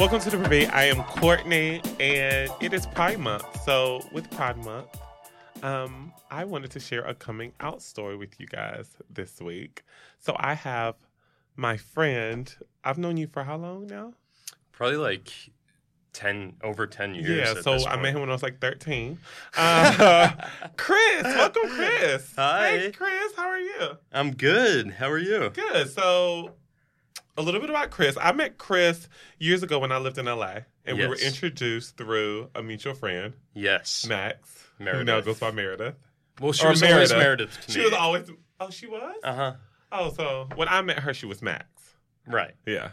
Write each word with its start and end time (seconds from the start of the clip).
Welcome 0.00 0.20
to 0.20 0.30
the 0.30 0.38
debate. 0.38 0.72
I 0.72 0.84
am 0.84 1.02
Courtney, 1.04 1.82
and 2.00 2.50
it 2.62 2.72
is 2.72 2.86
Pride 2.86 3.18
Month. 3.18 3.44
So, 3.64 4.00
with 4.12 4.30
Pride 4.30 4.56
Month, 4.64 4.98
um, 5.62 6.14
I 6.30 6.46
wanted 6.46 6.70
to 6.70 6.80
share 6.80 7.02
a 7.02 7.12
coming 7.12 7.52
out 7.60 7.82
story 7.82 8.16
with 8.16 8.40
you 8.40 8.46
guys 8.46 8.96
this 9.10 9.42
week. 9.42 9.82
So, 10.18 10.34
I 10.38 10.54
have 10.54 10.94
my 11.54 11.76
friend. 11.76 12.50
I've 12.82 12.96
known 12.96 13.18
you 13.18 13.26
for 13.26 13.44
how 13.44 13.58
long 13.58 13.88
now? 13.88 14.14
Probably 14.72 14.96
like 14.96 15.30
ten 16.14 16.54
over 16.64 16.86
ten 16.86 17.14
years. 17.14 17.54
Yeah. 17.54 17.60
So 17.60 17.86
I 17.86 18.00
met 18.00 18.14
him 18.14 18.20
when 18.20 18.30
I 18.30 18.32
was 18.32 18.42
like 18.42 18.58
thirteen. 18.58 19.18
Uh, 19.54 20.32
Chris, 20.78 21.24
welcome, 21.24 21.68
Chris. 21.68 22.32
Hi. 22.36 22.70
Hey, 22.70 22.92
Chris. 22.92 23.34
How 23.36 23.48
are 23.48 23.60
you? 23.60 23.98
I'm 24.12 24.30
good. 24.30 24.92
How 24.92 25.10
are 25.10 25.18
you? 25.18 25.50
Good. 25.50 25.90
So, 25.90 26.54
a 27.36 27.42
little 27.42 27.60
bit 27.60 27.70
about 27.70 27.90
Chris. 27.90 28.16
I 28.20 28.32
met 28.32 28.58
Chris 28.58 29.08
years 29.38 29.62
ago 29.62 29.78
when 29.78 29.92
I 29.92 29.98
lived 29.98 30.18
in 30.18 30.26
LA, 30.26 30.58
and 30.84 30.98
we 30.98 31.06
were 31.06 31.16
introduced 31.16 31.96
through 31.96 32.50
a 32.54 32.62
mutual 32.62 32.94
friend, 32.94 33.34
Yes. 33.54 34.06
Max, 34.06 34.66
who 34.78 35.04
now 35.04 35.20
goes 35.20 35.38
by 35.38 35.50
Meredith. 35.50 35.94
Well, 36.40 36.52
she 36.52 36.64
Or 36.66 36.70
was 36.70 36.82
always 36.82 37.10
Meredith. 37.12 37.18
Meredith 37.52 37.66
to 37.66 37.72
She 37.72 37.80
was 37.80 37.92
always. 37.92 38.30
Oh, 38.60 38.70
she 38.70 38.86
was. 38.86 39.14
Uh 39.24 39.34
huh. 39.34 39.52
Oh, 39.92 40.12
so 40.12 40.48
when 40.54 40.68
I 40.68 40.80
met 40.82 41.00
her, 41.00 41.12
she 41.14 41.26
was 41.26 41.42
Max. 41.42 41.66
Right. 42.26 42.54
Yeah. 42.66 42.90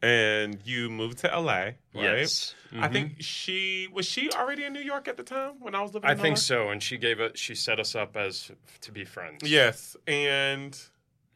And 0.00 0.60
you 0.64 0.88
moved 0.90 1.18
to 1.18 1.28
LA, 1.28 1.52
right? 1.52 1.76
Yes. 1.94 2.54
I 2.72 2.86
Mhm. 2.88 2.92
think 2.92 3.12
she 3.20 3.88
was 3.92 4.06
she 4.06 4.30
already 4.30 4.62
in 4.64 4.72
New 4.72 4.80
York 4.82 5.08
at 5.08 5.16
the 5.16 5.24
time 5.24 5.58
when 5.58 5.74
I 5.74 5.82
was 5.82 5.92
living. 5.94 6.08
I 6.08 6.12
in 6.12 6.18
think 6.18 6.36
so. 6.38 6.70
And 6.70 6.80
she 6.80 6.98
gave 6.98 7.18
it. 7.18 7.36
She 7.36 7.56
set 7.56 7.80
us 7.80 7.96
up 7.96 8.16
as 8.16 8.52
to 8.82 8.92
be 8.92 9.04
friends. 9.04 9.48
Yes, 9.48 9.96
and 10.06 10.78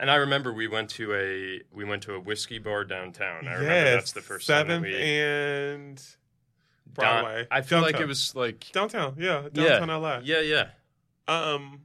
And 0.03 0.11
I 0.11 0.17
remember 0.17 0.53
we 0.53 0.67
went 0.67 0.91
to 0.91 1.15
a 1.15 1.61
we 1.73 1.85
went 1.85 2.03
to 2.03 2.15
a 2.15 2.21
whiskey 2.21 2.59
bar 2.59 2.85
downtown. 2.85 3.47
I 3.47 3.53
yes, 3.53 3.61
remember 3.61 3.91
that's 3.93 4.11
the 4.13 4.21
first 4.21 4.49
time 4.49 4.83
we. 4.83 4.97
and 5.01 5.97
Down- 5.97 7.23
Broadway. 7.23 7.47
I 7.53 7.63
feel 7.63 7.81
like 7.83 8.01
it 8.01 8.09
was 8.09 8.35
like 8.35 8.67
downtown. 8.73 9.15
Yeah, 9.17 9.45
Yeah. 9.53 9.79
downtown 9.79 10.03
LA. 10.03 10.21
yeah 10.25 10.41
yeah. 10.41 10.71
Um. 11.29 11.83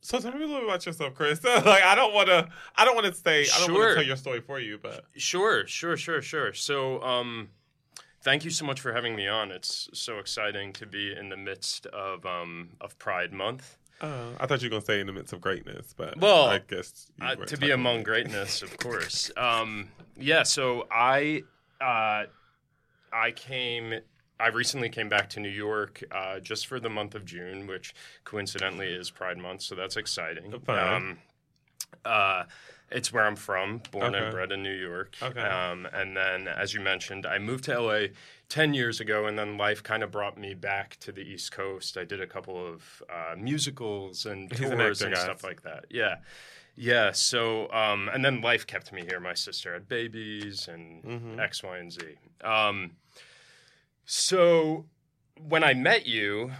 So 0.00 0.18
tell 0.18 0.32
me 0.32 0.38
a 0.42 0.46
little 0.46 0.56
bit 0.62 0.68
about 0.70 0.84
yourself, 0.86 1.14
Chris. 1.14 1.42
like 1.44 1.84
I 1.84 1.94
don't 1.94 2.12
want 2.12 2.30
to. 2.30 2.48
I 2.74 2.84
don't 2.84 2.96
want 2.96 3.06
to 3.06 3.14
say. 3.14 3.42
I 3.42 3.64
don't 3.64 3.72
want 3.74 3.90
to 3.90 3.94
tell 3.94 4.04
your 4.04 4.16
story 4.16 4.40
for 4.40 4.58
you, 4.58 4.76
but 4.82 5.04
Sure, 5.14 5.68
sure, 5.68 5.96
sure, 5.96 6.20
sure. 6.20 6.52
So, 6.52 7.00
um, 7.04 7.50
thank 8.22 8.44
you 8.44 8.50
so 8.50 8.64
much 8.66 8.80
for 8.80 8.92
having 8.92 9.14
me 9.14 9.28
on. 9.28 9.52
It's 9.52 9.88
so 9.92 10.18
exciting 10.18 10.72
to 10.72 10.84
be 10.84 11.14
in 11.16 11.28
the 11.28 11.36
midst 11.36 11.86
of 11.86 12.26
um, 12.26 12.70
of 12.80 12.98
Pride 12.98 13.32
Month. 13.32 13.77
Uh, 14.00 14.30
I 14.38 14.46
thought 14.46 14.62
you 14.62 14.66
were 14.66 14.70
gonna 14.70 14.84
say 14.84 15.00
in 15.00 15.06
the 15.06 15.12
midst 15.12 15.32
of 15.32 15.40
greatness, 15.40 15.94
but 15.96 16.16
Well, 16.18 16.46
I 16.46 16.58
guess 16.58 17.10
Uh, 17.20 17.34
to 17.36 17.56
be 17.56 17.70
among 17.70 18.02
greatness, 18.02 18.62
of 18.62 18.76
course. 18.78 19.30
Um, 19.36 19.90
yeah. 20.16 20.42
So 20.42 20.86
I 20.90 21.42
uh, 21.80 22.24
I 23.12 23.30
came. 23.32 24.00
I 24.40 24.48
recently 24.48 24.88
came 24.88 25.08
back 25.08 25.28
to 25.30 25.40
New 25.40 25.48
York 25.48 26.04
uh, 26.12 26.38
just 26.38 26.68
for 26.68 26.78
the 26.78 26.88
month 26.88 27.16
of 27.16 27.24
June, 27.24 27.66
which 27.66 27.92
coincidentally 28.24 28.86
is 28.86 29.10
Pride 29.10 29.36
Month, 29.38 29.62
so 29.62 29.74
that's 29.74 29.96
exciting. 29.96 30.56
Fine. 30.60 30.94
Um, 30.94 31.18
uh, 32.04 32.44
it's 32.90 33.12
where 33.12 33.24
I'm 33.24 33.36
from, 33.36 33.82
born 33.90 34.14
Okay. 34.14 34.24
and 34.24 34.32
bred 34.32 34.50
in 34.52 34.62
New 34.62 34.74
York. 34.74 35.14
Okay. 35.22 35.40
Um, 35.40 35.86
and 35.92 36.16
then, 36.16 36.48
as 36.48 36.72
you 36.74 36.80
mentioned, 36.80 37.26
I 37.26 37.38
moved 37.38 37.64
to 37.64 37.78
LA 37.80 38.06
10 38.48 38.72
years 38.74 38.98
ago, 39.00 39.26
and 39.26 39.38
then 39.38 39.58
life 39.58 39.82
kind 39.82 40.02
of 40.02 40.10
brought 40.10 40.38
me 40.38 40.54
back 40.54 40.96
to 41.00 41.12
the 41.12 41.20
East 41.20 41.52
Coast. 41.52 41.96
I 41.98 42.04
did 42.04 42.20
a 42.20 42.26
couple 42.26 42.56
of 42.66 43.02
uh, 43.10 43.34
musicals 43.36 44.24
and 44.26 44.50
He's 44.50 44.60
tours 44.70 45.02
actor, 45.02 45.06
and 45.06 45.14
guys. 45.14 45.24
stuff 45.24 45.44
like 45.44 45.62
that. 45.62 45.84
Yeah. 45.90 46.16
Yeah. 46.76 47.10
So, 47.12 47.70
um, 47.72 48.08
and 48.08 48.24
then 48.24 48.40
life 48.40 48.66
kept 48.66 48.92
me 48.92 49.02
here. 49.02 49.20
My 49.20 49.34
sister 49.34 49.72
had 49.74 49.88
babies 49.88 50.68
and 50.68 51.02
Mhm. 51.04 51.40
X, 51.40 51.62
Y, 51.62 51.76
and 51.76 51.92
Z. 51.92 52.00
Um, 52.42 52.92
so 54.04 54.86
when 55.40 55.62
I 55.64 55.74
met 55.74 56.06
you, 56.06 56.52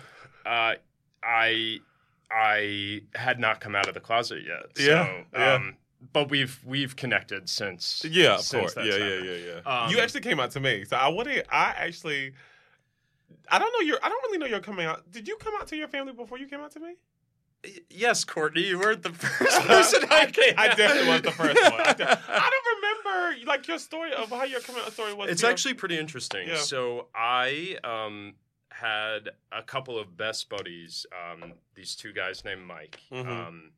uh, 0.45 0.75
I 1.23 1.79
I 2.31 3.03
had 3.15 3.41
not 3.41 3.61
come 3.61 3.75
out 3.75 3.89
of 3.89 3.95
the 3.95 4.01
closet 4.01 4.43
yet. 4.47 4.77
So, 4.77 4.83
Yeah, 4.83 5.23
yeah. 5.33 5.55
Um, 5.55 5.77
but 6.13 6.31
we've 6.31 6.61
we've 6.65 6.95
connected 6.97 7.49
since. 7.49 8.05
Yeah, 8.09 8.35
of 8.37 8.41
since 8.43 8.75
course. 8.75 8.87
Yeah, 8.87 8.97
yeah, 8.97 9.21
yeah, 9.23 9.33
yeah. 9.65 9.83
Um, 9.85 9.91
you 9.91 9.99
actually 10.01 10.21
came 10.21 10.39
out 10.41 10.51
to 10.53 10.61
me, 10.61 10.85
so 10.85 10.97
I 10.97 11.09
wouldn't. 11.09 11.47
I 11.51 11.75
actually. 11.77 12.33
I 13.51 13.59
don't 13.59 13.73
know 13.73 13.87
your. 13.87 13.99
I 14.03 14.09
don't 14.09 14.23
really 14.25 14.39
know 14.39 14.47
your 14.47 14.61
coming 14.61 14.87
out. 14.87 15.11
Did 15.11 15.27
you 15.29 15.37
come 15.37 15.55
out 15.61 15.67
to 15.69 15.77
your 15.77 15.89
family 15.89 16.13
before 16.13 16.39
you 16.39 16.47
came 16.47 16.61
out 16.61 16.71
to 16.73 16.81
me? 16.81 16.95
Yes, 17.91 18.25
Courtney, 18.25 18.63
you 18.63 18.79
weren't 18.79 19.03
the 19.03 19.11
first 19.13 19.61
person 19.67 20.05
I 20.11 20.27
came. 20.27 20.55
I 20.57 20.69
definitely 20.75 21.09
was 21.13 21.23
the 21.23 21.33
first 21.33 21.61
one. 21.61 21.81
I, 21.81 21.93
de- 21.93 22.09
I 22.09 22.51
don't 22.51 23.05
remember 23.05 23.47
like 23.47 23.67
your 23.67 23.79
story 23.79 24.13
of 24.13 24.29
how 24.31 24.45
your 24.45 24.61
coming 24.61 24.83
out 24.85 24.93
story 24.93 25.13
was. 25.13 25.31
It's 25.31 25.41
to 25.41 25.47
your- 25.49 25.53
actually 25.53 25.75
pretty 25.75 25.99
interesting. 25.99 26.47
Yeah. 26.49 26.57
So 26.57 27.09
I 27.15 27.77
um, 27.83 28.35
had 28.71 29.31
a 29.51 29.63
couple 29.63 29.99
of 29.99 30.17
best 30.17 30.49
buddies. 30.49 31.05
Um, 31.13 31.55
these 31.75 31.97
two 31.97 32.13
guys 32.13 32.45
named 32.45 32.63
Mike, 32.63 33.01
Mhm. 33.11 33.71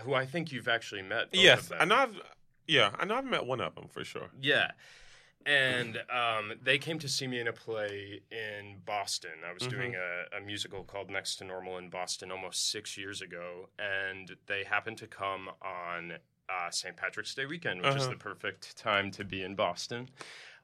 Who 0.00 0.14
I 0.14 0.26
think 0.26 0.52
you've 0.52 0.68
actually 0.68 1.02
met. 1.02 1.28
yes. 1.32 1.60
of 1.60 1.68
them. 1.70 1.78
I 1.80 1.84
know. 1.86 1.94
I've 1.96 2.20
yeah. 2.66 2.90
I 2.98 3.04
know. 3.04 3.14
I've 3.16 3.24
met 3.24 3.46
one 3.46 3.60
of 3.60 3.74
them 3.74 3.88
for 3.88 4.04
sure. 4.04 4.28
Yeah. 4.40 4.70
And 5.46 5.96
um, 6.10 6.52
they 6.62 6.76
came 6.78 6.98
to 6.98 7.08
see 7.08 7.26
me 7.26 7.40
in 7.40 7.48
a 7.48 7.52
play 7.52 8.20
in 8.30 8.76
Boston. 8.84 9.30
I 9.48 9.52
was 9.52 9.62
Mhm. 9.62 9.70
doing 9.70 9.94
a, 9.94 10.36
a 10.36 10.40
musical 10.40 10.84
called 10.84 11.08
Next 11.10 11.36
to 11.36 11.44
Normal 11.44 11.78
in 11.78 11.88
Boston 11.88 12.30
almost 12.30 12.70
six 12.70 12.98
years 12.98 13.22
ago. 13.22 13.70
And 13.78 14.36
they 14.46 14.64
happened 14.64 14.98
to 14.98 15.06
come 15.06 15.48
on 15.62 16.18
uh, 16.50 16.70
St. 16.70 16.96
Patrick's 16.96 17.34
Day 17.34 17.46
weekend, 17.46 17.80
which 17.82 17.94
is 17.94 18.02
Uh-huh. 18.02 18.10
the 18.12 18.16
perfect 18.18 18.76
time 18.76 19.10
to 19.12 19.24
be 19.24 19.42
in 19.42 19.54
Boston. 19.54 20.08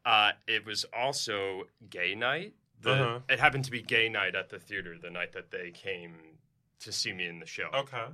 Uh, 0.05 0.33
it 0.47 0.65
was 0.67 0.85
also 0.93 1.65
gay 1.89 2.15
night. 2.15 2.55
The, 2.81 2.93
Uh-huh. 2.93 3.21
It 3.29 3.39
happened 3.41 3.65
to 3.67 3.71
be 3.71 3.81
gay 3.81 4.09
night 4.11 4.35
at 4.35 4.51
the 4.51 4.59
theater 4.59 4.99
the 4.99 5.11
night 5.11 5.33
that 5.33 5.51
they 5.51 5.71
came 5.71 6.39
to 6.81 6.93
see 6.93 7.13
me 7.15 7.27
in 7.27 7.39
the 7.39 7.47
show. 7.47 7.69
Okay. 7.73 8.05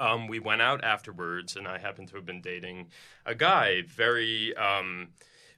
Um, 0.00 0.28
we 0.28 0.38
went 0.38 0.62
out 0.62 0.84
afterwards, 0.84 1.56
and 1.56 1.66
I 1.66 1.78
happened 1.78 2.08
to 2.08 2.16
have 2.16 2.26
been 2.26 2.40
dating 2.40 2.88
a 3.26 3.34
guy 3.34 3.82
very, 3.82 4.56
um, 4.56 5.08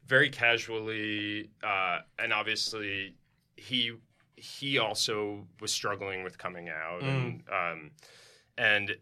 very 0.07 0.31
casually, 0.31 1.51
uh, 1.63 1.99
and 2.19 2.33
obviously 2.33 3.15
he 3.57 3.93
he 4.37 4.79
also 4.79 5.47
was 5.61 5.73
struggling 5.73 6.25
with 6.25 6.39
coming 6.39 6.69
out, 6.69 7.03
and 7.03 7.43
um, 7.53 7.91
and 8.57 8.97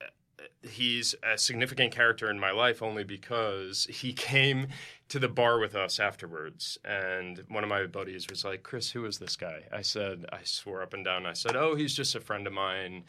uh, 0.00 0.06
he's 0.68 1.14
a 1.22 1.38
significant 1.38 1.92
character 1.92 2.30
in 2.30 2.38
my 2.38 2.50
life 2.50 2.82
only 2.82 3.04
because 3.04 3.86
he 3.88 4.12
came 4.32 4.68
to 5.08 5.18
the 5.18 5.28
bar 5.28 5.58
with 5.58 5.74
us 5.76 6.00
afterwards. 6.00 6.78
And 6.84 7.44
one 7.48 7.62
of 7.62 7.70
my 7.70 7.86
buddies 7.86 8.26
was 8.28 8.44
like 8.44 8.62
chris 8.62 8.90
who 8.90 9.04
is 9.04 9.18
this 9.18 9.36
guy? 9.36 9.62
I 9.72 9.82
said 9.82 10.26
i 10.32 10.40
swore 10.42 10.82
up 10.82 10.94
and 10.94 11.04
down. 11.04 11.26
I 11.26 11.32
said 11.32 11.56
oh 11.56 11.74
he's 11.74 11.94
just 11.94 12.14
a 12.14 12.20
friend 12.20 12.46
of 12.46 12.52
mine 12.52 13.04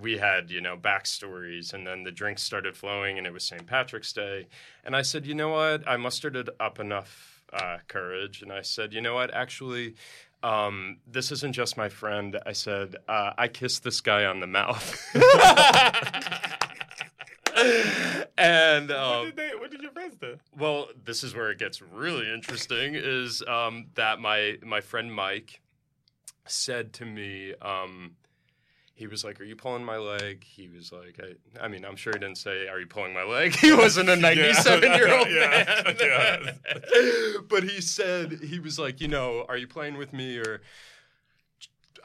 we 0.00 0.18
had 0.18 0.50
you 0.50 0.60
know 0.60 0.76
backstories 0.76 1.72
and 1.72 1.86
then 1.86 2.02
the 2.04 2.12
drinks 2.12 2.42
started 2.42 2.76
flowing 2.76 3.18
and 3.18 3.26
it 3.26 3.32
was 3.32 3.44
st 3.44 3.66
patrick's 3.66 4.12
day 4.12 4.46
and 4.84 4.94
i 4.94 5.02
said 5.02 5.26
you 5.26 5.34
know 5.34 5.48
what 5.48 5.86
i 5.88 5.96
mustered 5.96 6.48
up 6.60 6.78
enough 6.78 7.42
uh, 7.52 7.78
courage 7.88 8.42
and 8.42 8.52
i 8.52 8.60
said 8.60 8.92
you 8.92 9.00
know 9.00 9.14
what 9.14 9.32
actually 9.32 9.94
um, 10.42 10.98
this 11.06 11.32
isn't 11.32 11.52
just 11.52 11.76
my 11.76 11.88
friend. 11.88 12.38
I 12.46 12.52
said, 12.52 12.96
uh, 13.08 13.32
I 13.36 13.48
kissed 13.48 13.82
this 13.82 14.00
guy 14.00 14.24
on 14.24 14.40
the 14.40 14.46
mouth. 14.46 15.04
and 18.38 18.88
what 18.88 18.98
um, 18.98 19.24
did 19.26 19.36
they? 19.36 19.50
What 19.58 19.70
did 19.70 19.82
your 19.82 19.90
friends 19.90 20.16
do? 20.16 20.36
well, 20.56 20.88
this 21.04 21.24
is 21.24 21.34
where 21.34 21.50
it 21.50 21.58
gets 21.58 21.82
really 21.82 22.32
interesting. 22.32 22.94
Is 22.94 23.42
um, 23.48 23.86
that 23.94 24.20
my 24.20 24.58
my 24.62 24.80
friend 24.80 25.12
Mike 25.12 25.60
said 26.46 26.92
to 26.94 27.04
me, 27.04 27.54
um, 27.60 28.12
he 28.98 29.06
was 29.06 29.22
like, 29.22 29.40
"Are 29.40 29.44
you 29.44 29.54
pulling 29.54 29.84
my 29.84 29.96
leg?" 29.96 30.42
He 30.42 30.68
was 30.68 30.90
like, 30.90 31.20
"I, 31.22 31.64
I 31.64 31.68
mean, 31.68 31.84
I'm 31.84 31.94
sure 31.94 32.12
he 32.12 32.18
didn't 32.18 32.36
say, 32.36 32.66
"Are 32.66 32.80
you 32.80 32.86
pulling 32.86 33.14
my 33.14 33.22
leg?" 33.22 33.54
He 33.60 33.72
wasn't 33.72 34.08
a 34.08 34.16
97 34.16 34.92
year 34.92 35.16
old 35.16 35.28
man, 35.28 35.96
yeah. 36.00 36.50
but 37.48 37.62
he 37.62 37.80
said 37.80 38.40
he 38.42 38.58
was 38.58 38.76
like, 38.76 39.00
you 39.00 39.06
know, 39.06 39.46
"Are 39.48 39.56
you 39.56 39.68
playing 39.68 39.96
with 39.96 40.12
me 40.12 40.38
or?" 40.38 40.62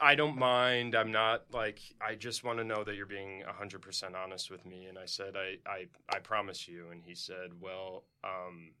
I 0.00 0.14
don't 0.16 0.36
mind. 0.36 0.94
I'm 0.94 1.12
not 1.12 1.44
like 1.52 1.80
I 2.00 2.14
just 2.14 2.44
want 2.44 2.58
to 2.58 2.64
know 2.64 2.84
that 2.84 2.94
you're 2.96 3.06
being 3.06 3.42
100% 3.42 4.14
honest 4.14 4.50
with 4.50 4.66
me 4.66 4.86
and 4.86 4.98
I 4.98 5.06
said 5.06 5.34
I 5.36 5.58
I 5.68 5.86
I 6.08 6.18
promise 6.18 6.68
you 6.68 6.88
and 6.92 7.02
he 7.02 7.14
said, 7.14 7.60
"Well, 7.60 8.04
um 8.22 8.72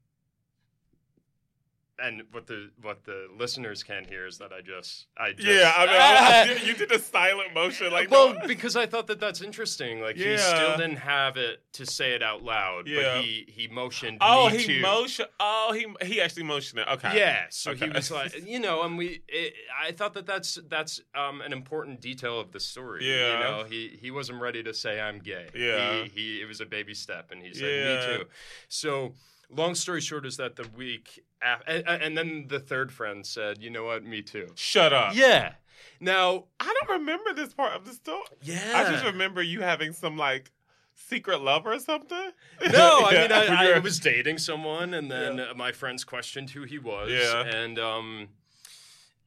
and 2.02 2.22
what 2.32 2.46
the 2.48 2.70
what 2.82 3.04
the 3.04 3.28
listeners 3.38 3.82
can't 3.84 4.06
hear 4.06 4.26
is 4.26 4.38
that 4.38 4.52
I 4.52 4.60
just 4.62 5.06
I 5.16 5.32
just 5.32 5.46
Yeah, 5.46 5.72
I 5.76 5.86
mean, 5.86 5.96
I, 5.98 6.40
I 6.40 6.46
did, 6.46 6.66
you 6.66 6.74
did 6.74 6.90
a 6.92 6.98
silent 6.98 7.54
motion, 7.54 7.92
like 7.92 8.10
well, 8.10 8.34
no. 8.34 8.46
because 8.48 8.74
I 8.74 8.86
thought 8.86 9.06
that 9.06 9.20
that's 9.20 9.40
interesting. 9.40 10.00
Like 10.00 10.16
he 10.16 10.36
still 10.36 10.76
didn't 10.76 10.96
have 10.96 11.36
it 11.36 11.62
to 11.74 11.86
say 11.86 12.12
it 12.14 12.22
out 12.22 12.42
loud, 12.42 12.88
Yeah. 12.88 13.14
but 13.16 13.24
he 13.24 13.44
he 13.48 13.68
motioned 13.68 14.18
Oh, 14.20 14.50
me 14.50 14.58
he 14.58 14.64
to. 14.66 14.80
motion. 14.80 15.26
Oh, 15.38 15.72
he 15.72 15.86
he 16.06 16.20
actually 16.20 16.42
motioned 16.44 16.80
it. 16.80 16.88
Okay. 16.94 17.16
Yeah, 17.18 17.44
so 17.50 17.70
Okay. 17.70 17.86
he 17.86 17.90
was 17.92 18.10
like, 18.10 18.34
you 18.46 18.58
know, 18.58 18.82
and 18.82 18.98
we, 18.98 19.22
it, 19.28 19.54
I 19.80 19.92
thought 19.92 20.14
that 20.14 20.26
that's 20.26 20.58
that's 20.68 21.00
um, 21.14 21.40
an 21.42 21.52
important 21.52 22.00
detail 22.00 22.40
of 22.40 22.50
the 22.52 22.60
story. 22.60 23.08
Yeah. 23.08 23.32
you 23.38 23.44
know, 23.44 23.64
he 23.64 23.96
he 24.00 24.10
wasn't 24.10 24.40
ready 24.40 24.62
to 24.64 24.74
say 24.74 25.00
I'm 25.00 25.20
gay. 25.20 25.46
Yeah. 25.54 26.02
he, 26.04 26.08
he 26.08 26.42
it 26.42 26.46
was 26.48 26.60
a 26.60 26.66
baby 26.66 26.94
step, 26.94 27.30
and 27.30 27.40
he 27.42 27.54
said 27.54 27.62
Yeah. 27.70 27.94
me 28.10 28.16
too. 28.18 28.24
So 28.68 29.14
long 29.50 29.74
story 29.74 30.00
short 30.00 30.26
is 30.26 30.36
that 30.38 30.56
the 30.56 30.66
week 30.76 31.06
after, 31.10 31.24
and, 31.66 31.86
and 31.86 32.16
then 32.18 32.46
the 32.48 32.60
third 32.60 32.92
friend 32.92 33.24
said, 33.26 33.58
"You 33.62 33.70
know 33.70 33.84
what? 33.84 34.04
Me 34.04 34.22
too." 34.22 34.48
Shut 34.54 34.92
up. 34.92 35.14
Yeah. 35.14 35.54
Now, 36.00 36.44
I 36.60 36.74
don't 36.80 36.98
remember 37.00 37.32
this 37.34 37.54
part 37.54 37.72
of 37.74 37.84
the 37.86 37.92
story. 37.92 38.22
yeah. 38.42 38.72
I 38.74 38.90
just 38.90 39.04
remember 39.04 39.42
you 39.42 39.60
having 39.60 39.92
some 39.92 40.16
like 40.16 40.50
secret 40.94 41.40
lover 41.40 41.72
or 41.72 41.78
something. 41.78 42.30
No, 42.72 43.00
I 43.04 43.10
Yeah, 43.12 43.22
mean 43.22 43.32
I, 43.32 43.72
I 43.74 43.78
was 43.78 43.98
dating 44.00 44.38
someone, 44.38 44.94
and 44.94 45.10
then 45.10 45.38
Yeah. 45.38 45.52
my 45.56 45.72
friends 45.72 46.04
questioned 46.04 46.50
who 46.50 46.64
he 46.64 46.78
was, 46.78 47.10
Yeah. 47.10 47.42
and 47.42 47.78
um, 47.78 48.28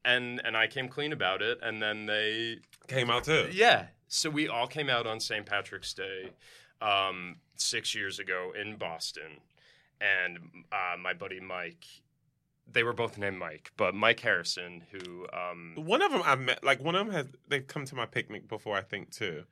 and 0.06 0.42
and 0.44 0.56
I 0.58 0.68
came 0.68 0.88
clean 0.90 1.14
about 1.14 1.42
it, 1.42 1.60
and 1.62 1.82
then 1.82 2.06
they, 2.06 2.58
came 2.88 3.10
out 3.10 3.24
too. 3.26 3.50
yeah, 3.52 3.88
so 4.08 4.30
we 4.30 4.48
all 4.48 4.68
came 4.68 4.90
out 4.90 5.06
on 5.08 5.20
St. 5.20 5.46
Patrick's 5.46 5.94
Day, 5.94 6.30
um, 6.82 7.38
six 7.56 7.94
years 7.96 8.20
ago 8.20 8.54
in 8.60 8.76
Boston, 8.78 9.40
and 10.00 10.38
uh, 10.72 10.98
my 10.98 11.14
buddy 11.14 11.40
Mike, 11.40 11.86
they 12.72 12.84
were 12.84 12.94
both 12.94 13.18
named 13.18 13.38
Mike, 13.38 13.72
but 13.78 13.96
Mike 13.96 14.20
Harrison, 14.20 14.84
who 14.92 15.26
um, 15.34 15.74
One 15.78 16.02
of 16.02 16.12
them 16.12 16.22
I 16.26 16.36
met, 16.36 16.64
like 16.64 16.82
one 16.84 16.96
of 16.96 17.06
them 17.06 17.16
has 17.16 17.26
they've 17.48 17.66
come 17.66 17.86
to 17.86 17.96
my 17.96 18.06
picnic 18.06 18.48
before, 18.48 18.76
I 18.78 18.82
think 18.82 19.12
too. 19.12 19.44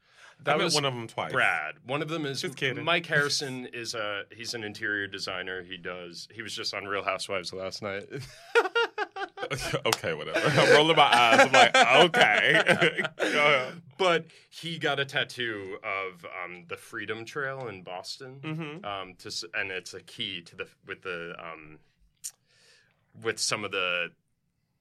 That 0.44 0.56
I 0.56 0.58
met 0.58 0.64
was 0.66 0.76
one 0.76 0.84
of 0.86 0.94
them 0.94 1.08
twice. 1.08 1.32
Brad. 1.32 1.76
One 1.86 2.02
of 2.02 2.10
them 2.10 2.26
is 2.26 2.42
Just 2.42 2.58
kidding. 2.58 2.84
Mike 2.84 3.06
Harrison 3.16 3.68
is 3.74 3.94
a 3.96 4.24
he's 4.36 4.54
an 4.54 4.64
interior 4.66 5.08
designer. 5.08 5.64
He 5.64 5.78
does. 5.78 6.28
He 6.34 6.42
was 6.42 6.54
just 6.54 6.74
on 6.74 6.84
Real 6.86 7.04
Housewives 7.04 7.54
last 7.54 7.82
night. 7.82 8.10
okay, 9.86 10.14
whatever. 10.14 10.40
I'm 10.60 10.74
rolling 10.74 10.98
my 10.98 11.04
eyes. 11.04 11.40
I'm 11.42 11.52
like, 11.52 12.16
okay. 12.16 13.04
But 13.98 14.26
he 14.50 14.78
got 14.78 15.00
a 15.00 15.06
tattoo 15.06 15.78
of 15.82 16.26
um, 16.26 16.66
the 16.68 16.76
Freedom 16.76 17.24
Trail 17.24 17.70
in 17.70 17.82
Boston. 17.82 18.42
Mhm. 18.44 18.86
Um, 18.86 19.14
to 19.20 19.28
s- 19.30 19.46
and 19.54 19.72
it's 19.72 19.94
a 19.94 20.02
key 20.02 20.42
to 20.42 20.56
the 20.58 20.68
with 20.86 21.02
the 21.02 21.34
um, 21.40 21.80
with 23.24 23.40
some 23.40 23.64
of 23.64 23.72
the 23.72 24.12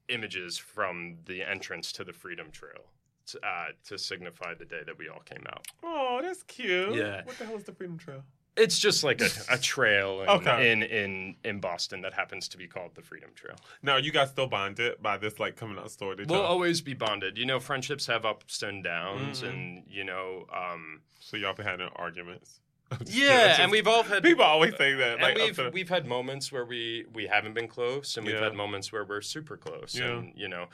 images 0.09 0.57
from 0.57 1.17
the 1.25 1.43
entrance 1.43 1.91
to 1.93 2.03
the 2.03 2.13
Freedom 2.13 2.51
Trail. 2.51 2.85
To, 3.29 3.39
uh, 3.43 3.65
to 3.87 3.97
signify 3.97 4.53
the 4.53 4.65
day 4.65 4.81
that 4.85 4.99
we 4.99 5.09
all 5.09 5.21
came 5.25 5.43
out. 5.47 5.65
Oh, 5.81 6.19
that's 6.21 6.43
cute. 6.43 6.93
Yeah. 6.93 7.23
What 7.25 7.35
the 7.39 7.45
hell 7.45 7.55
is 7.55 7.63
the 7.63 7.71
Freedom 7.71 7.97
Trail? 7.97 8.23
It's 8.55 8.77
just 8.77 9.03
like 9.03 9.19
a, 9.19 9.29
a 9.49 9.57
trail 9.73 10.21
in, 10.21 10.29
Okay. 10.29 10.71
in 10.71 10.83
in 10.83 11.35
in 11.43 11.59
Boston 11.59 12.01
that 12.01 12.13
happens 12.13 12.47
to 12.49 12.57
be 12.57 12.67
called 12.67 12.91
the 12.93 13.01
Freedom 13.01 13.31
Trail. 13.33 13.55
Now, 13.81 13.97
you 13.97 14.11
guys 14.11 14.29
still 14.29 14.45
bonded 14.45 15.01
by 15.01 15.17
this 15.17 15.39
like 15.39 15.55
coming 15.55 15.79
out 15.79 15.89
story? 15.89 16.17
Did 16.17 16.29
We'll 16.29 16.39
y'all- 16.41 16.47
always 16.47 16.81
be 16.81 16.93
bonded. 16.93 17.35
You 17.35 17.47
know, 17.47 17.59
friendships 17.59 18.05
have 18.05 18.25
ups 18.25 18.61
and 18.61 18.83
downs, 18.83 19.41
Mhm. 19.41 19.49
and 19.49 19.83
you 19.89 20.03
know, 20.03 20.45
um, 20.53 21.01
so 21.19 21.35
y'all 21.35 21.55
been 21.55 21.65
having 21.65 21.89
arguments? 21.95 22.61
Just 22.99 23.11
yeah. 23.13 23.61
and 23.61 23.71
we've 23.71 23.87
all 23.87 24.03
had 24.03 24.23
people 24.23 24.43
always 24.43 24.75
say 24.77 24.93
that. 24.93 25.13
and 25.13 25.21
Like, 25.21 25.35
we've 25.37 25.73
we've 25.73 25.89
had 25.89 26.05
moments 26.05 26.51
where 26.51 26.65
we 26.65 27.05
we 27.13 27.27
haven't 27.27 27.53
been 27.53 27.67
close, 27.67 28.15
and 28.17 28.25
we've 28.25 28.35
Yeah. 28.35 28.43
had 28.43 28.53
moments 28.53 28.91
where 28.91 29.03
we're 29.03 29.21
super 29.21 29.57
close. 29.57 29.95
Yeah. 29.95 30.11
And 30.17 30.33
you 30.35 30.47
know, 30.47 30.67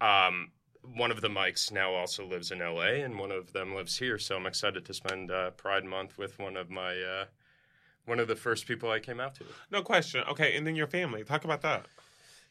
um, 0.00 0.50
one 0.94 1.10
of 1.12 1.20
the 1.20 1.28
Mikes 1.28 1.70
now 1.70 1.94
also 1.94 2.26
lives 2.26 2.50
in 2.50 2.60
L.A. 2.60 3.02
and 3.02 3.16
one 3.18 3.30
of 3.30 3.52
them 3.52 3.74
lives 3.74 3.96
here. 3.98 4.18
So 4.18 4.36
I'm 4.36 4.46
excited 4.46 4.84
to 4.84 4.92
spend 4.94 5.30
uh, 5.30 5.50
Pride 5.52 5.84
Month 5.84 6.18
with 6.18 6.38
one 6.40 6.56
of 6.56 6.68
my 6.68 7.00
uh, 7.00 7.24
one 8.06 8.18
of 8.18 8.26
the 8.26 8.34
first 8.36 8.66
people 8.66 8.90
I 8.90 8.98
came 8.98 9.20
out 9.20 9.36
to. 9.36 9.44
no 9.70 9.82
question. 9.82 10.24
Okay, 10.28 10.56
and 10.56 10.66
then 10.66 10.74
your 10.74 10.88
family. 10.88 11.22
Talk 11.22 11.44
about 11.44 11.62
that. 11.62 11.86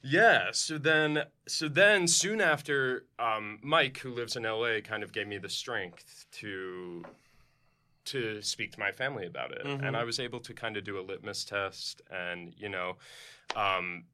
Yeah. 0.01 0.47
So 0.53 0.77
then, 0.77 1.25
so 1.47 1.67
then, 1.67 2.07
soon 2.07 2.39
after, 2.41 3.05
um, 3.19 3.59
Mike, 3.61 3.97
who 3.99 4.11
lives 4.13 4.35
in 4.37 4.43
LA, 4.43 4.79
kind 4.81 5.03
of 5.03 5.11
gave 5.11 5.27
me 5.27 5.37
the 5.37 5.49
strength 5.49 6.25
to 6.39 7.03
to 8.11 8.41
speak 8.41 8.71
to 8.73 8.79
my 8.79 8.91
family 8.91 9.25
about 9.25 9.51
it, 9.51 9.63
Mhm. 9.65 9.85
and 9.85 9.97
I 9.97 10.03
was 10.03 10.19
able 10.19 10.39
to 10.41 10.53
kind 10.53 10.77
of 10.77 10.83
do 10.83 10.99
a 10.99 11.01
litmus 11.01 11.43
test, 11.45 12.01
and 12.09 12.53
you 12.57 12.69
know, 12.69 12.97
um, 13.55 14.05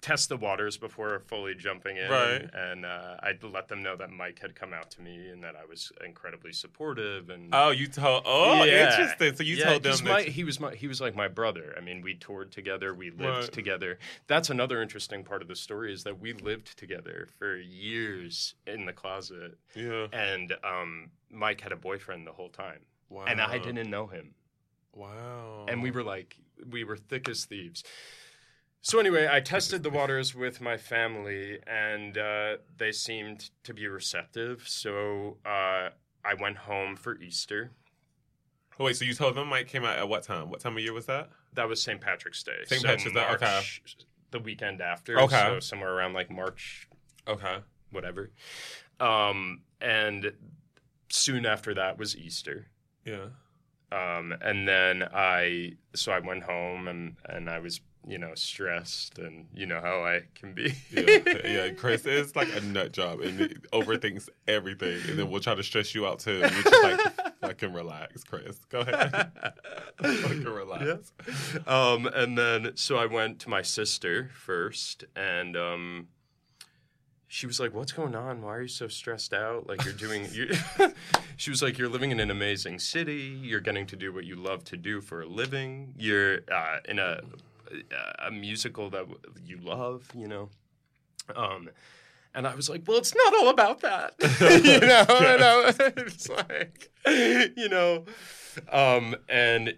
test 0.00 0.28
the 0.28 0.36
waters 0.36 0.76
before 0.76 1.20
fully 1.20 1.54
jumping 1.54 1.96
in. 1.96 2.10
Right. 2.10 2.50
And 2.52 2.84
uh, 2.84 3.18
I 3.22 3.34
let 3.42 3.68
them 3.68 3.84
know 3.84 3.94
that 3.96 4.10
Mike 4.10 4.40
had 4.40 4.56
come 4.56 4.72
out 4.74 4.90
to 4.92 5.00
me 5.00 5.28
and 5.28 5.44
that 5.44 5.54
I 5.54 5.64
was 5.64 5.92
incredibly 6.04 6.52
supportive 6.52 7.30
and. 7.30 7.50
Oh, 7.54 7.70
you 7.70 7.86
told. 7.86 8.24
Oh, 8.26 8.64
Yeah. 8.64 8.82
interesting. 8.90 9.36
So 9.36 9.44
you 9.44 9.56
Yeah, 9.58 9.64
told 9.66 9.84
them 9.84 9.98
my, 10.02 10.22
he 10.22 10.42
was 10.42 10.58
my 10.58 10.74
he 10.74 10.88
was 10.88 11.00
like 11.00 11.14
my 11.14 11.28
brother. 11.28 11.72
I 11.76 11.80
mean, 11.80 12.00
we 12.02 12.14
toured 12.16 12.50
together, 12.50 12.92
we 12.94 13.10
lived 13.10 13.20
Right. 13.22 13.52
together. 13.52 13.98
That's 14.26 14.50
another 14.50 14.82
interesting 14.82 15.22
part 15.22 15.40
of 15.40 15.46
the 15.46 15.54
story 15.54 15.92
is 15.92 16.02
that 16.02 16.18
we 16.18 16.32
lived 16.32 16.76
together 16.76 17.28
for 17.38 17.56
years 17.56 18.54
in 18.66 18.86
the 18.86 18.92
closet, 18.92 19.56
yeah. 19.76 20.08
and 20.12 20.56
um, 20.64 21.12
Mike 21.30 21.60
had 21.60 21.70
a 21.70 21.76
boyfriend 21.76 22.26
the 22.26 22.32
whole 22.32 22.48
time, 22.50 22.80
Wow. 23.08 23.24
and 23.26 23.40
I 23.40 23.58
didn't 23.58 23.88
know 23.90 24.06
him, 24.06 24.34
Wow. 24.92 25.66
and 25.68 25.82
we 25.82 25.90
were 25.90 26.02
like 26.02 26.36
we 26.70 26.84
were 26.84 26.96
thick 26.96 27.28
as 27.28 27.44
thieves. 27.44 27.84
So 28.82 28.98
anyway, 29.00 29.28
I 29.30 29.40
tested 29.40 29.82
the 29.82 29.90
waters 29.90 30.34
with 30.34 30.60
my 30.60 30.76
family, 30.76 31.58
and 31.66 32.16
uh, 32.16 32.56
they 32.76 32.92
seemed 32.92 33.50
to 33.64 33.74
be 33.74 33.88
receptive. 33.88 34.62
So 34.68 35.38
uh, 35.44 35.88
I 36.24 36.34
went 36.40 36.56
home 36.58 36.94
for 36.96 37.20
Easter. 37.20 37.72
Oh, 38.78 38.84
wait, 38.84 38.96
so 38.96 39.04
you 39.04 39.14
told 39.14 39.34
them 39.34 39.48
Mike 39.48 39.66
came 39.68 39.84
out 39.84 39.98
at 39.98 40.08
what 40.08 40.22
time? 40.22 40.50
What 40.50 40.60
time 40.60 40.76
of 40.76 40.82
year 40.82 40.92
was 40.92 41.06
that? 41.06 41.30
That 41.54 41.68
was 41.68 41.82
St. 41.82 42.00
Patrick's 42.00 42.42
Day. 42.44 42.58
St. 42.66 42.80
So 42.82 42.88
Patrick's 42.88 43.14
Day, 43.14 43.26
okay. 43.46 43.60
The 44.30 44.38
weekend 44.38 44.80
after. 44.80 45.18
Okay. 45.20 45.36
So 45.36 45.60
somewhere 45.60 45.92
around 45.92 46.12
like 46.12 46.30
March, 46.30 46.88
Okay. 47.26 47.56
whatever. 47.90 48.30
Um, 49.00 49.62
and 49.80 50.32
soon 51.08 51.44
after 51.46 51.74
that 51.74 51.98
was 51.98 52.16
Easter. 52.16 52.68
Yeah. 53.06 53.26
Um, 53.92 54.34
and 54.42 54.66
then 54.66 55.04
I, 55.14 55.74
so 55.94 56.12
I 56.12 56.18
went 56.18 56.42
home 56.42 56.88
and, 56.88 57.16
and 57.26 57.48
I 57.48 57.60
was, 57.60 57.80
you 58.06 58.18
know, 58.18 58.32
stressed 58.34 59.18
and 59.18 59.46
you 59.54 59.66
know 59.66 59.80
how 59.80 60.04
I 60.04 60.22
can 60.34 60.54
be. 60.54 60.74
Yeah, 60.90 61.18
yeah. 61.44 61.70
Chris 61.70 62.04
is 62.04 62.34
like 62.36 62.54
a 62.54 62.60
nut 62.60 62.92
job 62.92 63.20
and 63.20 63.38
he 63.38 63.46
overthinks 63.72 64.28
everything, 64.46 65.00
and 65.08 65.18
then 65.18 65.30
we'll 65.30 65.40
try 65.40 65.54
to 65.54 65.62
stress 65.62 65.94
you 65.94 66.06
out 66.06 66.18
too. 66.20 66.38
You're 66.38 66.48
just 66.48 66.82
like, 66.82 67.00
fucking 67.40 67.72
relax, 67.72 68.24
Chris. 68.24 68.58
Go 68.68 68.80
ahead. 68.80 69.32
fucking 70.02 70.44
relax. 70.44 71.12
Um, 71.66 72.06
and 72.06 72.36
then 72.36 72.72
so 72.74 72.96
I 72.96 73.06
went 73.06 73.40
to 73.40 73.48
my 73.48 73.62
sister 73.62 74.30
first, 74.34 75.04
and 75.14 75.56
um, 75.56 76.08
she 77.28 77.46
was 77.46 77.58
like, 77.58 77.74
"What's 77.74 77.92
going 77.92 78.14
on? 78.14 78.42
Why 78.42 78.56
are 78.56 78.62
you 78.62 78.68
so 78.68 78.88
stressed 78.88 79.32
out? 79.32 79.66
Like 79.66 79.84
you're 79.84 79.94
doing." 79.94 80.28
you 80.32 80.54
she 81.36 81.50
was 81.50 81.62
like, 81.62 81.78
"You're 81.78 81.88
living 81.88 82.10
in 82.10 82.20
an 82.20 82.30
amazing 82.30 82.78
city. 82.78 83.38
You're 83.42 83.60
getting 83.60 83.86
to 83.86 83.96
do 83.96 84.12
what 84.12 84.24
you 84.24 84.36
love 84.36 84.64
to 84.64 84.76
do 84.76 85.00
for 85.00 85.22
a 85.22 85.26
living. 85.26 85.94
You're 85.96 86.40
uh, 86.52 86.78
in 86.88 86.98
a 86.98 87.20
a 88.24 88.30
musical 88.30 88.90
that 88.90 89.06
you 89.44 89.58
love. 89.58 90.08
You 90.14 90.28
know." 90.28 90.50
Um, 91.34 91.70
and 92.36 92.46
I 92.46 92.54
was 92.54 92.68
like, 92.68 92.82
well, 92.86 92.98
it's 92.98 93.14
not 93.14 93.34
all 93.34 93.48
about 93.48 93.80
that. 93.80 94.14
you 94.20 94.80
know, 94.80 95.06
and 95.08 95.42
I 95.42 95.92
it's 95.96 96.28
like, 96.28 96.90
you 97.56 97.68
know, 97.70 98.04
um, 98.70 99.16
and 99.28 99.74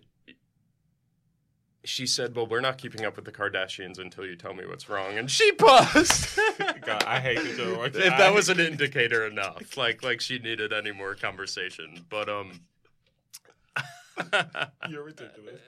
she 1.84 2.06
said, 2.06 2.34
well, 2.34 2.46
we're 2.46 2.60
not 2.60 2.76
keeping 2.78 3.04
up 3.04 3.16
with 3.16 3.24
the 3.24 3.32
Kardashians 3.32 3.98
until 3.98 4.26
you 4.26 4.36
tell 4.36 4.52
me 4.52 4.66
what's 4.66 4.88
wrong. 4.88 5.16
And 5.16 5.30
she 5.30 5.52
paused. 5.52 6.38
God, 6.82 7.04
I 7.04 7.20
hate 7.20 7.38
that 7.38 7.56
you're 7.56 7.86
if 7.86 7.92
that 7.94 8.34
was 8.34 8.48
an 8.48 8.60
indicator 8.60 9.26
enough, 9.26 9.76
like 9.76 10.02
like 10.02 10.20
she 10.20 10.38
needed 10.38 10.72
any 10.72 10.92
more 10.92 11.14
conversation. 11.14 12.04
But 12.08 12.28
um, 12.28 12.60
You're 14.88 15.04
ridiculous. 15.04 15.60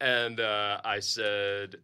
and 0.00 0.40
uh, 0.40 0.80
I 0.84 1.00
said, 1.00 1.76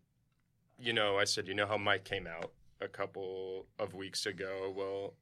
you 0.78 0.92
know, 0.92 1.16
I 1.16 1.24
said, 1.24 1.48
you 1.48 1.54
know 1.54 1.66
how 1.66 1.78
Mike 1.78 2.04
came 2.04 2.26
out 2.26 2.52
a 2.80 2.88
couple 2.88 3.66
of 3.78 3.94
weeks 3.94 4.26
ago. 4.26 4.72
Well, 4.76 5.14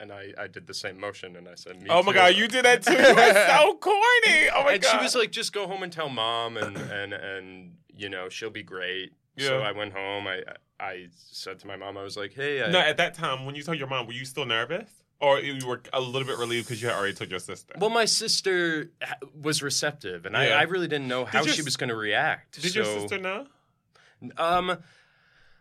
and 0.00 0.12
I, 0.12 0.32
I 0.38 0.46
did 0.46 0.66
the 0.66 0.74
same 0.74 0.98
motion, 1.00 1.36
and 1.36 1.48
I 1.48 1.54
said, 1.54 1.80
Me 1.82 1.88
Oh 1.90 2.02
my 2.02 2.12
too." 2.12 2.18
god, 2.18 2.34
you 2.36 2.48
did 2.48 2.64
that 2.64 2.82
too. 2.82 2.92
You 2.92 2.98
were 2.98 3.46
so 3.48 3.74
corny. 3.78 4.48
Oh 4.54 4.62
my 4.62 4.62
god. 4.64 4.72
and 4.74 4.82
god. 4.82 4.90
she 4.90 4.96
was 4.98 5.14
like, 5.14 5.30
just 5.30 5.52
go 5.52 5.66
home 5.66 5.82
and 5.82 5.92
tell 5.92 6.08
mom, 6.08 6.56
and 6.56 6.76
and 6.76 7.12
and 7.12 7.76
you 7.96 8.08
know 8.08 8.28
she'll 8.28 8.50
be 8.50 8.62
great. 8.62 9.12
Yeah. 9.36 9.48
So 9.48 9.58
I 9.60 9.72
went 9.72 9.92
home. 9.92 10.26
I 10.26 10.42
I 10.78 11.06
said 11.14 11.58
to 11.60 11.66
my 11.66 11.76
mom, 11.76 11.96
I 11.96 12.02
was 12.02 12.16
like, 12.16 12.32
hey, 12.34 12.62
I, 12.62 12.70
no, 12.70 12.78
at 12.80 12.96
that 12.98 13.14
time 13.14 13.46
when 13.46 13.54
you 13.54 13.62
told 13.62 13.78
your 13.78 13.88
mom, 13.88 14.06
were 14.06 14.12
you 14.12 14.24
still 14.26 14.44
nervous, 14.46 14.90
or 15.20 15.40
you 15.40 15.66
were 15.66 15.80
a 15.94 16.00
little 16.00 16.26
bit 16.28 16.36
relieved 16.38 16.66
because 16.68 16.82
you 16.82 16.88
had 16.88 16.96
already 16.98 17.14
told 17.14 17.30
your 17.30 17.40
sister? 17.40 17.74
well, 17.78 17.88
my 17.90 18.04
sister 18.04 18.90
was 19.40 19.62
receptive, 19.62 20.26
and 20.26 20.34
Yeah. 20.34 20.40
I, 20.56 20.60
I 20.60 20.62
really 20.64 20.88
didn't 20.88 21.08
know 21.08 21.24
how 21.24 21.42
your 21.42 21.54
she 21.54 21.62
was 21.62 21.76
going 21.78 21.88
to 21.88 21.96
react. 21.96 22.60
did 22.60 22.72
so, 22.72 22.80
your 22.82 23.00
sister 23.00 23.18
know? 23.18 23.46
Um, 24.38 24.78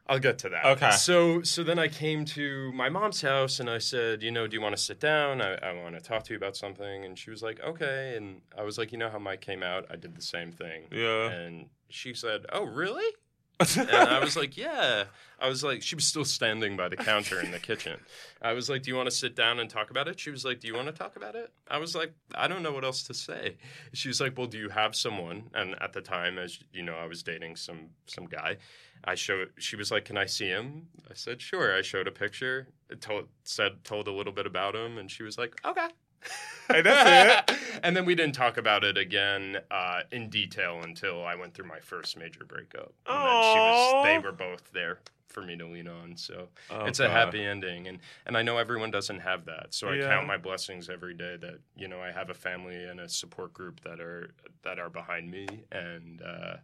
I'll 0.07 0.19
get 0.19 0.37
to 0.39 0.49
that. 0.49 0.65
Okay. 0.65 0.91
So 0.91 1.41
so 1.41 1.63
then 1.63 1.79
I 1.79 1.87
came 1.87 2.25
to 2.25 2.71
my 2.73 2.89
mom's 2.89 3.21
house 3.21 3.59
and 3.59 3.69
I 3.69 3.79
said, 3.79 4.21
you 4.21 4.31
know, 4.31 4.45
do 4.45 4.55
you 4.55 4.61
want 4.61 4.75
to 4.75 4.81
sit 4.81 4.99
down? 4.99 5.41
I, 5.41 5.55
I 5.55 5.73
want 5.73 5.95
to 5.95 6.01
talk 6.01 6.23
to 6.25 6.33
you 6.33 6.37
about 6.37 6.55
something. 6.55 7.05
And 7.05 7.17
she 7.17 7.31
was 7.31 7.41
like, 7.41 7.59
okay. 7.61 8.15
And 8.15 8.41
I 8.57 8.63
was 8.63 8.77
like, 8.77 8.91
you 8.91 8.97
know 8.97 9.09
how 9.09 9.19
Mike 9.19 9.41
came 9.41 9.63
out? 9.63 9.85
I 9.89 9.95
did 9.95 10.15
the 10.15 10.21
same 10.21 10.51
thing. 10.51 10.83
Yeah. 10.91 11.31
And 11.31 11.69
she 11.89 12.13
said, 12.13 12.45
oh, 12.51 12.65
really? 12.65 13.11
And 13.59 13.89
I 13.91 14.19
was 14.23 14.35
like, 14.35 14.57
yeah. 14.57 15.05
I 15.39 15.49
was 15.49 15.63
like, 15.63 15.81
she 15.81 15.95
was 15.95 16.05
still 16.05 16.25
standing 16.25 16.77
by 16.77 16.87
the 16.87 16.95
counter 16.95 17.41
in 17.41 17.51
the 17.51 17.59
kitchen. 17.59 17.99
I 18.41 18.53
was 18.53 18.69
like, 18.69 18.83
do 18.83 18.89
you 18.89 18.95
want 18.95 19.09
to 19.09 19.15
sit 19.15 19.35
down 19.35 19.59
and 19.59 19.69
talk 19.69 19.89
about 19.89 20.07
it? 20.07 20.19
She 20.19 20.29
was 20.31 20.45
like, 20.45 20.59
do 20.61 20.67
you 20.67 20.73
want 20.73 20.87
to 20.87 20.93
talk 20.93 21.17
about 21.17 21.35
it? 21.35 21.51
I 21.67 21.77
was 21.77 21.93
like, 21.95 22.13
I 22.33 22.47
don't 22.47 22.63
know 22.63 22.71
what 22.71 22.85
else 22.85 23.03
to 23.03 23.13
say. 23.13 23.57
She 23.93 24.07
was 24.07 24.21
like, 24.21 24.37
well, 24.37 24.47
do 24.47 24.57
you 24.57 24.69
have 24.69 24.95
someone? 24.95 25.49
And 25.53 25.75
at 25.81 25.93
the 25.93 26.01
time, 26.01 26.37
as 26.37 26.59
you 26.71 26.83
know, 26.83 26.95
I 26.95 27.05
was 27.05 27.21
dating 27.21 27.57
some 27.57 27.89
some 28.05 28.25
guy. 28.25 28.57
I 29.03 29.15
showed. 29.15 29.49
She 29.57 29.75
was 29.75 29.91
like, 29.91 30.05
can 30.05 30.17
I 30.17 30.25
see 30.25 30.47
him? 30.47 30.87
I 31.09 31.13
said, 31.13 31.41
sure. 31.41 31.75
I 31.75 31.81
showed 31.81 32.07
a 32.07 32.11
picture. 32.11 32.69
Told 33.01 33.27
said 33.43 33.83
told 33.83 34.07
a 34.07 34.11
little 34.11 34.33
bit 34.33 34.45
about 34.45 34.75
him, 34.75 34.97
and 34.97 35.11
she 35.11 35.23
was 35.23 35.37
like, 35.37 35.59
okay. 35.65 35.87
Hey, 36.67 36.81
that's 36.81 37.05
it. 37.49 37.57
and 37.83 37.95
then 37.95 38.05
we 38.05 38.15
didn't 38.15 38.33
talk 38.35 38.57
about 38.57 38.83
it 38.83 38.97
again 38.97 39.57
uh, 39.69 40.01
in 40.11 40.29
detail 40.29 40.81
until 40.83 41.23
I 41.23 41.35
went 41.35 41.53
through 41.53 41.67
my 41.67 41.79
first 41.79 42.17
major 42.17 42.43
breakup. 42.43 42.93
And 43.07 43.43
she 43.43 43.59
was, 43.59 43.93
they 44.03 44.17
were 44.17 44.31
both 44.31 44.71
there 44.71 44.99
for 45.27 45.41
me 45.43 45.55
to 45.57 45.65
lean 45.67 45.87
on. 45.87 46.17
So 46.17 46.47
Oh, 46.71 46.85
it's 46.85 46.99
a 46.99 47.03
God. 47.07 47.11
happy 47.11 47.43
ending, 47.45 47.87
and 47.87 47.99
and 48.25 48.35
I 48.37 48.41
know 48.41 48.57
everyone 48.57 48.89
doesn't 48.89 49.19
have 49.19 49.45
that. 49.45 49.73
So 49.73 49.89
I 49.89 49.95
Yeah. 49.95 50.07
count 50.07 50.27
my 50.27 50.37
blessings 50.37 50.89
every 50.89 51.13
day 51.13 51.37
that 51.37 51.59
you 51.75 51.87
know 51.87 51.99
I 52.01 52.11
have 52.11 52.29
a 52.29 52.33
family 52.33 52.83
and 52.85 52.99
a 52.99 53.07
support 53.09 53.53
group 53.53 53.81
that 53.81 53.99
are 53.99 54.31
that 54.63 54.79
are 54.79 54.89
behind 54.89 55.29
me 55.29 55.47
and 55.71 56.21
uh, 56.21 56.57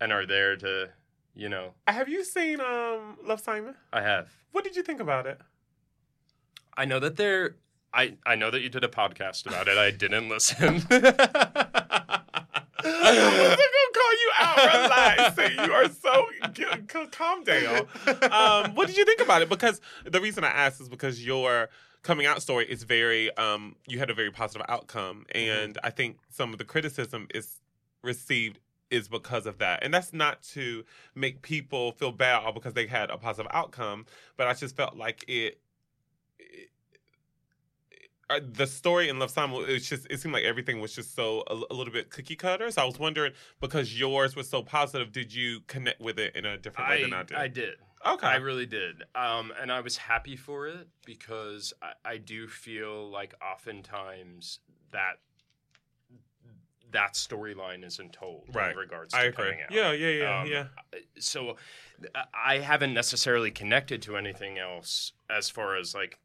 and 0.00 0.12
are 0.12 0.26
there 0.26 0.56
to 0.56 0.90
you 1.34 1.48
know 1.48 1.74
Have 1.86 2.08
you 2.08 2.24
seen 2.24 2.60
um 2.60 3.16
Love 3.24 3.40
Simon? 3.40 3.76
I 3.92 4.02
have. 4.02 4.30
What 4.52 4.64
did 4.64 4.76
you 4.76 4.82
think 4.82 5.00
about 5.00 5.26
it? 5.26 5.40
I 6.76 6.84
know 6.84 6.98
that 7.00 7.16
they're. 7.16 7.56
I, 7.96 8.14
I 8.26 8.34
know 8.36 8.50
that 8.50 8.60
you 8.60 8.68
did 8.68 8.84
a 8.84 8.88
podcast 8.88 9.46
about 9.46 9.68
it. 9.68 9.78
I 9.78 9.90
didn't 9.90 10.28
listen. 10.34 10.82
I 12.78 13.12
wasn't 13.38 13.58
gonna 13.58 13.92
call 13.94 14.12
you 14.12 14.30
out. 14.38 14.56
Relax. 14.84 15.36
You 15.66 15.72
are 15.72 15.88
so 15.88 16.26
g- 16.52 16.64
calm 17.10 17.42
down. 17.44 17.86
Um, 18.30 18.74
what 18.74 18.86
did 18.86 18.96
you 18.96 19.04
think 19.04 19.20
about 19.20 19.42
it? 19.42 19.48
Because 19.48 19.80
the 20.04 20.20
reason 20.20 20.44
I 20.44 20.48
asked 20.48 20.80
is 20.80 20.88
because 20.88 21.24
your 21.24 21.68
coming 22.02 22.26
out 22.26 22.42
story 22.42 22.66
is 22.70 22.82
very. 22.84 23.34
Um, 23.36 23.76
you 23.86 23.98
had 23.98 24.10
a 24.10 24.14
very 24.14 24.30
positive 24.30 24.66
outcome, 24.68 25.24
and 25.34 25.78
I 25.82 25.90
think 25.90 26.18
some 26.28 26.52
of 26.52 26.58
the 26.58 26.64
criticism 26.64 27.26
is 27.34 27.60
received 28.02 28.58
is 28.90 29.08
because 29.08 29.46
of 29.46 29.58
that, 29.58 29.82
and 29.82 29.92
that's 29.92 30.12
not 30.12 30.42
to 30.42 30.84
make 31.14 31.42
people 31.42 31.92
feel 31.92 32.12
bad 32.12 32.44
all 32.44 32.52
because 32.52 32.74
they 32.74 32.86
had 32.86 33.10
a 33.10 33.16
positive 33.16 33.50
outcome, 33.52 34.06
but 34.36 34.46
I 34.46 34.54
just 34.54 34.76
felt 34.76 34.96
like 34.96 35.24
it 35.26 35.58
uh, 38.28 38.40
the 38.54 38.66
story 38.66 39.08
in 39.08 39.18
Love 39.18 39.30
Simon, 39.30 39.64
it's 39.68 39.88
just 39.88 40.06
it 40.10 40.20
seemed 40.20 40.34
like 40.34 40.44
everything 40.44 40.80
was 40.80 40.94
just 40.94 41.14
so 41.14 41.42
a, 41.46 41.54
a 41.70 41.74
little 41.74 41.92
bit 41.92 42.10
cookie 42.10 42.36
cutter. 42.36 42.70
So 42.70 42.82
I 42.82 42.84
was 42.84 42.98
wondering 42.98 43.32
because 43.60 43.98
yours 43.98 44.34
was 44.34 44.48
so 44.48 44.62
positive, 44.62 45.12
did 45.12 45.32
you 45.32 45.60
connect 45.68 46.00
with 46.00 46.18
it 46.18 46.34
in 46.34 46.44
a 46.44 46.58
different 46.58 46.90
way 46.90 46.98
I, 46.98 47.02
than 47.02 47.12
I 47.12 47.22
did? 47.22 47.36
I 47.36 47.48
did. 47.48 47.74
okay, 48.06 48.26
I 48.26 48.36
really 48.36 48.66
did. 48.66 49.04
Um, 49.14 49.52
and 49.60 49.70
I 49.70 49.80
was 49.80 49.96
happy 49.96 50.36
for 50.36 50.66
it 50.66 50.88
because 51.04 51.72
I, 51.80 51.92
I 52.04 52.16
do 52.18 52.48
feel 52.48 53.08
like 53.10 53.34
oftentimes 53.42 54.58
that 54.92 55.18
that 56.92 57.14
storyline 57.14 57.84
isn't 57.84 58.12
told 58.12 58.44
Right. 58.54 58.70
in 58.72 58.76
regards 58.76 59.12
to 59.12 59.18
I 59.18 59.24
agree. 59.24 59.46
coming 59.46 59.60
out. 59.62 59.70
Yeah, 59.72 59.92
yeah, 59.92 60.08
yeah, 60.08 60.40
Um, 60.40 60.46
yeah. 60.48 60.64
So 61.18 61.56
I- 62.14 62.24
I 62.54 62.58
haven't 62.58 62.94
necessarily 62.94 63.50
connected 63.50 64.02
to 64.02 64.16
anything 64.16 64.58
else 64.58 65.12
as 65.28 65.50
far 65.50 65.76
as 65.76 65.94
like 65.94 66.18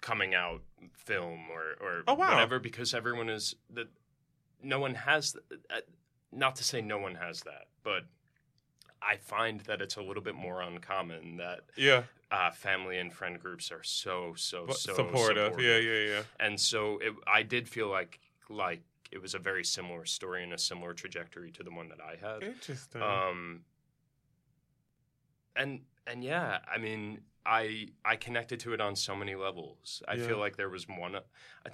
coming 0.00 0.34
out 0.34 0.62
film 0.92 1.46
or, 1.52 1.84
or 1.86 2.02
Oh, 2.06 2.14
wow. 2.14 2.30
whatever 2.30 2.58
because 2.58 2.94
everyone 2.94 3.28
is 3.28 3.54
that 3.70 3.88
no 4.62 4.78
one 4.80 4.94
has 4.94 5.36
uh, 5.70 5.76
not 6.32 6.56
to 6.56 6.64
say 6.64 6.80
no 6.80 6.98
one 6.98 7.14
has 7.16 7.40
that 7.42 7.66
but 7.82 8.04
I 9.00 9.16
find 9.16 9.60
that 9.62 9.80
it's 9.80 9.96
a 9.96 10.02
little 10.02 10.22
bit 10.22 10.34
more 10.34 10.60
uncommon 10.60 11.36
that 11.36 11.60
Yeah, 11.76 12.02
uh, 12.32 12.50
family 12.50 12.98
and 12.98 13.12
friend 13.12 13.38
groups 13.40 13.70
are 13.70 13.82
so 13.84 14.34
so 14.36 14.66
so 14.70 14.94
supportive. 14.94 15.60
Yeah, 15.60 15.78
yeah, 15.78 16.06
yeah. 16.14 16.22
and 16.40 16.60
so 16.60 16.98
it, 16.98 17.12
I 17.26 17.42
did 17.44 17.68
feel 17.68 17.88
like 17.88 18.18
like 18.48 18.82
it 19.12 19.22
was 19.22 19.34
a 19.34 19.38
very 19.38 19.64
similar 19.64 20.04
story 20.04 20.42
and 20.42 20.52
a 20.52 20.58
similar 20.58 20.94
trajectory 20.94 21.50
to 21.52 21.62
the 21.62 21.70
one 21.70 21.88
that 21.90 21.98
I 22.00 22.16
had. 22.20 22.42
Interesting. 22.42 23.00
Um, 23.00 23.60
and 25.56 25.80
and 26.06 26.24
yeah, 26.24 26.58
I 26.72 26.78
mean, 26.78 27.20
I 27.48 27.88
I 28.04 28.16
connected 28.16 28.60
to 28.60 28.74
it 28.74 28.80
on 28.80 28.94
so 28.94 29.16
many 29.16 29.34
levels. 29.34 30.02
I 30.06 30.14
Yeah. 30.14 30.26
feel 30.28 30.38
like 30.38 30.56
there 30.56 30.68
was 30.68 30.86
one. 30.86 31.14
Uh, 31.16 31.20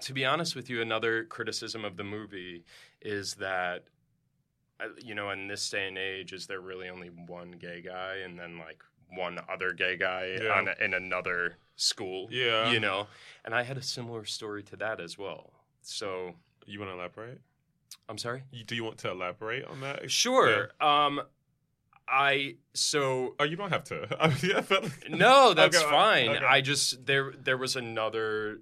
to 0.00 0.12
be 0.12 0.24
honest 0.24 0.54
with 0.54 0.70
you, 0.70 0.80
another 0.80 1.24
criticism 1.24 1.84
of 1.84 1.96
the 1.96 2.04
movie 2.04 2.64
is 3.02 3.34
that. 3.34 3.84
uh, 4.80 4.88
You 4.98 5.14
know, 5.14 5.30
in 5.30 5.46
this 5.48 5.68
day 5.70 5.86
and 5.88 5.96
age, 5.98 6.32
is 6.32 6.46
there 6.46 6.60
really 6.60 6.88
only 6.88 7.08
one 7.08 7.52
gay 7.52 7.80
guy, 7.80 8.16
and 8.24 8.38
then 8.38 8.58
like 8.58 8.82
one 9.08 9.38
other 9.48 9.72
gay 9.72 9.96
guy 9.96 10.36
Yeah. 10.42 10.52
on 10.58 10.68
in 10.80 10.94
another 10.94 11.58
school? 11.76 12.28
Yeah. 12.30 12.70
you 12.72 12.80
know. 12.80 13.06
And 13.44 13.54
I 13.54 13.62
had 13.62 13.76
a 13.76 13.82
similar 13.82 14.24
story 14.24 14.62
to 14.64 14.76
that 14.76 15.00
as 15.00 15.16
well. 15.18 15.52
So 15.82 16.34
you 16.66 16.78
want 16.80 16.90
to 16.90 16.94
elaborate? 16.98 17.40
I'm 18.08 18.18
sorry. 18.18 18.42
You, 18.50 18.64
do 18.64 18.74
you 18.74 18.82
want 18.84 18.98
to 18.98 19.10
elaborate 19.10 19.64
on 19.64 19.80
that? 19.82 20.10
Sure. 20.10 20.70
Um, 20.80 21.22
I 22.08 22.56
so 22.74 23.34
Oh, 23.38 23.44
you 23.44 23.56
don't 23.56 23.70
have 23.70 23.84
to. 23.84 24.06
I 24.20 24.28
mean, 24.28 24.36
yeah, 24.42 24.62
like- 24.70 25.10
no, 25.10 25.54
that's 25.54 25.76
Okay, 25.76 25.90
fine. 25.90 26.28
okay. 26.30 26.44
I 26.44 26.60
just 26.60 27.06
there 27.06 27.32
there 27.42 27.56
was 27.56 27.76
another 27.76 28.60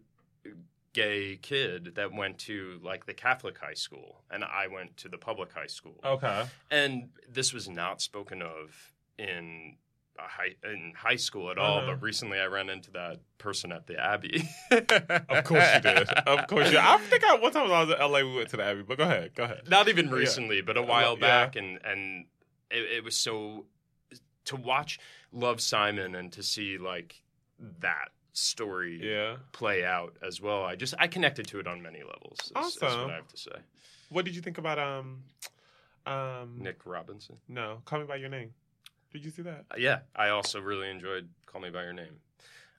gay 0.92 1.38
kid 1.40 1.94
that 1.94 2.12
went 2.12 2.38
to 2.38 2.78
like 2.82 3.06
the 3.06 3.14
Catholic 3.14 3.58
high 3.58 3.74
school, 3.74 4.22
and 4.30 4.44
I 4.44 4.66
went 4.66 4.96
to 4.98 5.08
the 5.08 5.18
public 5.18 5.52
high 5.52 5.66
school. 5.66 5.98
Okay. 6.04 6.44
And 6.70 7.08
this 7.28 7.52
was 7.52 7.68
not 7.68 8.00
spoken 8.02 8.42
of 8.42 8.92
in 9.18 9.76
high 10.18 10.54
in 10.62 10.92
high 10.96 11.16
school 11.16 11.50
at 11.50 11.58
all. 11.58 11.78
Uh-huh. 11.78 11.86
But 11.92 12.02
recently, 12.02 12.38
I 12.38 12.44
ran 12.46 12.68
into 12.68 12.90
that 12.92 13.20
person 13.38 13.72
at 13.72 13.86
the 13.86 13.98
Abbey. 13.98 14.48
Of 14.70 15.44
course 15.44 15.66
you 15.74 15.80
did. 15.80 16.08
Of 16.10 16.46
course 16.46 16.70
you. 16.70 16.78
I 16.78 16.98
think 16.98 17.24
I, 17.24 17.36
one 17.36 17.50
time 17.52 17.64
when 17.64 17.72
I 17.72 17.84
was 17.84 17.94
in 17.94 17.98
LA, 18.00 18.18
we 18.30 18.36
went 18.36 18.50
to 18.50 18.56
the 18.58 18.64
Abbey. 18.64 18.82
But 18.82 18.98
go 18.98 19.04
ahead. 19.04 19.34
Go 19.34 19.44
ahead. 19.44 19.62
not 19.68 19.88
even 19.88 20.06
Yeah. 20.08 20.12
recently, 20.14 20.60
but 20.60 20.76
a 20.76 20.82
while 20.82 21.14
Yeah. 21.14 21.20
back, 21.46 21.56
and 21.56 21.78
and 21.84 22.26
it, 22.72 22.98
it 22.98 23.04
was 23.04 23.16
so 23.16 23.66
to 24.46 24.56
watch 24.56 24.98
Love 25.32 25.60
Simon 25.60 26.14
and 26.14 26.32
to 26.32 26.42
see 26.42 26.78
like 26.78 27.22
that 27.80 28.08
story 28.32 28.98
Yeah. 29.02 29.36
play 29.52 29.84
out 29.84 30.16
as 30.26 30.40
well. 30.40 30.64
I 30.64 30.74
just 30.74 30.94
I 30.98 31.06
connected 31.06 31.46
to 31.48 31.60
it 31.60 31.66
on 31.66 31.80
many 31.82 32.00
levels. 32.02 32.38
Is, 32.40 32.46
is 32.46 32.52
Awesome. 32.82 33.00
what 33.02 33.10
I 33.10 33.16
have 33.16 33.28
to 33.28 33.36
say. 33.36 33.52
What 34.08 34.24
did 34.24 34.34
you 34.34 34.42
think 34.42 34.58
about 34.58 34.78
um, 34.78 35.22
um? 36.06 36.56
Nick 36.58 36.84
Robinson. 36.84 37.36
No, 37.48 37.82
Call 37.84 38.00
Me 38.00 38.06
by 38.06 38.16
Your 38.16 38.28
Name. 38.30 38.52
Did 39.12 39.24
you 39.24 39.30
see 39.30 39.42
that? 39.42 39.64
Uh, 39.70 39.74
yeah, 39.78 40.00
I 40.16 40.30
also 40.30 40.60
really 40.60 40.90
enjoyed 40.90 41.28
Call 41.46 41.60
Me 41.60 41.70
by 41.70 41.84
Your 41.84 41.92
Name. 41.92 42.16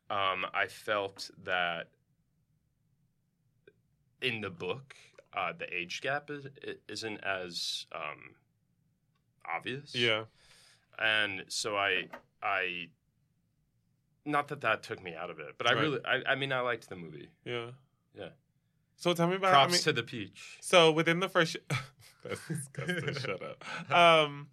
Um, 0.10 0.46
I 0.54 0.68
felt 0.68 1.30
that 1.44 1.88
in 4.22 4.42
the 4.42 4.50
book, 4.50 4.96
uh, 5.36 5.54
the 5.58 5.72
age 5.74 6.02
gap 6.02 6.30
is, 6.30 6.46
isn't 6.88 7.24
as 7.24 7.86
um, 7.94 8.36
obvious. 9.56 9.94
Yeah. 9.96 10.24
and 11.00 11.44
so 11.48 11.76
I 11.76 12.08
I 12.42 12.88
not 14.26 14.48
that 14.50 14.62
that 14.62 14.84
took 14.84 15.04
me 15.04 15.14
out 15.16 15.30
of 15.30 15.40
it, 15.40 15.56
but 15.58 15.68
I 15.68 15.74
Right. 15.74 15.82
really 15.82 16.00
I, 16.06 16.22
I 16.30 16.36
mean 16.36 16.52
I 16.52 16.62
liked 16.62 16.90
the 16.90 16.96
movie. 16.96 17.30
Yeah. 17.46 17.68
Yeah. 18.16 18.30
So 18.96 19.14
tell 19.14 19.28
me 19.28 19.36
about. 19.36 19.52
Props 19.52 19.74
I 19.74 19.76
mean, 19.76 19.82
to 19.84 19.94
the 19.94 20.04
peach. 20.04 20.58
So 20.62 20.92
within 20.92 21.20
the 21.20 21.28
first, 21.28 21.58
that's 22.24 22.48
disgusting. 22.48 23.14
Shut 23.20 23.42
up. 23.42 23.92
Um, 23.94 24.48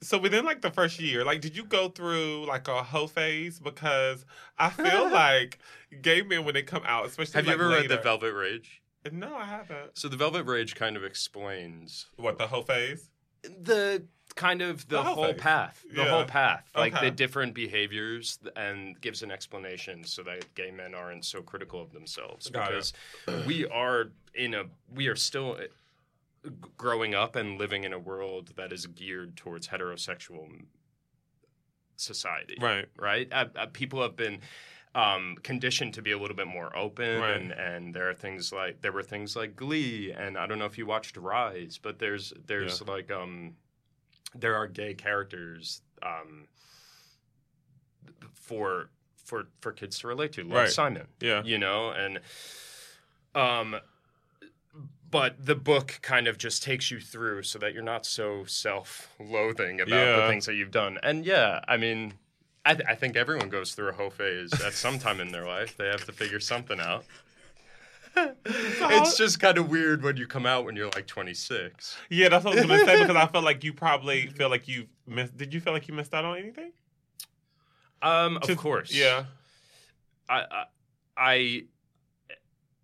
so 0.00 0.16
within 0.16 0.44
like 0.46 0.62
the 0.62 0.70
first 0.70 0.98
year, 0.98 1.24
like, 1.24 1.42
did 1.42 1.54
you 1.56 1.64
go 1.64 1.88
through 1.90 2.46
like 2.46 2.68
a 2.68 2.82
hoe 2.82 3.06
phase? 3.08 3.58
Because 3.60 4.24
I 4.56 4.70
feel 4.70 5.10
like 5.12 5.58
gay 6.00 6.22
men 6.22 6.44
when 6.44 6.54
they 6.54 6.62
come 6.62 6.82
out, 6.86 7.04
especially 7.06 7.34
Have 7.34 7.44
you 7.46 7.50
like, 7.52 7.60
ever 7.60 7.68
read 7.68 7.90
The 7.90 7.98
Velvet 8.02 8.32
Rage? 8.32 8.80
No, 9.12 9.34
I 9.36 9.44
haven't. 9.44 9.98
So 9.98 10.08
The 10.08 10.16
Velvet 10.16 10.44
Rage 10.44 10.74
kind 10.74 10.96
of 10.96 11.04
explains 11.04 12.06
What 12.16 12.38
the 12.38 12.46
hoe 12.46 12.62
phase? 12.62 13.09
The 13.42 14.04
kind 14.36 14.62
of 14.62 14.88
the, 14.88 14.96
The 14.96 15.02
whole 15.02 15.34
path, 15.34 15.84
the 15.90 16.02
Yeah. 16.02 16.08
whole 16.08 16.24
path, 16.24 16.70
like 16.74 16.94
Okay. 16.94 17.06
the 17.06 17.10
different 17.10 17.52
behaviors, 17.54 18.38
and 18.56 19.00
gives 19.00 19.22
an 19.22 19.30
explanation 19.30 20.04
so 20.04 20.22
that 20.22 20.54
gay 20.54 20.70
men 20.70 20.94
aren't 20.94 21.24
so 21.24 21.42
critical 21.42 21.80
of 21.82 21.92
themselves 21.92 22.48
Got 22.48 22.72
it. 22.72 22.92
because 23.26 23.46
we 23.46 23.66
are 23.66 24.10
in 24.34 24.54
a 24.54 24.64
we 24.88 25.08
are 25.08 25.16
still 25.16 25.58
uh, 26.46 26.50
growing 26.76 27.14
up 27.14 27.36
and 27.36 27.58
living 27.58 27.84
in 27.84 27.92
a 27.92 27.98
world 27.98 28.52
that 28.56 28.72
is 28.72 28.86
geared 28.86 29.36
towards 29.36 29.68
heterosexual 29.68 30.48
society, 31.96 32.56
Right. 32.60 32.86
right? 32.96 33.28
Uh, 33.32 33.46
uh, 33.56 33.66
people 33.66 34.00
have 34.00 34.16
been 34.16 34.40
um, 34.94 35.36
conditioned 35.42 35.94
to 35.94 36.02
be 36.02 36.10
a 36.12 36.18
little 36.18 36.36
bit 36.36 36.46
more 36.48 36.76
open, 36.76 37.20
Right. 37.20 37.36
and, 37.36 37.52
and 37.52 37.94
there 37.94 38.08
are 38.10 38.14
things 38.14 38.52
like 38.52 38.80
there 38.82 38.92
were 38.92 39.02
things 39.04 39.36
like 39.36 39.54
Glee, 39.56 40.12
and 40.12 40.36
I 40.36 40.46
don't 40.46 40.58
know 40.58 40.64
if 40.66 40.76
you 40.78 40.86
watched 40.86 41.16
Rise, 41.16 41.78
but 41.80 41.98
there's 41.98 42.32
there's 42.46 42.82
like 42.82 43.10
um, 43.10 43.54
there 44.34 44.56
are 44.56 44.66
gay 44.66 44.94
characters 44.94 45.82
um, 46.02 46.48
for 48.34 48.90
for 49.16 49.46
for 49.60 49.72
kids 49.72 49.98
to 50.00 50.08
relate 50.08 50.32
to, 50.32 50.42
like 50.44 50.52
Right. 50.54 50.68
Simon, 50.70 51.06
Yeah. 51.20 51.42
you 51.44 51.58
know, 51.58 51.90
and 51.90 52.20
um, 53.34 53.76
but 55.08 55.44
the 55.44 55.54
book 55.54 55.98
kind 56.02 56.26
of 56.26 56.36
just 56.38 56.62
takes 56.62 56.90
you 56.90 57.00
through 57.00 57.42
so 57.44 57.58
that 57.60 57.74
you're 57.74 57.82
not 57.82 58.04
so 58.06 58.44
self-loathing 58.44 59.80
about 59.80 59.94
Yeah. 59.94 60.16
the 60.22 60.28
things 60.28 60.46
that 60.46 60.54
you've 60.54 60.70
done. 60.72 60.98
And 61.02 61.24
yeah, 61.24 61.60
I 61.68 61.76
mean, 61.76 62.14
I, 62.64 62.74
th- 62.74 62.86
I 62.88 62.94
think 62.94 63.16
everyone 63.16 63.48
goes 63.48 63.74
through 63.74 63.88
a 63.88 63.92
hoe 63.92 64.10
phase 64.10 64.52
at 64.60 64.72
some 64.74 64.98
time 64.98 65.20
in 65.20 65.32
their 65.32 65.46
life. 65.46 65.76
They 65.76 65.86
have 65.86 66.04
to 66.04 66.12
figure 66.12 66.40
something 66.40 66.78
out. 66.78 67.04
it's 68.44 69.16
just 69.16 69.38
kind 69.40 69.56
of 69.56 69.70
weird 69.70 70.02
when 70.02 70.16
you 70.16 70.26
come 70.26 70.44
out 70.44 70.64
when 70.64 70.76
you're 70.76 70.90
like 70.90 71.06
26. 71.06 71.96
Yeah, 72.10 72.28
that's 72.28 72.44
what 72.44 72.52
I 72.58 72.60
was 72.60 72.66
gonna 72.66 72.84
say 72.84 73.00
because 73.02 73.16
I 73.16 73.26
felt 73.32 73.44
like 73.44 73.62
you 73.64 73.72
probably 73.72 74.26
feel 74.26 74.50
like 74.50 74.66
you 74.68 74.86
missed. 75.06 75.36
Did 75.36 75.54
you 75.54 75.60
feel 75.60 75.72
like 75.72 75.86
you 75.88 75.94
missed 75.94 76.12
out 76.12 76.24
on 76.24 76.36
anything? 76.36 76.72
Um, 78.02 78.36
of 78.38 78.42
To- 78.42 78.56
course. 78.56 78.92
Yeah. 78.92 79.24
I, 80.28 80.40
I, 80.50 80.64
I, 81.16 81.62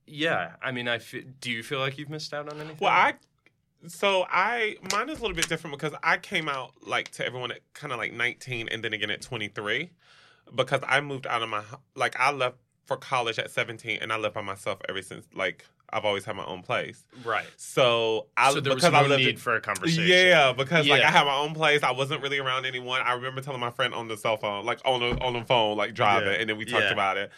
yeah. 0.06 0.52
I 0.62 0.73
mean, 0.73 0.88
I 0.88 0.99
fe- 0.99 1.26
do 1.40 1.50
you 1.50 1.62
feel 1.62 1.78
like 1.80 1.99
you've 1.99 2.11
missed 2.11 2.33
out 2.33 2.50
on 2.52 2.59
anything? 2.61 2.78
Well, 2.80 2.92
I. 2.92 3.14
So 3.87 4.26
I 4.30 4.76
mine 4.92 5.09
is 5.11 5.18
a 5.18 5.23
little 5.23 5.37
bit 5.37 5.49
different 5.49 5.76
because 5.78 5.97
I 6.02 6.16
came 6.16 6.49
out 6.49 6.73
like 6.87 7.11
to 7.12 7.26
everyone 7.26 7.50
at 7.52 7.61
kind 7.75 7.92
of 7.92 7.99
like 7.99 8.12
19 8.12 8.68
and 8.68 8.83
then 8.83 8.92
again 8.92 9.11
at 9.11 9.23
23 9.23 9.90
because 10.54 10.80
I 10.87 11.00
moved 11.00 11.26
out 11.26 11.42
of 11.42 11.49
my 11.49 11.62
like 11.95 12.18
I 12.18 12.33
left 12.33 12.56
for 12.87 12.97
college 12.97 13.38
at 13.38 13.50
17 13.50 13.99
and 14.00 14.12
I 14.12 14.16
lived 14.16 14.35
by 14.35 14.42
myself 14.42 14.78
ever 14.88 15.02
since 15.02 15.26
like 15.35 15.64
I've 15.90 16.04
always 16.04 16.25
had 16.25 16.35
my 16.35 16.45
own 16.45 16.62
place. 16.62 17.04
right. 17.25 17.47
So 17.56 18.26
I 18.37 18.52
so 18.52 18.61
there 18.61 18.75
was 18.75 18.83
because 18.83 18.92
no 18.92 18.99
I 18.99 19.06
lived 19.06 19.23
need 19.23 19.28
in, 19.30 19.37
for 19.37 19.54
a 19.54 19.61
conversation. 19.61 20.04
Yeah, 20.09 20.52
because 20.52 20.88
like 20.88 21.02
I 21.02 21.11
had 21.11 21.25
my 21.25 21.37
own 21.37 21.54
place. 21.54 21.83
I 21.85 21.92
wasn't 21.92 22.23
really 22.23 22.38
around 22.38 22.66
anyone. 22.66 23.00
I 23.02 23.12
remember 23.12 23.40
telling 23.40 23.61
my 23.61 23.71
friend 23.71 23.95
on 23.95 24.09
the 24.09 24.16
cell 24.16 24.37
phone, 24.37 24.64
like 24.64 24.80
on 24.85 25.00
the 25.00 25.23
on 25.23 25.35
the 25.35 25.45
phone, 25.45 25.76
like 25.76 25.95
driving, 25.95 26.33
Yeah. 26.33 26.38
and 26.38 26.50
then 26.50 26.56
we 26.56 26.64
talked 26.64 26.87
Yeah. 26.87 26.92
about 26.92 27.16
it. 27.18 27.30